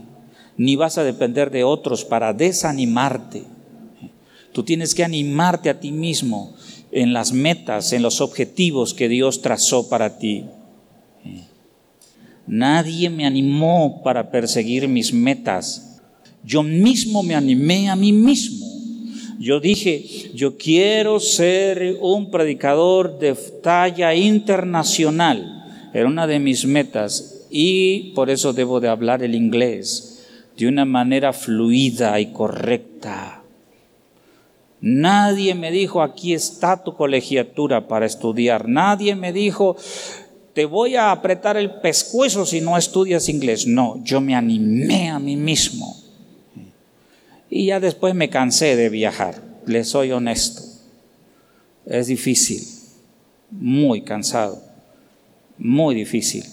ni 0.59 0.77
vas 0.77 0.99
a 0.99 1.03
depender 1.03 1.51
de 1.51 1.65
otros 1.65 2.05
para 2.05 2.35
desanimarte. 2.35 3.45
Tú 4.53 4.63
tienes 4.63 4.95
que 4.95 5.05
animarte 5.05 5.71
a 5.71 5.81
ti 5.81 5.91
mismo 5.91 6.55
en 6.93 7.15
las 7.15 7.33
metas, 7.33 7.95
en 7.95 8.03
los 8.03 8.21
objetivos 8.21 8.93
que 8.93 9.09
Dios 9.09 9.41
trazó 9.41 9.89
para 9.89 10.19
ti. 10.19 10.45
Nadie 12.47 13.09
me 13.11 13.27
animó 13.27 14.03
para 14.03 14.31
perseguir 14.31 14.87
mis 14.89 15.13
metas. 15.13 16.01
Yo 16.45 16.63
mismo 16.63 17.23
me 17.23 17.35
animé 17.35 17.89
a 17.89 17.97
mí 17.97 18.13
mismo. 18.13 18.67
Yo 19.39 19.61
dije, 19.61 20.31
yo 20.35 20.57
quiero 20.57 21.21
ser 21.21 21.97
un 22.01 22.31
predicador 22.31 23.19
de 23.19 23.35
talla 23.63 24.15
internacional. 24.15 25.91
Era 25.93 26.07
una 26.07 26.27
de 26.27 26.39
mis 26.39 26.67
metas 26.67 27.47
y 27.51 28.13
por 28.15 28.31
eso 28.31 28.53
debo 28.53 28.81
de 28.81 28.89
hablar 28.89 29.23
el 29.23 29.35
inglés 29.35 30.27
de 30.57 30.69
una 30.69 30.85
manera 30.85 31.33
fluida 31.33 32.19
y 32.21 32.27
correcta. 32.27 33.43
Nadie 34.81 35.55
me 35.55 35.71
dijo, 35.71 36.03
aquí 36.03 36.35
está 36.35 36.85
tu 36.85 36.95
colegiatura 36.95 37.89
para 37.89 38.07
estudiar. 38.07 38.69
Nadie 38.69 39.15
me 39.15 39.33
dijo, 39.33 39.77
te 40.55 40.65
voy 40.65 40.97
a 40.97 41.11
apretar 41.11 41.57
el 41.57 41.81
pescuezo 41.81 42.47
si 42.47 42.61
no 42.61 42.79
estudias 42.79 43.29
inglés. 43.29 43.67
No, 43.67 44.03
yo 44.05 44.21
me 44.21 44.35
animé 44.35 45.11
a 45.11 45.19
mí 45.19 45.37
mismo. 45.37 45.97
Y 47.51 47.67
ya 47.67 47.81
después 47.81 48.15
me 48.15 48.31
cansé 48.31 48.77
de 48.77 48.89
viajar, 48.89 49.43
le 49.67 49.85
soy 49.85 50.13
honesto. 50.13 50.63
Es 51.87 52.07
difícil, 52.07 52.63
muy 53.51 54.03
cansado, 54.03 54.63
muy 55.59 55.95
difícil 55.95 56.45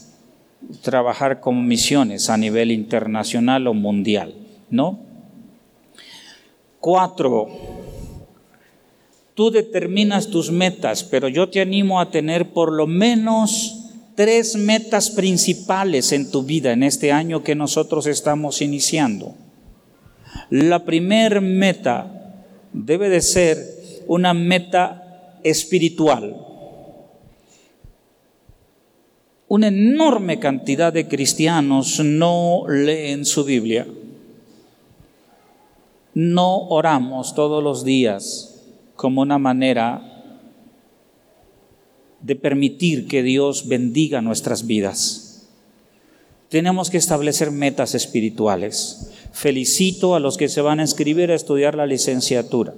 trabajar 0.81 1.39
como 1.39 1.61
misiones 1.61 2.29
a 2.29 2.37
nivel 2.37 2.71
internacional 2.71 3.67
o 3.67 3.73
mundial, 3.73 4.33
¿no? 4.69 4.99
Cuatro, 6.79 7.49
tú 9.35 9.51
determinas 9.51 10.29
tus 10.29 10.51
metas, 10.51 11.03
pero 11.03 11.27
yo 11.27 11.49
te 11.49 11.61
animo 11.61 11.99
a 11.99 12.09
tener 12.09 12.53
por 12.53 12.71
lo 12.71 12.87
menos 12.87 13.80
tres 14.15 14.55
metas 14.55 15.09
principales 15.09 16.11
en 16.11 16.29
tu 16.31 16.43
vida 16.43 16.71
en 16.71 16.83
este 16.83 17.11
año 17.11 17.43
que 17.43 17.55
nosotros 17.55 18.07
estamos 18.07 18.61
iniciando. 18.61 19.35
La 20.49 20.85
primer 20.85 21.41
meta 21.41 22.35
debe 22.73 23.09
de 23.09 23.21
ser 23.21 23.57
una 24.07 24.33
meta 24.33 25.39
espiritual. 25.43 26.47
Una 29.47 29.67
enorme 29.67 30.39
cantidad 30.39 30.93
de 30.93 31.07
cristianos 31.07 31.99
no 32.03 32.63
leen 32.67 33.25
su 33.25 33.43
Biblia. 33.43 33.85
No 36.13 36.67
oramos 36.67 37.35
todos 37.35 37.63
los 37.63 37.83
días 37.83 38.61
como 38.95 39.21
una 39.21 39.37
manera 39.37 40.10
de 42.21 42.35
permitir 42.35 43.07
que 43.07 43.23
Dios 43.23 43.67
bendiga 43.67 44.21
nuestras 44.21 44.67
vidas. 44.67 45.47
Tenemos 46.49 46.89
que 46.89 46.97
establecer 46.97 47.51
metas 47.51 47.95
espirituales. 47.95 49.11
Felicito 49.31 50.15
a 50.15 50.19
los 50.19 50.37
que 50.37 50.49
se 50.49 50.61
van 50.61 50.79
a 50.79 50.83
inscribir 50.83 51.31
a 51.31 51.35
estudiar 51.35 51.75
la 51.75 51.85
licenciatura. 51.85 52.73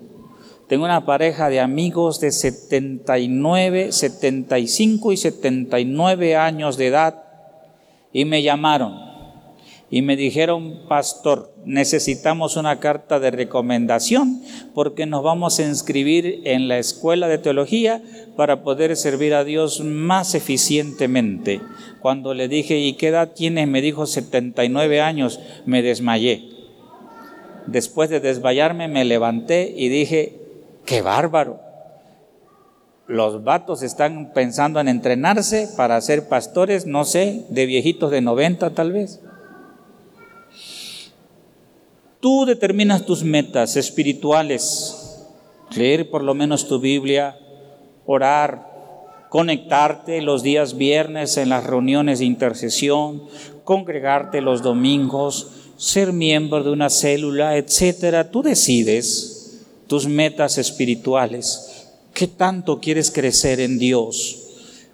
Tengo 0.68 0.86
una 0.86 1.06
pareja 1.06 1.50
de 1.50 1.60
amigos 1.60 2.20
de 2.20 2.32
79, 2.32 3.91
75 3.91 5.12
y 5.12 5.18
79 5.18 6.36
años 6.36 6.78
de 6.78 6.88
edad 6.88 7.24
y 8.14 8.26
me 8.26 8.44
llamaron 8.44 9.12
y 9.94 10.02
me 10.02 10.16
dijeron, 10.16 10.80
pastor, 10.89 11.54
necesitamos 11.66 12.58
una 12.58 12.80
carta 12.80 13.20
de 13.20 13.30
recomendación 13.30 14.41
porque 14.74 15.06
nos 15.06 15.22
vamos 15.22 15.60
a 15.60 15.68
inscribir 15.68 16.41
en 16.46 16.68
la 16.68 16.80
escuela 16.80 17.28
de 17.28 17.38
teología 17.38 18.02
para 18.36 18.64
poder 18.64 18.98
servir 18.98 19.36
a 19.36 19.44
Dios 19.44 19.82
más 19.82 20.34
eficientemente. 20.34 21.62
Cuando 22.00 22.34
le 22.34 22.48
dije, 22.48 22.80
¿y 22.80 22.94
qué 22.94 23.10
edad 23.10 23.34
tienes? 23.36 23.68
Me 23.68 23.84
dijo 23.84 24.08
79 24.08 25.00
años, 25.00 25.39
me 25.68 25.84
desmayé. 25.84 26.50
Después 27.68 28.10
de 28.10 28.20
desmayarme 28.20 28.88
me 28.88 29.06
levanté 29.06 29.76
y 29.78 29.89
dije, 29.89 30.39
qué 30.88 31.04
bárbaro. 31.04 31.60
Los 33.06 33.44
vatos 33.44 33.84
están 33.84 34.34
pensando 34.34 34.80
en 34.80 34.88
entrenarse 34.88 35.70
para 35.78 36.02
ser 36.02 36.28
pastores, 36.30 36.88
no 36.88 37.06
sé, 37.06 37.46
de 37.50 37.68
viejitos 37.68 38.10
de 38.10 38.22
90 38.22 38.72
tal 38.72 38.91
vez. 38.91 39.22
Tú 42.24 42.45
determinas 42.45 43.05
tus 43.05 43.26
metas 43.26 43.76
espirituales, 43.76 44.95
leer 45.76 46.09
por 46.09 46.24
lo 46.24 46.34
menos 46.34 46.69
tu 46.69 46.80
Biblia, 46.80 47.38
orar, 48.05 49.28
conectarte 49.28 50.21
los 50.21 50.41
días 50.41 50.78
viernes 50.78 51.36
en 51.36 51.49
las 51.49 51.65
reuniones 51.65 52.19
de 52.19 52.26
intercesión, 52.26 53.24
congregarte 53.65 54.39
los 54.39 54.61
domingos, 54.61 55.51
ser 55.76 56.13
miembro 56.13 56.63
de 56.63 56.69
una 56.69 56.89
célula, 56.89 57.57
etcétera. 57.57 58.32
Tú 58.32 58.41
decides 58.41 59.59
tus 59.88 60.07
metas 60.07 60.57
espirituales. 60.57 61.89
¿Qué 62.13 62.28
tanto 62.28 62.80
quieres 62.80 63.11
crecer 63.11 63.59
en 63.59 63.78
Dios? 63.78 64.39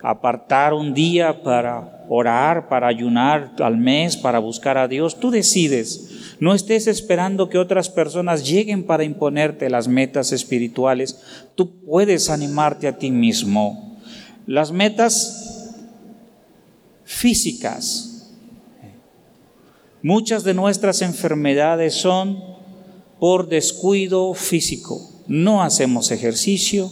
Apartar 0.01 0.73
un 0.73 0.95
día 0.95 1.43
para 1.43 2.05
orar, 2.09 2.69
para 2.69 2.87
ayunar 2.87 3.51
al 3.59 3.77
mes, 3.77 4.17
para 4.17 4.39
buscar 4.39 4.79
a 4.79 4.87
Dios. 4.87 5.19
Tú 5.19 5.29
decides. 5.29 6.18
No 6.39 6.53
estés 6.53 6.87
esperando 6.87 7.49
que 7.49 7.57
otras 7.57 7.89
personas 7.89 8.47
lleguen 8.47 8.83
para 8.83 9.03
imponerte 9.03 9.69
las 9.69 9.87
metas 9.87 10.31
espirituales. 10.31 11.19
Tú 11.55 11.81
puedes 11.81 12.29
animarte 12.29 12.87
a 12.87 12.97
ti 12.97 13.11
mismo. 13.11 13.97
Las 14.47 14.71
metas 14.71 15.75
físicas. 17.03 18.31
Muchas 20.01 20.45
de 20.45 20.53
nuestras 20.53 21.01
enfermedades 21.01 21.93
son 21.95 22.41
por 23.19 23.49
descuido 23.49 24.33
físico. 24.33 25.09
No 25.27 25.61
hacemos 25.61 26.09
ejercicio, 26.11 26.89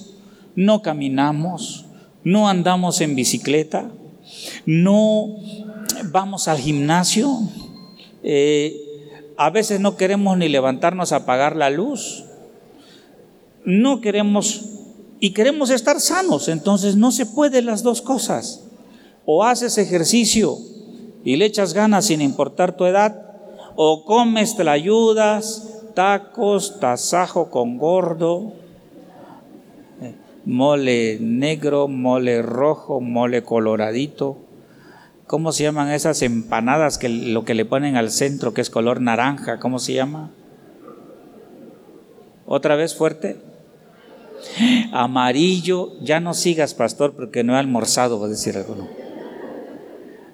no 0.56 0.82
caminamos, 0.82 1.86
no 2.24 2.50
andamos 2.50 3.00
en 3.00 3.16
bicicleta, 3.16 3.90
no 4.66 5.38
vamos 6.12 6.50
al 6.50 6.58
gimnasio. 6.58 7.40
Eh, 8.24 8.87
a 9.38 9.50
veces 9.52 9.80
no 9.80 9.96
queremos 9.96 10.38
ni 10.38 10.50
levantarnos 10.50 11.12
a 11.12 11.18
apagar 11.18 11.56
la 11.56 11.70
luz. 11.70 12.26
No 13.64 14.02
queremos 14.02 14.78
y 15.20 15.32
queremos 15.32 15.70
estar 15.70 16.00
sanos, 16.00 16.48
entonces 16.48 16.96
no 16.96 17.12
se 17.12 17.26
puede 17.26 17.62
las 17.62 17.84
dos 17.84 18.02
cosas. 18.02 18.64
O 19.26 19.44
haces 19.44 19.78
ejercicio 19.78 20.58
y 21.24 21.36
le 21.36 21.46
echas 21.46 21.74
ganas 21.74 22.06
sin 22.06 22.22
importar 22.22 22.76
tu 22.78 22.86
edad, 22.86 23.24
o 23.76 24.06
comes, 24.06 24.56
te 24.56 24.64
la 24.64 24.72
ayudas, 24.72 25.82
tacos, 25.94 26.80
tasajo 26.80 27.50
con 27.50 27.78
gordo, 27.78 28.54
mole 30.46 31.18
negro, 31.20 31.88
mole 31.88 32.42
rojo, 32.42 33.02
mole 33.02 33.44
coloradito. 33.44 34.38
¿Cómo 35.28 35.52
se 35.52 35.64
llaman 35.64 35.92
esas 35.92 36.22
empanadas 36.22 36.98
que 36.98 37.10
lo 37.10 37.44
que 37.44 37.54
le 37.54 37.66
ponen 37.66 37.98
al 37.98 38.12
centro 38.12 38.54
que 38.54 38.62
es 38.62 38.70
color 38.70 39.02
naranja? 39.02 39.60
¿Cómo 39.60 39.78
se 39.78 39.94
llama? 39.94 40.32
Otra 42.46 42.78
vez 42.78 42.96
fuerte. 42.96 43.36
Amarillo, 44.94 46.00
ya 46.02 46.22
no 46.22 46.34
sigas, 46.34 46.74
pastor, 46.74 47.14
porque 47.14 47.44
no 47.44 47.56
he 47.56 47.60
almorzado, 47.60 48.22
va 48.22 48.28
a 48.28 48.30
decir 48.30 48.56
alguno. 48.56 48.88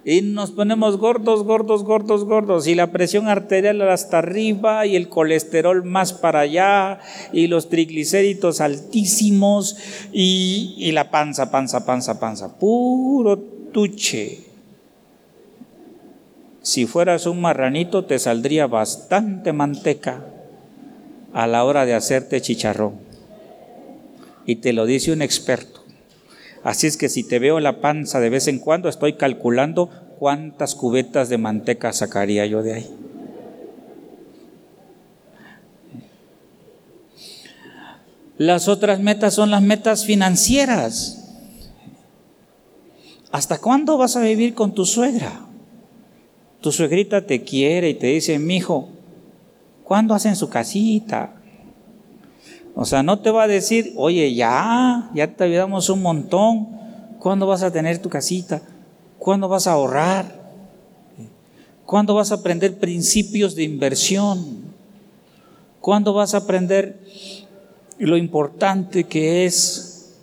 Y 0.05 0.21
nos 0.21 0.51
ponemos 0.51 0.97
gordos, 0.97 1.43
gordos, 1.43 1.83
gordos, 1.83 2.25
gordos, 2.25 2.67
y 2.67 2.75
la 2.75 2.91
presión 2.91 3.29
arterial 3.29 3.81
hasta 3.89 4.19
arriba, 4.19 4.85
y 4.85 4.95
el 4.95 5.09
colesterol 5.09 5.83
más 5.85 6.13
para 6.13 6.41
allá, 6.41 6.99
y 7.31 7.47
los 7.47 7.69
triglicéridos 7.69 8.61
altísimos, 8.61 9.77
y, 10.11 10.75
y 10.77 10.91
la 10.91 11.09
panza, 11.09 11.49
panza, 11.49 11.83
panza, 11.83 12.19
panza, 12.19 12.59
puro 12.59 13.39
tuche. 13.39 14.52
Si 16.63 16.87
fueras 16.87 17.25
un 17.25 17.41
marranito 17.41 18.05
te 18.05 18.17
saldría 18.17 18.67
bastante 18.67 19.51
manteca. 19.51 20.25
a 21.33 21.47
la 21.47 21.63
hora 21.63 21.85
de 21.85 21.95
hacerte 21.95 22.41
chicharrón. 22.41 22.93
Y 24.45 24.57
te 24.57 24.71
lo 24.71 24.85
dice 24.85 25.11
un 25.11 25.23
experto. 25.23 25.83
Así 26.63 26.85
es 26.85 26.95
que 26.95 27.09
si 27.09 27.23
te 27.23 27.39
veo 27.39 27.59
la 27.59 27.81
panza 27.81 28.19
de 28.19 28.29
vez 28.29 28.47
en 28.47 28.59
cuando, 28.59 28.87
estoy 28.87 29.13
calculando 29.13 29.89
cuántas 30.19 30.75
cubetas 30.75 31.29
de 31.29 31.39
manteca 31.39 31.91
sacaría 31.91 32.45
yo 32.45 32.61
de 32.61 32.73
ahí. 32.75 32.89
Las 38.37 38.67
otras 38.67 38.99
metas 38.99 39.33
son 39.33 39.49
las 39.49 39.63
metas 39.63 40.05
financieras. 40.05 41.19
¿Hasta 43.31 43.57
cuándo 43.57 43.97
vas 43.97 44.15
a 44.15 44.21
vivir 44.21 44.53
con 44.53 44.75
tu 44.75 44.85
suegra? 44.85 45.47
Tu 46.63 46.71
suegrita 46.71 47.19
te 47.19 47.43
quiere 47.43 47.89
y 47.89 47.93
te 47.93 48.07
dice, 48.07 48.39
mi 48.39 48.55
hijo, 48.55 48.87
¿cuándo 49.83 50.13
hacen 50.13 50.37
su 50.37 50.47
casita? 50.47 51.35
O 52.73 52.85
sea, 52.85 53.03
no 53.03 53.19
te 53.19 53.31
va 53.31 53.43
a 53.43 53.47
decir, 53.49 53.91
oye, 53.97 54.33
ya, 54.33 55.11
ya 55.13 55.27
te 55.27 55.43
ayudamos 55.43 55.89
un 55.89 56.01
montón. 56.01 56.69
¿Cuándo 57.19 57.47
vas 57.47 57.63
a 57.63 57.71
tener 57.71 58.01
tu 58.01 58.07
casita? 58.07 58.61
¿Cuándo 59.19 59.49
vas 59.49 59.67
a 59.67 59.73
ahorrar? 59.73 60.39
¿Cuándo 61.85 62.15
vas 62.15 62.31
a 62.31 62.35
aprender 62.35 62.79
principios 62.79 63.55
de 63.55 63.63
inversión? 63.63 64.63
¿Cuándo 65.81 66.13
vas 66.13 66.33
a 66.33 66.37
aprender 66.37 66.97
lo 67.97 68.15
importante 68.15 69.03
que 69.03 69.43
es, 69.43 70.15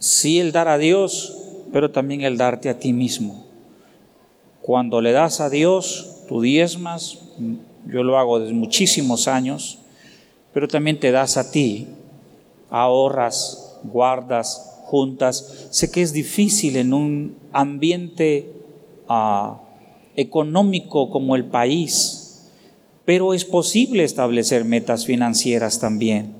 sí, 0.00 0.40
el 0.40 0.50
dar 0.50 0.66
a 0.66 0.78
Dios, 0.78 1.32
pero 1.72 1.92
también 1.92 2.22
el 2.22 2.36
darte 2.36 2.68
a 2.68 2.80
ti 2.80 2.92
mismo? 2.92 3.41
Cuando 4.62 5.00
le 5.00 5.10
das 5.10 5.40
a 5.40 5.50
Dios, 5.50 6.22
tú 6.28 6.40
diezmas, 6.40 7.18
yo 7.86 8.04
lo 8.04 8.16
hago 8.16 8.38
desde 8.38 8.54
muchísimos 8.54 9.26
años, 9.26 9.80
pero 10.54 10.68
también 10.68 11.00
te 11.00 11.10
das 11.10 11.36
a 11.36 11.50
ti, 11.50 11.88
ahorras, 12.70 13.80
guardas, 13.82 14.80
juntas. 14.84 15.66
Sé 15.70 15.90
que 15.90 16.02
es 16.02 16.12
difícil 16.12 16.76
en 16.76 16.92
un 16.94 17.36
ambiente 17.52 18.52
ah, 19.08 19.60
económico 20.14 21.10
como 21.10 21.34
el 21.34 21.46
país, 21.46 22.48
pero 23.04 23.34
es 23.34 23.44
posible 23.44 24.04
establecer 24.04 24.64
metas 24.64 25.06
financieras 25.06 25.80
también. 25.80 26.34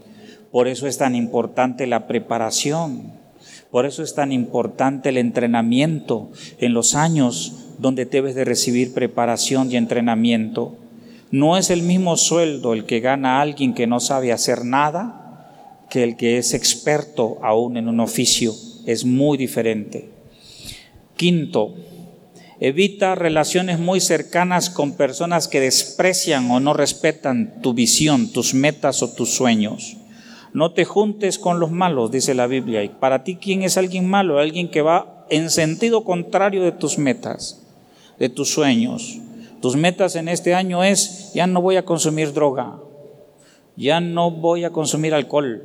Por 0.52 0.68
eso 0.68 0.86
es 0.86 0.96
tan 0.96 1.16
importante 1.16 1.88
la 1.88 2.06
preparación, 2.06 3.14
por 3.72 3.84
eso 3.84 4.04
es 4.04 4.14
tan 4.14 4.30
importante 4.30 5.08
el 5.08 5.16
entrenamiento 5.16 6.30
en 6.58 6.72
los 6.72 6.94
años 6.94 7.61
donde 7.82 8.06
debes 8.06 8.34
de 8.34 8.44
recibir 8.44 8.94
preparación 8.94 9.70
y 9.70 9.76
entrenamiento. 9.76 10.76
No 11.30 11.58
es 11.58 11.68
el 11.68 11.82
mismo 11.82 12.16
sueldo 12.16 12.72
el 12.72 12.86
que 12.86 13.00
gana 13.00 13.40
alguien 13.40 13.74
que 13.74 13.86
no 13.86 14.00
sabe 14.00 14.32
hacer 14.32 14.64
nada 14.64 15.86
que 15.90 16.04
el 16.04 16.16
que 16.16 16.38
es 16.38 16.54
experto 16.54 17.38
aún 17.42 17.76
en 17.76 17.88
un 17.88 18.00
oficio. 18.00 18.54
Es 18.86 19.04
muy 19.04 19.36
diferente. 19.36 20.08
Quinto, 21.16 21.74
evita 22.60 23.14
relaciones 23.14 23.78
muy 23.78 24.00
cercanas 24.00 24.70
con 24.70 24.92
personas 24.92 25.48
que 25.48 25.60
desprecian 25.60 26.50
o 26.50 26.60
no 26.60 26.72
respetan 26.74 27.60
tu 27.62 27.74
visión, 27.74 28.32
tus 28.32 28.54
metas 28.54 29.02
o 29.02 29.12
tus 29.12 29.34
sueños. 29.34 29.96
No 30.52 30.72
te 30.72 30.84
juntes 30.84 31.38
con 31.38 31.60
los 31.60 31.70
malos, 31.70 32.10
dice 32.10 32.34
la 32.34 32.46
Biblia. 32.46 32.84
Y 32.84 32.88
para 32.88 33.24
ti, 33.24 33.36
¿quién 33.36 33.62
es 33.62 33.76
alguien 33.76 34.08
malo? 34.08 34.38
Alguien 34.38 34.70
que 34.70 34.82
va 34.82 35.26
en 35.30 35.50
sentido 35.50 36.04
contrario 36.04 36.62
de 36.62 36.72
tus 36.72 36.98
metas, 36.98 37.61
de 38.22 38.28
tus 38.28 38.50
sueños. 38.50 39.18
Tus 39.60 39.74
metas 39.74 40.14
en 40.14 40.28
este 40.28 40.54
año 40.54 40.84
es, 40.84 41.32
ya 41.34 41.48
no 41.48 41.60
voy 41.60 41.74
a 41.74 41.84
consumir 41.84 42.32
droga, 42.32 42.78
ya 43.76 43.98
no 43.98 44.30
voy 44.30 44.62
a 44.62 44.70
consumir 44.70 45.12
alcohol, 45.12 45.64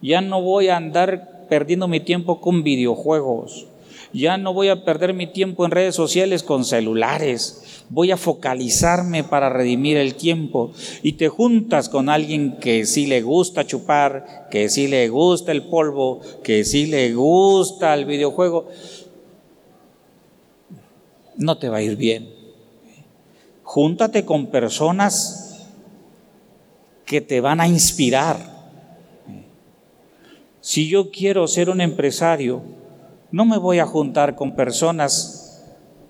ya 0.00 0.22
no 0.22 0.40
voy 0.40 0.68
a 0.68 0.78
andar 0.78 1.46
perdiendo 1.50 1.86
mi 1.86 2.00
tiempo 2.00 2.40
con 2.40 2.62
videojuegos, 2.62 3.66
ya 4.14 4.38
no 4.38 4.54
voy 4.54 4.68
a 4.68 4.82
perder 4.82 5.12
mi 5.12 5.26
tiempo 5.26 5.66
en 5.66 5.70
redes 5.70 5.94
sociales 5.94 6.42
con 6.42 6.64
celulares, 6.64 7.84
voy 7.90 8.12
a 8.12 8.16
focalizarme 8.16 9.22
para 9.22 9.50
redimir 9.50 9.98
el 9.98 10.14
tiempo. 10.14 10.72
Y 11.02 11.12
te 11.12 11.28
juntas 11.28 11.90
con 11.90 12.08
alguien 12.08 12.56
que 12.60 12.86
sí 12.86 13.06
le 13.06 13.20
gusta 13.20 13.66
chupar, 13.66 14.48
que 14.50 14.70
sí 14.70 14.88
le 14.88 15.10
gusta 15.10 15.52
el 15.52 15.64
polvo, 15.64 16.20
que 16.42 16.64
sí 16.64 16.86
le 16.86 17.12
gusta 17.12 17.92
el 17.92 18.06
videojuego, 18.06 18.68
no 21.38 21.56
te 21.56 21.68
va 21.68 21.78
a 21.78 21.82
ir 21.82 21.96
bien. 21.96 22.28
Júntate 23.62 24.24
con 24.24 24.48
personas 24.48 25.66
que 27.06 27.20
te 27.20 27.40
van 27.40 27.60
a 27.60 27.68
inspirar. 27.68 28.58
Si 30.60 30.88
yo 30.88 31.10
quiero 31.10 31.46
ser 31.46 31.70
un 31.70 31.80
empresario, 31.80 32.60
no 33.30 33.44
me 33.44 33.56
voy 33.56 33.78
a 33.78 33.86
juntar 33.86 34.34
con 34.34 34.54
personas 34.54 35.64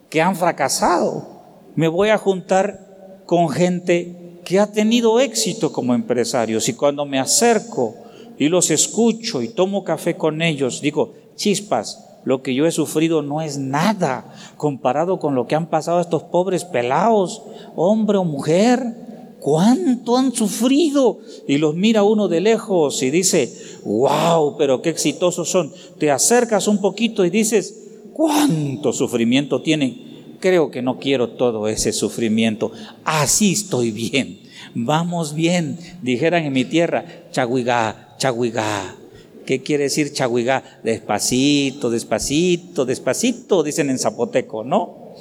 que 0.08 0.22
han 0.22 0.34
fracasado. 0.34 1.28
Me 1.76 1.88
voy 1.88 2.08
a 2.08 2.18
juntar 2.18 3.22
con 3.26 3.50
gente 3.50 4.40
que 4.44 4.58
ha 4.58 4.72
tenido 4.72 5.20
éxito 5.20 5.70
como 5.72 5.94
empresarios. 5.94 6.68
Y 6.68 6.72
cuando 6.72 7.04
me 7.04 7.18
acerco 7.18 7.94
y 8.38 8.48
los 8.48 8.70
escucho 8.70 9.42
y 9.42 9.48
tomo 9.48 9.84
café 9.84 10.16
con 10.16 10.40
ellos, 10.40 10.80
digo, 10.80 11.12
chispas, 11.36 12.07
lo 12.24 12.42
que 12.42 12.54
yo 12.54 12.66
he 12.66 12.72
sufrido 12.72 13.22
no 13.22 13.40
es 13.40 13.58
nada 13.58 14.34
comparado 14.56 15.18
con 15.18 15.34
lo 15.34 15.46
que 15.46 15.54
han 15.54 15.70
pasado 15.70 16.00
estos 16.00 16.24
pobres 16.24 16.64
pelados, 16.64 17.42
hombre 17.76 18.18
o 18.18 18.24
mujer. 18.24 19.06
¿Cuánto 19.40 20.16
han 20.16 20.32
sufrido? 20.34 21.20
Y 21.46 21.58
los 21.58 21.74
mira 21.74 22.02
uno 22.02 22.26
de 22.26 22.40
lejos 22.40 23.02
y 23.02 23.10
dice, 23.10 23.52
wow, 23.84 24.56
pero 24.58 24.82
qué 24.82 24.90
exitosos 24.90 25.48
son. 25.48 25.72
Te 25.98 26.10
acercas 26.10 26.66
un 26.66 26.80
poquito 26.80 27.24
y 27.24 27.30
dices, 27.30 27.88
¿cuánto 28.12 28.92
sufrimiento 28.92 29.62
tienen? 29.62 30.36
Creo 30.40 30.70
que 30.70 30.82
no 30.82 30.98
quiero 30.98 31.30
todo 31.30 31.68
ese 31.68 31.92
sufrimiento. 31.92 32.72
Así 33.04 33.52
estoy 33.52 33.92
bien. 33.92 34.40
Vamos 34.74 35.34
bien, 35.34 35.78
dijeran 36.02 36.44
en 36.44 36.52
mi 36.52 36.64
tierra, 36.64 37.04
chaguigá, 37.30 38.16
chaguigá. 38.18 38.96
¿Qué 39.48 39.62
quiere 39.62 39.84
decir 39.84 40.12
chahuigá? 40.12 40.62
Despacito, 40.82 41.88
despacito, 41.88 42.84
despacito, 42.84 43.62
dicen 43.62 43.88
en 43.88 43.98
zapoteco, 43.98 44.62
¿no? 44.62 45.14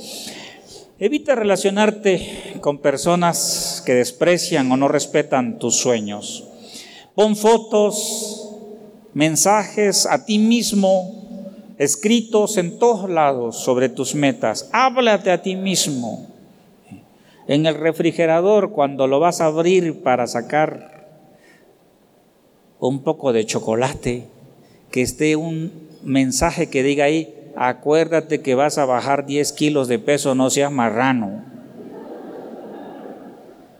Evita 0.99 1.33
relacionarte 1.33 2.57
con 2.59 2.79
personas 2.79 3.81
que 3.85 3.93
desprecian 3.93 4.69
o 4.69 4.75
no 4.75 4.89
respetan 4.89 5.59
tus 5.59 5.77
sueños. 5.77 6.43
Pon 7.15 7.37
fotos, 7.37 8.49
mensajes 9.13 10.05
a 10.05 10.25
ti 10.25 10.39
mismo, 10.39 11.71
escritos 11.77 12.57
en 12.57 12.79
todos 12.79 13.09
lados 13.09 13.63
sobre 13.63 13.87
tus 13.87 14.13
metas. 14.13 14.67
Háblate 14.73 15.31
a 15.31 15.41
ti 15.41 15.55
mismo. 15.55 16.27
En 17.47 17.65
el 17.65 17.75
refrigerador, 17.75 18.73
cuando 18.73 19.07
lo 19.07 19.21
vas 19.21 19.39
a 19.39 19.45
abrir 19.45 20.03
para 20.03 20.27
sacar 20.27 20.96
un 22.79 23.03
poco 23.03 23.33
de 23.33 23.45
chocolate, 23.45 24.25
que 24.91 25.01
esté 25.01 25.35
un 25.35 25.71
mensaje 26.03 26.69
que 26.69 26.83
diga 26.83 27.05
ahí, 27.05 27.33
acuérdate 27.55 28.41
que 28.41 28.55
vas 28.55 28.77
a 28.77 28.85
bajar 28.85 29.25
10 29.25 29.51
kilos 29.53 29.87
de 29.87 29.99
peso, 29.99 30.35
no 30.35 30.49
seas 30.49 30.71
marrano. 30.71 31.43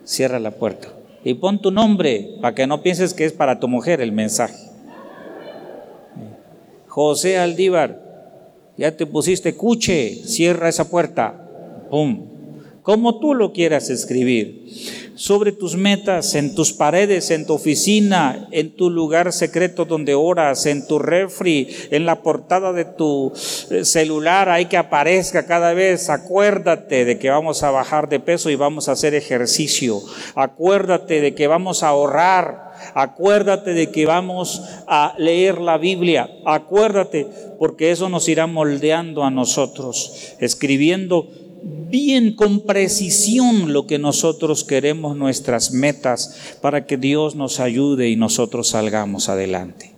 Cierra 0.03 0.39
la 0.39 0.51
puerta. 0.51 0.89
Y 1.23 1.33
pon 1.35 1.61
tu 1.61 1.71
nombre 1.71 2.37
para 2.41 2.55
que 2.55 2.67
no 2.67 2.81
pienses 2.81 3.13
que 3.13 3.25
es 3.25 3.33
para 3.33 3.59
tu 3.59 3.67
mujer 3.67 4.01
el 4.01 4.11
mensaje. 4.11 4.67
José 6.87 7.37
Aldívar, 7.37 8.01
ya 8.77 8.95
te 8.95 9.05
pusiste 9.05 9.55
cuche, 9.55 10.15
cierra 10.15 10.69
esa 10.69 10.89
puerta. 10.89 11.87
Pum. 11.89 12.25
Como 12.81 13.19
tú 13.19 13.33
lo 13.33 13.51
quieras 13.51 13.89
escribir 13.89 15.06
sobre 15.17 15.51
tus 15.51 15.75
metas, 15.75 16.35
en 16.35 16.53
tus 16.53 16.73
paredes, 16.73 17.31
en 17.31 17.47
tu 17.47 17.55
oficina, 17.55 18.47
en 18.51 18.75
tu 18.75 18.91
lugar 18.91 19.33
secreto 19.33 19.83
donde 19.83 20.13
oras, 20.13 20.67
en 20.67 20.85
tu 20.85 20.99
refri, 20.99 21.67
en 21.89 22.05
la 22.05 22.21
portada 22.21 22.71
de 22.71 22.85
tu 22.85 23.33
eh, 23.71 23.83
celular, 23.83 24.47
ahí 24.47 24.65
que 24.67 24.77
aparezca 24.77 25.47
cada 25.47 25.73
vez. 25.73 26.11
Acuérdate 26.11 27.03
de 27.03 27.17
que 27.17 27.31
vamos 27.31 27.63
a 27.63 27.71
bajar 27.71 28.09
de 28.09 28.19
peso 28.19 28.51
y 28.51 28.55
vamos 28.55 28.87
a 28.87 28.91
hacer 28.91 29.15
ejercicio. 29.15 30.01
Acuérdate 30.35 31.19
de 31.19 31.33
que 31.33 31.47
vamos 31.47 31.81
a 31.81 31.89
ahorrar. 31.89 32.67
Acuérdate 32.93 33.73
de 33.73 33.89
que 33.89 34.05
vamos 34.05 34.61
a 34.85 35.15
leer 35.17 35.57
la 35.57 35.79
Biblia. 35.79 36.29
Acuérdate, 36.45 37.27
porque 37.57 37.89
eso 37.89 38.07
nos 38.07 38.29
irá 38.29 38.45
moldeando 38.45 39.23
a 39.23 39.31
nosotros, 39.31 40.35
escribiendo 40.39 41.27
bien 41.89 42.35
con 42.35 42.61
precisión 42.61 43.73
lo 43.73 43.87
que 43.87 43.99
nosotros 43.99 44.63
queremos, 44.63 45.17
nuestras 45.17 45.71
metas, 45.71 46.57
para 46.61 46.85
que 46.85 46.97
Dios 46.97 47.35
nos 47.35 47.59
ayude 47.59 48.09
y 48.09 48.15
nosotros 48.15 48.69
salgamos 48.69 49.29
adelante. 49.29 49.93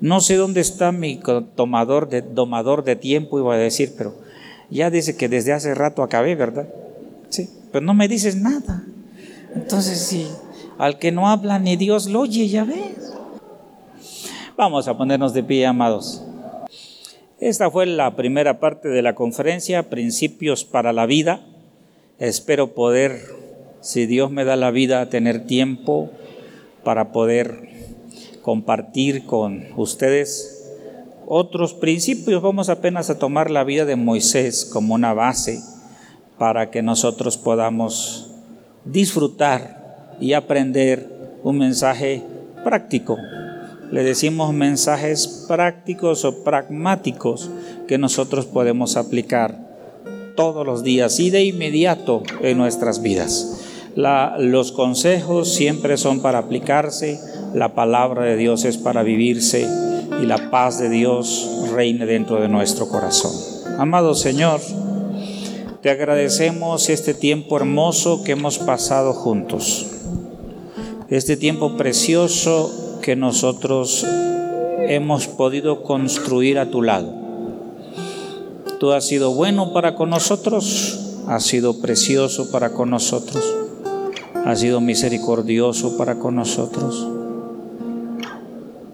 No 0.00 0.20
sé 0.20 0.36
dónde 0.36 0.60
está 0.60 0.90
mi 0.90 1.20
tomador 1.54 2.08
de, 2.08 2.22
domador 2.22 2.82
de 2.84 2.96
tiempo, 2.96 3.38
iba 3.38 3.54
a 3.54 3.58
decir, 3.58 3.94
pero 3.96 4.14
ya 4.70 4.90
dice 4.90 5.16
que 5.16 5.28
desde 5.28 5.52
hace 5.52 5.74
rato 5.74 6.02
acabé, 6.02 6.34
¿verdad? 6.34 6.68
Sí, 7.28 7.48
pero 7.70 7.84
no 7.84 7.94
me 7.94 8.08
dices 8.08 8.36
nada. 8.36 8.84
Entonces, 9.54 9.98
sí, 9.98 10.26
Al 10.78 10.98
que 10.98 11.12
no 11.12 11.28
habla 11.28 11.58
ni 11.58 11.76
Dios 11.76 12.06
lo 12.06 12.20
oye, 12.20 12.48
ya 12.48 12.64
ves. 12.64 13.12
Vamos 14.56 14.88
a 14.88 14.96
ponernos 14.96 15.34
de 15.34 15.42
pie, 15.42 15.66
amados. 15.66 16.24
Esta 17.42 17.72
fue 17.72 17.86
la 17.86 18.14
primera 18.14 18.60
parte 18.60 18.88
de 18.88 19.02
la 19.02 19.16
conferencia, 19.16 19.90
Principios 19.90 20.64
para 20.64 20.92
la 20.92 21.06
Vida. 21.06 21.40
Espero 22.20 22.72
poder, 22.72 23.18
si 23.80 24.06
Dios 24.06 24.30
me 24.30 24.44
da 24.44 24.54
la 24.54 24.70
vida, 24.70 25.08
tener 25.08 25.44
tiempo 25.44 26.08
para 26.84 27.10
poder 27.10 27.68
compartir 28.42 29.26
con 29.26 29.66
ustedes 29.76 30.70
otros 31.26 31.74
principios. 31.74 32.42
Vamos 32.42 32.68
apenas 32.68 33.10
a 33.10 33.18
tomar 33.18 33.50
la 33.50 33.64
vida 33.64 33.86
de 33.86 33.96
Moisés 33.96 34.64
como 34.64 34.94
una 34.94 35.12
base 35.12 35.60
para 36.38 36.70
que 36.70 36.80
nosotros 36.80 37.38
podamos 37.38 38.30
disfrutar 38.84 40.14
y 40.20 40.34
aprender 40.34 41.08
un 41.42 41.58
mensaje 41.58 42.22
práctico 42.62 43.18
le 43.92 44.02
decimos 44.02 44.54
mensajes 44.54 45.44
prácticos 45.46 46.24
o 46.24 46.42
pragmáticos 46.42 47.50
que 47.86 47.98
nosotros 47.98 48.46
podemos 48.46 48.96
aplicar 48.96 49.70
todos 50.34 50.66
los 50.66 50.82
días 50.82 51.20
y 51.20 51.28
de 51.28 51.44
inmediato 51.44 52.22
en 52.40 52.56
nuestras 52.56 53.02
vidas. 53.02 53.60
los 53.94 54.72
consejos 54.72 55.52
siempre 55.52 55.98
son 55.98 56.22
para 56.22 56.38
aplicarse, 56.38 57.20
la 57.52 57.74
palabra 57.74 58.24
de 58.24 58.38
Dios 58.38 58.64
es 58.64 58.78
para 58.78 59.02
vivirse 59.02 59.68
y 60.22 60.24
la 60.24 60.50
paz 60.50 60.78
de 60.78 60.88
Dios 60.88 61.68
reine 61.74 62.06
dentro 62.06 62.40
de 62.40 62.48
nuestro 62.48 62.88
corazón. 62.88 63.32
Amado 63.78 64.14
Señor, 64.14 64.62
te 65.82 65.90
agradecemos 65.90 66.88
este 66.88 67.12
tiempo 67.12 67.58
hermoso 67.58 68.24
que 68.24 68.32
hemos 68.32 68.58
pasado 68.58 69.12
juntos, 69.12 69.86
este 71.10 71.36
tiempo 71.36 71.76
precioso 71.76 72.81
que 73.02 73.16
nosotros 73.16 74.06
hemos 74.88 75.26
podido 75.26 75.82
construir 75.82 76.58
a 76.58 76.70
tu 76.70 76.82
lado. 76.82 77.12
Tú 78.78 78.92
has 78.92 79.06
sido 79.06 79.34
bueno 79.34 79.72
para 79.72 79.94
con 79.94 80.08
nosotros, 80.10 81.22
has 81.26 81.42
sido 81.44 81.80
precioso 81.80 82.50
para 82.50 82.70
con 82.70 82.90
nosotros, 82.90 83.44
has 84.44 84.60
sido 84.60 84.80
misericordioso 84.80 85.98
para 85.98 86.18
con 86.18 86.36
nosotros, 86.36 87.06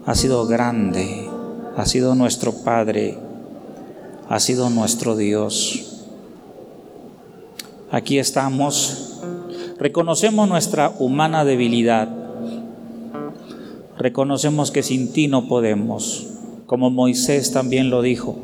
has 0.05 0.19
sido 0.19 0.45
grande, 0.47 1.29
has 1.77 1.89
sido 1.89 2.15
nuestro 2.15 2.51
Padre, 2.63 3.17
has 4.27 4.43
sido 4.43 4.69
nuestro 4.69 5.15
Dios. 5.15 6.05
Aquí 7.91 8.19
estamos, 8.19 9.21
reconocemos 9.77 10.47
nuestra 10.47 10.93
humana 10.99 11.45
debilidad 11.45 12.18
reconocemos 13.99 14.71
que 14.71 14.81
sin 14.81 15.11
ti 15.11 15.27
no 15.27 15.47
podemos, 15.47 16.27
como 16.65 16.89
Moisés 16.89 17.51
también 17.51 17.89
lo 17.89 18.01
dijo. 18.01 18.39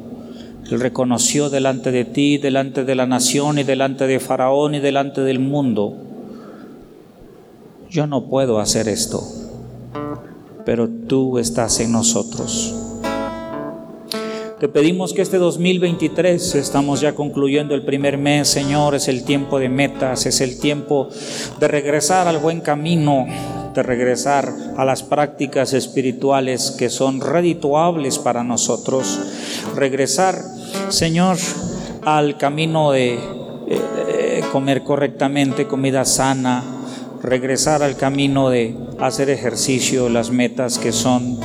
Él 0.69 0.79
reconoció 0.79 1.49
delante 1.49 1.91
de 1.91 2.05
ti, 2.05 2.37
delante 2.37 2.83
de 2.83 2.95
la 2.95 3.05
nación 3.05 3.57
y 3.57 3.63
delante 3.63 4.05
de 4.05 4.19
Faraón 4.19 4.75
y 4.75 4.79
delante 4.79 5.21
del 5.21 5.39
mundo, 5.39 5.95
yo 7.89 8.07
no 8.07 8.25
puedo 8.25 8.59
hacer 8.59 8.89
esto, 8.89 9.23
pero 10.65 10.89
tú 10.89 11.37
estás 11.37 11.79
en 11.79 11.93
nosotros. 11.93 12.75
Te 14.59 14.67
pedimos 14.67 15.13
que 15.13 15.21
este 15.21 15.37
2023, 15.37 16.55
estamos 16.55 16.99
ya 16.99 17.13
concluyendo 17.13 17.75
el 17.75 17.85
primer 17.85 18.17
mes, 18.17 18.47
Señor, 18.49 18.95
es 18.95 19.07
el 19.07 19.23
tiempo 19.23 19.59
de 19.59 19.69
metas, 19.69 20.25
es 20.25 20.41
el 20.41 20.59
tiempo 20.59 21.07
de 21.59 21.67
regresar 21.67 22.27
al 22.27 22.39
buen 22.39 22.59
camino, 22.61 23.27
de 23.75 23.83
regresar 23.83 24.51
a 24.77 24.85
las 24.85 25.03
prácticas 25.03 25.73
espirituales 25.73 26.71
que 26.71 26.89
son 26.89 27.21
redituables 27.21 28.17
para 28.17 28.43
nosotros. 28.43 29.19
Regresar, 29.75 30.41
Señor, 30.89 31.37
al 32.03 32.37
camino 32.37 32.91
de 32.91 33.19
eh, 33.67 34.43
comer 34.51 34.83
correctamente, 34.83 35.67
comida 35.67 36.05
sana, 36.05 36.63
regresar 37.21 37.83
al 37.83 37.97
camino 37.97 38.49
de 38.49 38.75
hacer 38.99 39.29
ejercicio, 39.29 40.09
las 40.09 40.31
metas 40.31 40.79
que 40.79 40.91
son 40.91 41.39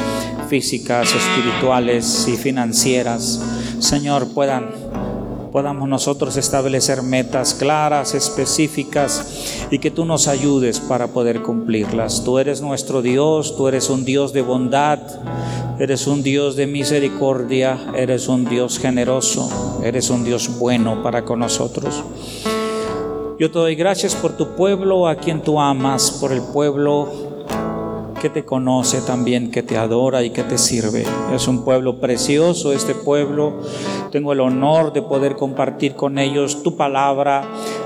físicas, 0.49 1.09
espirituales 1.15 2.29
y 2.29 2.37
financieras, 2.37 3.41
Señor, 3.81 4.33
puedan 4.35 4.71
podamos 5.53 5.89
nosotros 5.89 6.37
establecer 6.37 7.03
metas 7.03 7.55
claras, 7.55 8.15
específicas 8.15 9.67
y 9.71 9.79
que 9.79 9.91
tú 9.91 10.05
nos 10.05 10.29
ayudes 10.29 10.81
para 10.81 11.09
poder 11.09 11.43
cumplirlas. 11.43 12.25
Tú 12.25 12.39
eres 12.39 12.61
nuestro 12.61 13.03
Dios, 13.03 13.57
tú 13.57 13.69
eres 13.69 13.91
un 13.91 14.05
Dios 14.05 14.33
de 14.33 14.43
bondad, 14.43 15.01
eres 15.79 16.07
un 16.07 16.23
Dios 16.23 16.57
de 16.57 16.67
misericordia, 16.67 17.93
eres 17.97 18.29
un 18.29 18.45
Dios 18.45 18.79
generoso, 18.79 19.81
eres 19.83 20.11
un 20.11 20.25
Dios 20.25 20.59
bueno 20.59 21.03
para 21.03 21.25
con 21.25 21.41
nosotros. 21.41 22.05
Yo 23.39 23.51
te 23.51 23.59
doy 23.59 23.75
gracias 23.75 24.15
por 24.15 24.37
tu 24.37 24.55
pueblo, 24.55 25.09
a 25.09 25.17
quien 25.17 25.43
tú 25.43 25.59
amas, 25.59 26.11
por 26.21 26.31
el 26.31 26.43
pueblo 26.43 27.30
que 28.21 28.31
te 28.31 28.45
conoce 28.45 29.01
también, 29.01 29.51
que 29.51 29.65
te 29.65 29.77
adora 29.77 30.23
y 30.23 30.31
que 30.31 30.45
te 30.45 30.59
sirve. 30.59 31.05
Es 31.35 31.49
un 31.49 31.65
pueblo 31.65 31.99
precioso 31.99 32.73
este 32.73 32.95
pueblo. 32.95 33.55
Tengo 34.13 34.33
el 34.33 34.41
honor 34.41 34.93
de 34.93 35.03
poder 35.03 35.35
compartir 35.35 35.95
con 35.95 36.19
ellos 36.19 36.63
tu 36.63 36.77
palabra. 36.77 37.43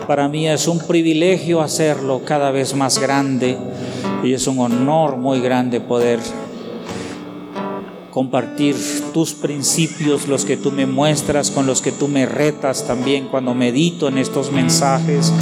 Para 0.07 0.29
mí 0.29 0.47
es 0.47 0.69
un 0.69 0.81
privilegio 0.81 1.63
hacerlo 1.63 2.21
cada 2.25 2.51
vez 2.51 2.75
más 2.75 2.99
grande 2.99 3.57
y 4.23 4.35
es 4.35 4.47
un 4.47 4.59
honor 4.59 5.17
muy 5.17 5.41
grande 5.41 5.81
poder 5.81 6.19
compartir 8.11 8.77
tus 9.13 9.35
principios, 9.35 10.29
los 10.29 10.45
que 10.45 10.57
tú 10.57 10.71
me 10.71 10.87
muestras, 10.87 11.51
con 11.51 11.67
los 11.67 11.81
que 11.81 11.93
tú 11.93 12.09
me 12.09 12.27
retas 12.27 12.87
también 12.87 13.29
cuando 13.29 13.55
medito 13.55 14.09
en 14.09 14.19
estos 14.19 14.53
mensajes. 14.53 15.33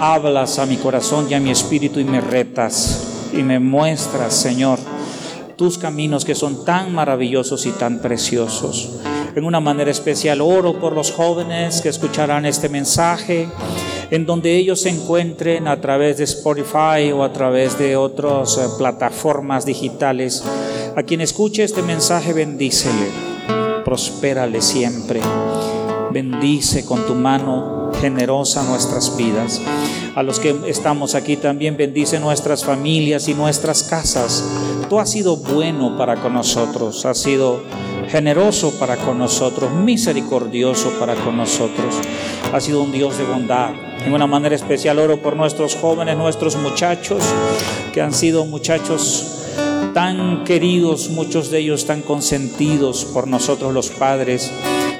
Hablas 0.00 0.58
a 0.58 0.66
mi 0.66 0.76
corazón 0.76 1.26
y 1.30 1.34
a 1.34 1.40
mi 1.40 1.50
espíritu 1.50 2.00
y 2.00 2.04
me 2.04 2.20
retas 2.20 3.15
y 3.32 3.42
me 3.42 3.58
muestras, 3.58 4.34
Señor, 4.34 4.78
tus 5.56 5.78
caminos 5.78 6.24
que 6.24 6.34
son 6.34 6.64
tan 6.64 6.94
maravillosos 6.94 7.66
y 7.66 7.70
tan 7.70 8.00
preciosos. 8.00 9.00
En 9.34 9.44
una 9.44 9.60
manera 9.60 9.90
especial 9.90 10.40
oro 10.40 10.80
por 10.80 10.94
los 10.94 11.12
jóvenes 11.12 11.80
que 11.82 11.88
escucharán 11.88 12.46
este 12.46 12.68
mensaje, 12.68 13.48
en 14.10 14.24
donde 14.24 14.56
ellos 14.56 14.80
se 14.82 14.90
encuentren 14.90 15.68
a 15.68 15.80
través 15.80 16.18
de 16.18 16.24
Spotify 16.24 17.12
o 17.12 17.22
a 17.22 17.32
través 17.32 17.78
de 17.78 17.96
otras 17.96 18.56
eh, 18.56 18.62
plataformas 18.78 19.66
digitales. 19.66 20.44
A 20.96 21.02
quien 21.02 21.20
escuche 21.20 21.64
este 21.64 21.82
mensaje, 21.82 22.32
bendícele, 22.32 23.08
prospérale 23.84 24.62
siempre. 24.62 25.20
Bendice 26.12 26.86
con 26.86 27.04
tu 27.06 27.14
mano 27.14 27.85
generosa 28.06 28.62
nuestras 28.62 29.16
vidas. 29.16 29.60
A 30.14 30.22
los 30.22 30.38
que 30.38 30.54
estamos 30.68 31.16
aquí 31.16 31.36
también 31.36 31.76
bendice 31.76 32.20
nuestras 32.20 32.64
familias 32.64 33.26
y 33.26 33.34
nuestras 33.34 33.82
casas. 33.82 34.44
Tú 34.88 35.00
has 35.00 35.10
sido 35.10 35.36
bueno 35.36 35.98
para 35.98 36.14
con 36.14 36.34
nosotros, 36.34 37.04
has 37.04 37.18
sido 37.18 37.62
generoso 38.08 38.78
para 38.78 38.96
con 38.96 39.18
nosotros, 39.18 39.72
misericordioso 39.72 40.92
para 41.00 41.16
con 41.16 41.36
nosotros. 41.36 41.96
Has 42.52 42.62
sido 42.62 42.80
un 42.80 42.92
Dios 42.92 43.18
de 43.18 43.24
bondad. 43.24 43.70
En 44.04 44.12
una 44.12 44.28
manera 44.28 44.54
especial 44.54 45.00
oro 45.00 45.20
por 45.20 45.34
nuestros 45.34 45.74
jóvenes, 45.74 46.16
nuestros 46.16 46.54
muchachos, 46.54 47.24
que 47.92 48.00
han 48.00 48.14
sido 48.14 48.44
muchachos 48.44 49.42
tan 49.94 50.44
queridos, 50.44 51.08
muchos 51.08 51.50
de 51.50 51.58
ellos 51.58 51.86
tan 51.86 52.02
consentidos 52.02 53.04
por 53.04 53.26
nosotros 53.26 53.74
los 53.74 53.88
padres 53.88 54.52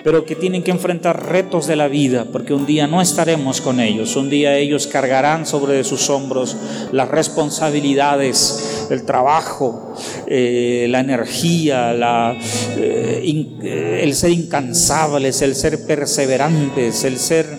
pero 0.07 0.25
que 0.25 0.37
tienen 0.37 0.63
que 0.63 0.71
enfrentar 0.71 1.27
retos 1.27 1.67
de 1.67 1.75
la 1.75 1.89
vida, 1.89 2.27
porque 2.31 2.55
un 2.55 2.65
día 2.65 2.87
no 2.87 3.03
estaremos 3.03 3.61
con 3.61 3.81
ellos, 3.81 4.15
un 4.15 4.31
día 4.31 4.57
ellos 4.57 4.87
cargarán 4.87 5.47
sobre 5.47 5.83
sus 5.83 6.09
hombros 6.11 6.57
las 6.93 7.09
responsabilidades, 7.09 8.87
el 8.89 9.05
trabajo, 9.05 9.97
eh, 10.29 10.87
la 10.91 11.01
energía, 11.01 11.93
la, 11.93 12.39
eh, 12.77 14.01
el 14.01 14.15
ser 14.15 14.31
incansables, 14.31 15.43
el 15.43 15.57
ser 15.57 15.85
perseverantes, 15.89 17.03
el 17.03 17.19
ser 17.19 17.59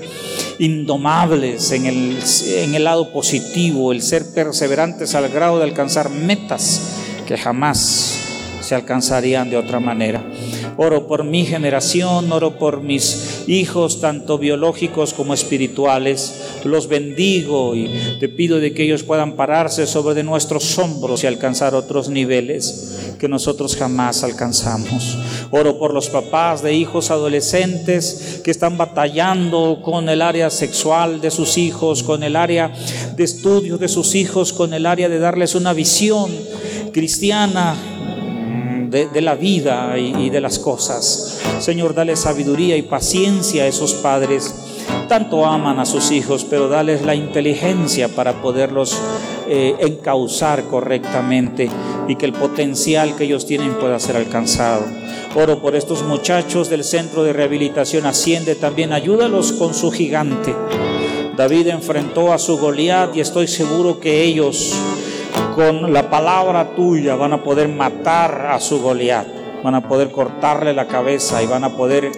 indomables 0.60 1.74
en 1.74 1.86
el, 1.86 2.18
en 2.60 2.76
el 2.76 2.86
lado 2.86 3.12
positivo, 3.12 3.92
el 3.92 4.02
ser 4.02 4.24
perseverantes 4.34 5.16
al 5.16 5.28
grado 5.28 5.58
de 5.58 5.66
alcanzar 5.66 6.10
metas 6.10 6.94
que 7.28 7.38
jamás 7.38 8.22
se 8.62 8.74
alcanzarían 8.74 9.50
de 9.50 9.58
otra 9.58 9.82
manera. 9.82 10.24
Oro 10.80 11.08
por 11.08 11.24
mi 11.24 11.44
generación, 11.44 12.32
oro 12.32 12.60
por 12.60 12.82
mis 12.82 13.44
hijos, 13.48 14.00
tanto 14.00 14.38
biológicos 14.38 15.14
como 15.14 15.34
espirituales. 15.34 16.60
Los 16.64 16.88
bendigo 16.88 17.76
y 17.76 18.18
te 18.20 18.30
pido 18.30 18.60
de 18.60 18.74
que 18.74 18.84
ellos 18.84 19.02
puedan 19.02 19.34
pararse 19.34 19.88
sobre 19.88 20.14
de 20.14 20.24
nuestros 20.24 20.78
hombros 20.78 21.24
y 21.24 21.28
alcanzar 21.28 21.74
otros 21.74 22.10
niveles 22.10 23.16
que 23.20 23.28
nosotros 23.28 23.76
jamás 23.76 24.24
alcanzamos. 24.24 25.18
Oro 25.50 25.80
por 25.80 25.96
los 25.96 26.10
papás 26.10 26.62
de 26.62 26.74
hijos 26.74 27.10
adolescentes 27.10 28.42
que 28.44 28.52
están 28.52 28.78
batallando 28.78 29.80
con 29.84 30.10
el 30.10 30.22
área 30.22 30.52
sexual 30.52 31.22
de 31.22 31.32
sus 31.32 31.58
hijos, 31.58 32.04
con 32.04 32.22
el 32.22 32.36
área 32.36 32.72
de 33.16 33.24
estudio 33.24 33.80
de 33.80 33.88
sus 33.88 34.14
hijos, 34.14 34.54
con 34.54 34.76
el 34.76 34.86
área 34.86 35.10
de 35.10 35.18
darles 35.18 35.56
una 35.56 35.74
visión 35.74 36.32
cristiana 36.94 37.76
de, 38.90 39.22
la 39.22 39.36
vida 39.36 39.98
y, 39.98 40.30
de 40.30 40.42
las 40.42 40.60
cosas. 40.60 41.40
Señor, 41.60 41.94
dale 41.94 42.16
sabiduría 42.16 42.78
y 42.78 42.82
paciencia 42.82 43.64
a 43.64 43.68
esos 43.68 43.94
padres 43.96 44.54
tanto 45.08 45.46
aman 45.46 45.80
a 45.80 45.86
sus 45.86 46.12
hijos, 46.12 46.46
pero 46.50 46.68
dales 46.68 47.02
la 47.02 47.16
inteligencia 47.16 48.10
para 48.10 48.42
poderlos 48.42 48.98
eh, 49.48 49.76
encauzar 49.80 50.66
correctamente 50.66 51.70
y 52.08 52.16
que 52.16 52.26
el 52.26 52.34
potencial 52.34 53.16
que 53.16 53.24
ellos 53.24 53.46
tienen 53.46 53.74
pueda 53.76 54.00
ser 54.00 54.18
alcanzado. 54.18 54.86
Oro 55.36 55.62
por 55.62 55.76
estos 55.76 56.04
muchachos 56.04 56.70
del 56.70 56.84
centro 56.84 57.24
de 57.24 57.34
rehabilitación 57.34 58.06
Asciende 58.06 58.56
también, 58.56 58.92
ayúdalos 58.92 59.54
con 59.54 59.74
su 59.74 59.92
gigante. 59.92 60.54
David 61.38 61.68
enfrentó 61.68 62.34
a 62.34 62.40
su 62.40 62.58
Goliat 62.58 63.16
y 63.16 63.22
estoy 63.22 63.48
seguro 63.48 64.00
que 64.00 64.24
ellos 64.24 64.74
con 65.58 65.92
la 65.92 66.08
palabra 66.08 66.76
tuya 66.76 67.16
van 67.16 67.34
a 67.34 67.44
poder 67.44 67.68
matar 67.68 68.46
a 68.52 68.60
su 68.60 68.80
Goliat 68.80 69.26
van 69.64 69.74
a 69.74 69.88
poder 69.88 70.12
cortarle 70.12 70.72
la 70.72 70.86
cabeza 70.86 71.42
y 71.42 71.48
van 71.48 71.64
a 71.64 71.76
poder 71.76 72.12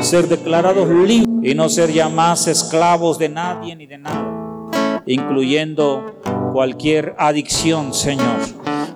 ser 0.00 0.28
declarados 0.28 0.88
libres 0.88 1.26
y 1.42 1.56
no 1.56 1.68
ser 1.68 1.90
ya 1.90 2.08
más 2.08 2.46
esclavos 2.46 3.18
de 3.18 3.28
nadie 3.30 3.74
ni 3.74 3.86
de 3.86 3.98
nada, 3.98 5.02
incluyendo 5.06 6.20
cualquier 6.52 7.16
adicción, 7.18 7.92
Señor. 7.94 8.38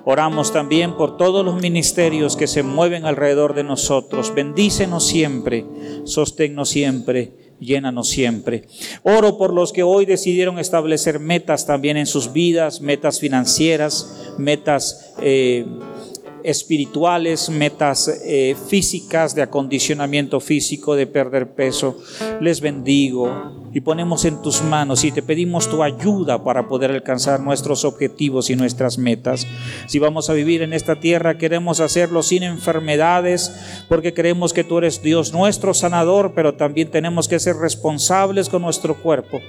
Oramos 0.05 0.53
también 0.53 0.95
por 0.95 1.17
todos 1.17 1.43
los 1.43 1.61
ministerios 1.61 2.37
que 2.37 2.47
se 2.47 2.63
mueven 2.63 3.05
alrededor 3.05 3.53
de 3.53 3.65
nosotros. 3.65 4.33
Bendícenos 4.33 5.05
siempre, 5.05 5.65
sosténnos 6.05 6.69
siempre, 6.69 7.33
llénanos 7.59 8.09
siempre. 8.09 8.65
Oro 9.03 9.37
por 9.37 9.53
los 9.53 9.73
que 9.73 9.83
hoy 9.83 10.05
decidieron 10.05 10.59
establecer 10.59 11.19
metas 11.19 11.65
también 11.65 11.97
en 11.97 12.05
sus 12.05 12.33
vidas, 12.33 12.81
metas 12.81 13.19
financieras, 13.19 14.33
metas... 14.37 15.13
Eh, 15.21 15.65
espirituales, 16.43 17.49
metas 17.49 18.07
eh, 18.07 18.55
físicas 18.67 19.35
de 19.35 19.41
acondicionamiento 19.41 20.39
físico, 20.39 20.95
de 20.95 21.07
perder 21.07 21.53
peso. 21.53 21.97
Les 22.41 22.61
bendigo 22.61 23.29
y 23.73 23.81
ponemos 23.81 24.25
en 24.25 24.41
tus 24.41 24.61
manos 24.61 25.03
y 25.03 25.11
te 25.11 25.21
pedimos 25.21 25.69
tu 25.69 25.83
ayuda 25.83 26.43
para 26.43 26.67
poder 26.67 26.91
alcanzar 26.91 27.39
nuestros 27.39 27.85
objetivos 27.85 28.49
y 28.49 28.55
nuestras 28.55 28.97
metas. 28.97 29.45
Si 29.87 29.99
vamos 29.99 30.29
a 30.29 30.33
vivir 30.33 30.61
en 30.61 30.73
esta 30.73 30.99
tierra, 30.99 31.37
queremos 31.37 31.79
hacerlo 31.79 32.23
sin 32.23 32.43
enfermedades, 32.43 33.51
porque 33.87 34.13
creemos 34.13 34.53
que 34.53 34.63
tú 34.63 34.79
eres 34.79 35.01
Dios 35.01 35.33
nuestro 35.33 35.73
sanador, 35.73 36.33
pero 36.33 36.55
también 36.55 36.89
tenemos 36.89 37.27
que 37.27 37.39
ser 37.39 37.57
responsables 37.57 38.49
con 38.49 38.61
nuestro 38.61 38.95
cuerpo, 38.95 39.41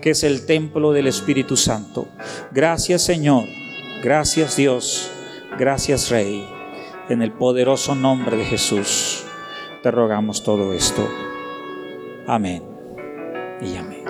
que 0.00 0.10
es 0.10 0.24
el 0.24 0.46
templo 0.46 0.92
del 0.92 1.06
Espíritu 1.06 1.56
Santo. 1.56 2.08
Gracias 2.52 3.02
Señor, 3.02 3.44
gracias 4.02 4.56
Dios. 4.56 5.10
Gracias 5.58 6.08
Rey, 6.08 6.48
en 7.08 7.20
el 7.20 7.32
poderoso 7.32 7.96
nombre 7.96 8.36
de 8.36 8.44
Jesús 8.44 9.24
te 9.82 9.90
rogamos 9.90 10.44
todo 10.44 10.72
esto. 10.72 11.02
Amén 12.28 12.62
y 13.60 13.76
amén. 13.76 14.04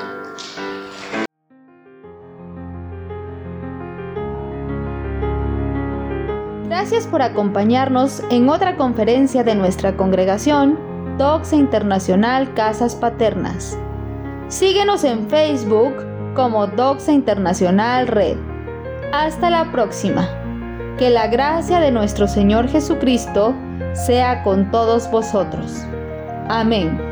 Gracias 6.68 7.06
por 7.06 7.22
acompañarnos 7.22 8.22
en 8.30 8.50
otra 8.50 8.76
conferencia 8.76 9.42
de 9.42 9.54
nuestra 9.54 9.96
congregación, 9.96 10.78
Doxa 11.16 11.56
Internacional 11.56 12.52
Casas 12.52 12.94
Paternas. 12.94 13.78
Síguenos 14.48 15.02
en 15.02 15.30
Facebook 15.30 15.94
como 16.34 16.66
Doxa 16.66 17.12
Internacional 17.12 18.06
Red. 18.06 18.36
Hasta 19.12 19.48
la 19.48 19.72
próxima. 19.72 20.47
Que 20.98 21.10
la 21.10 21.28
gracia 21.28 21.78
de 21.78 21.92
nuestro 21.92 22.26
Señor 22.26 22.68
Jesucristo 22.68 23.54
sea 23.94 24.42
con 24.42 24.72
todos 24.72 25.08
vosotros. 25.08 25.84
Amén. 26.48 27.07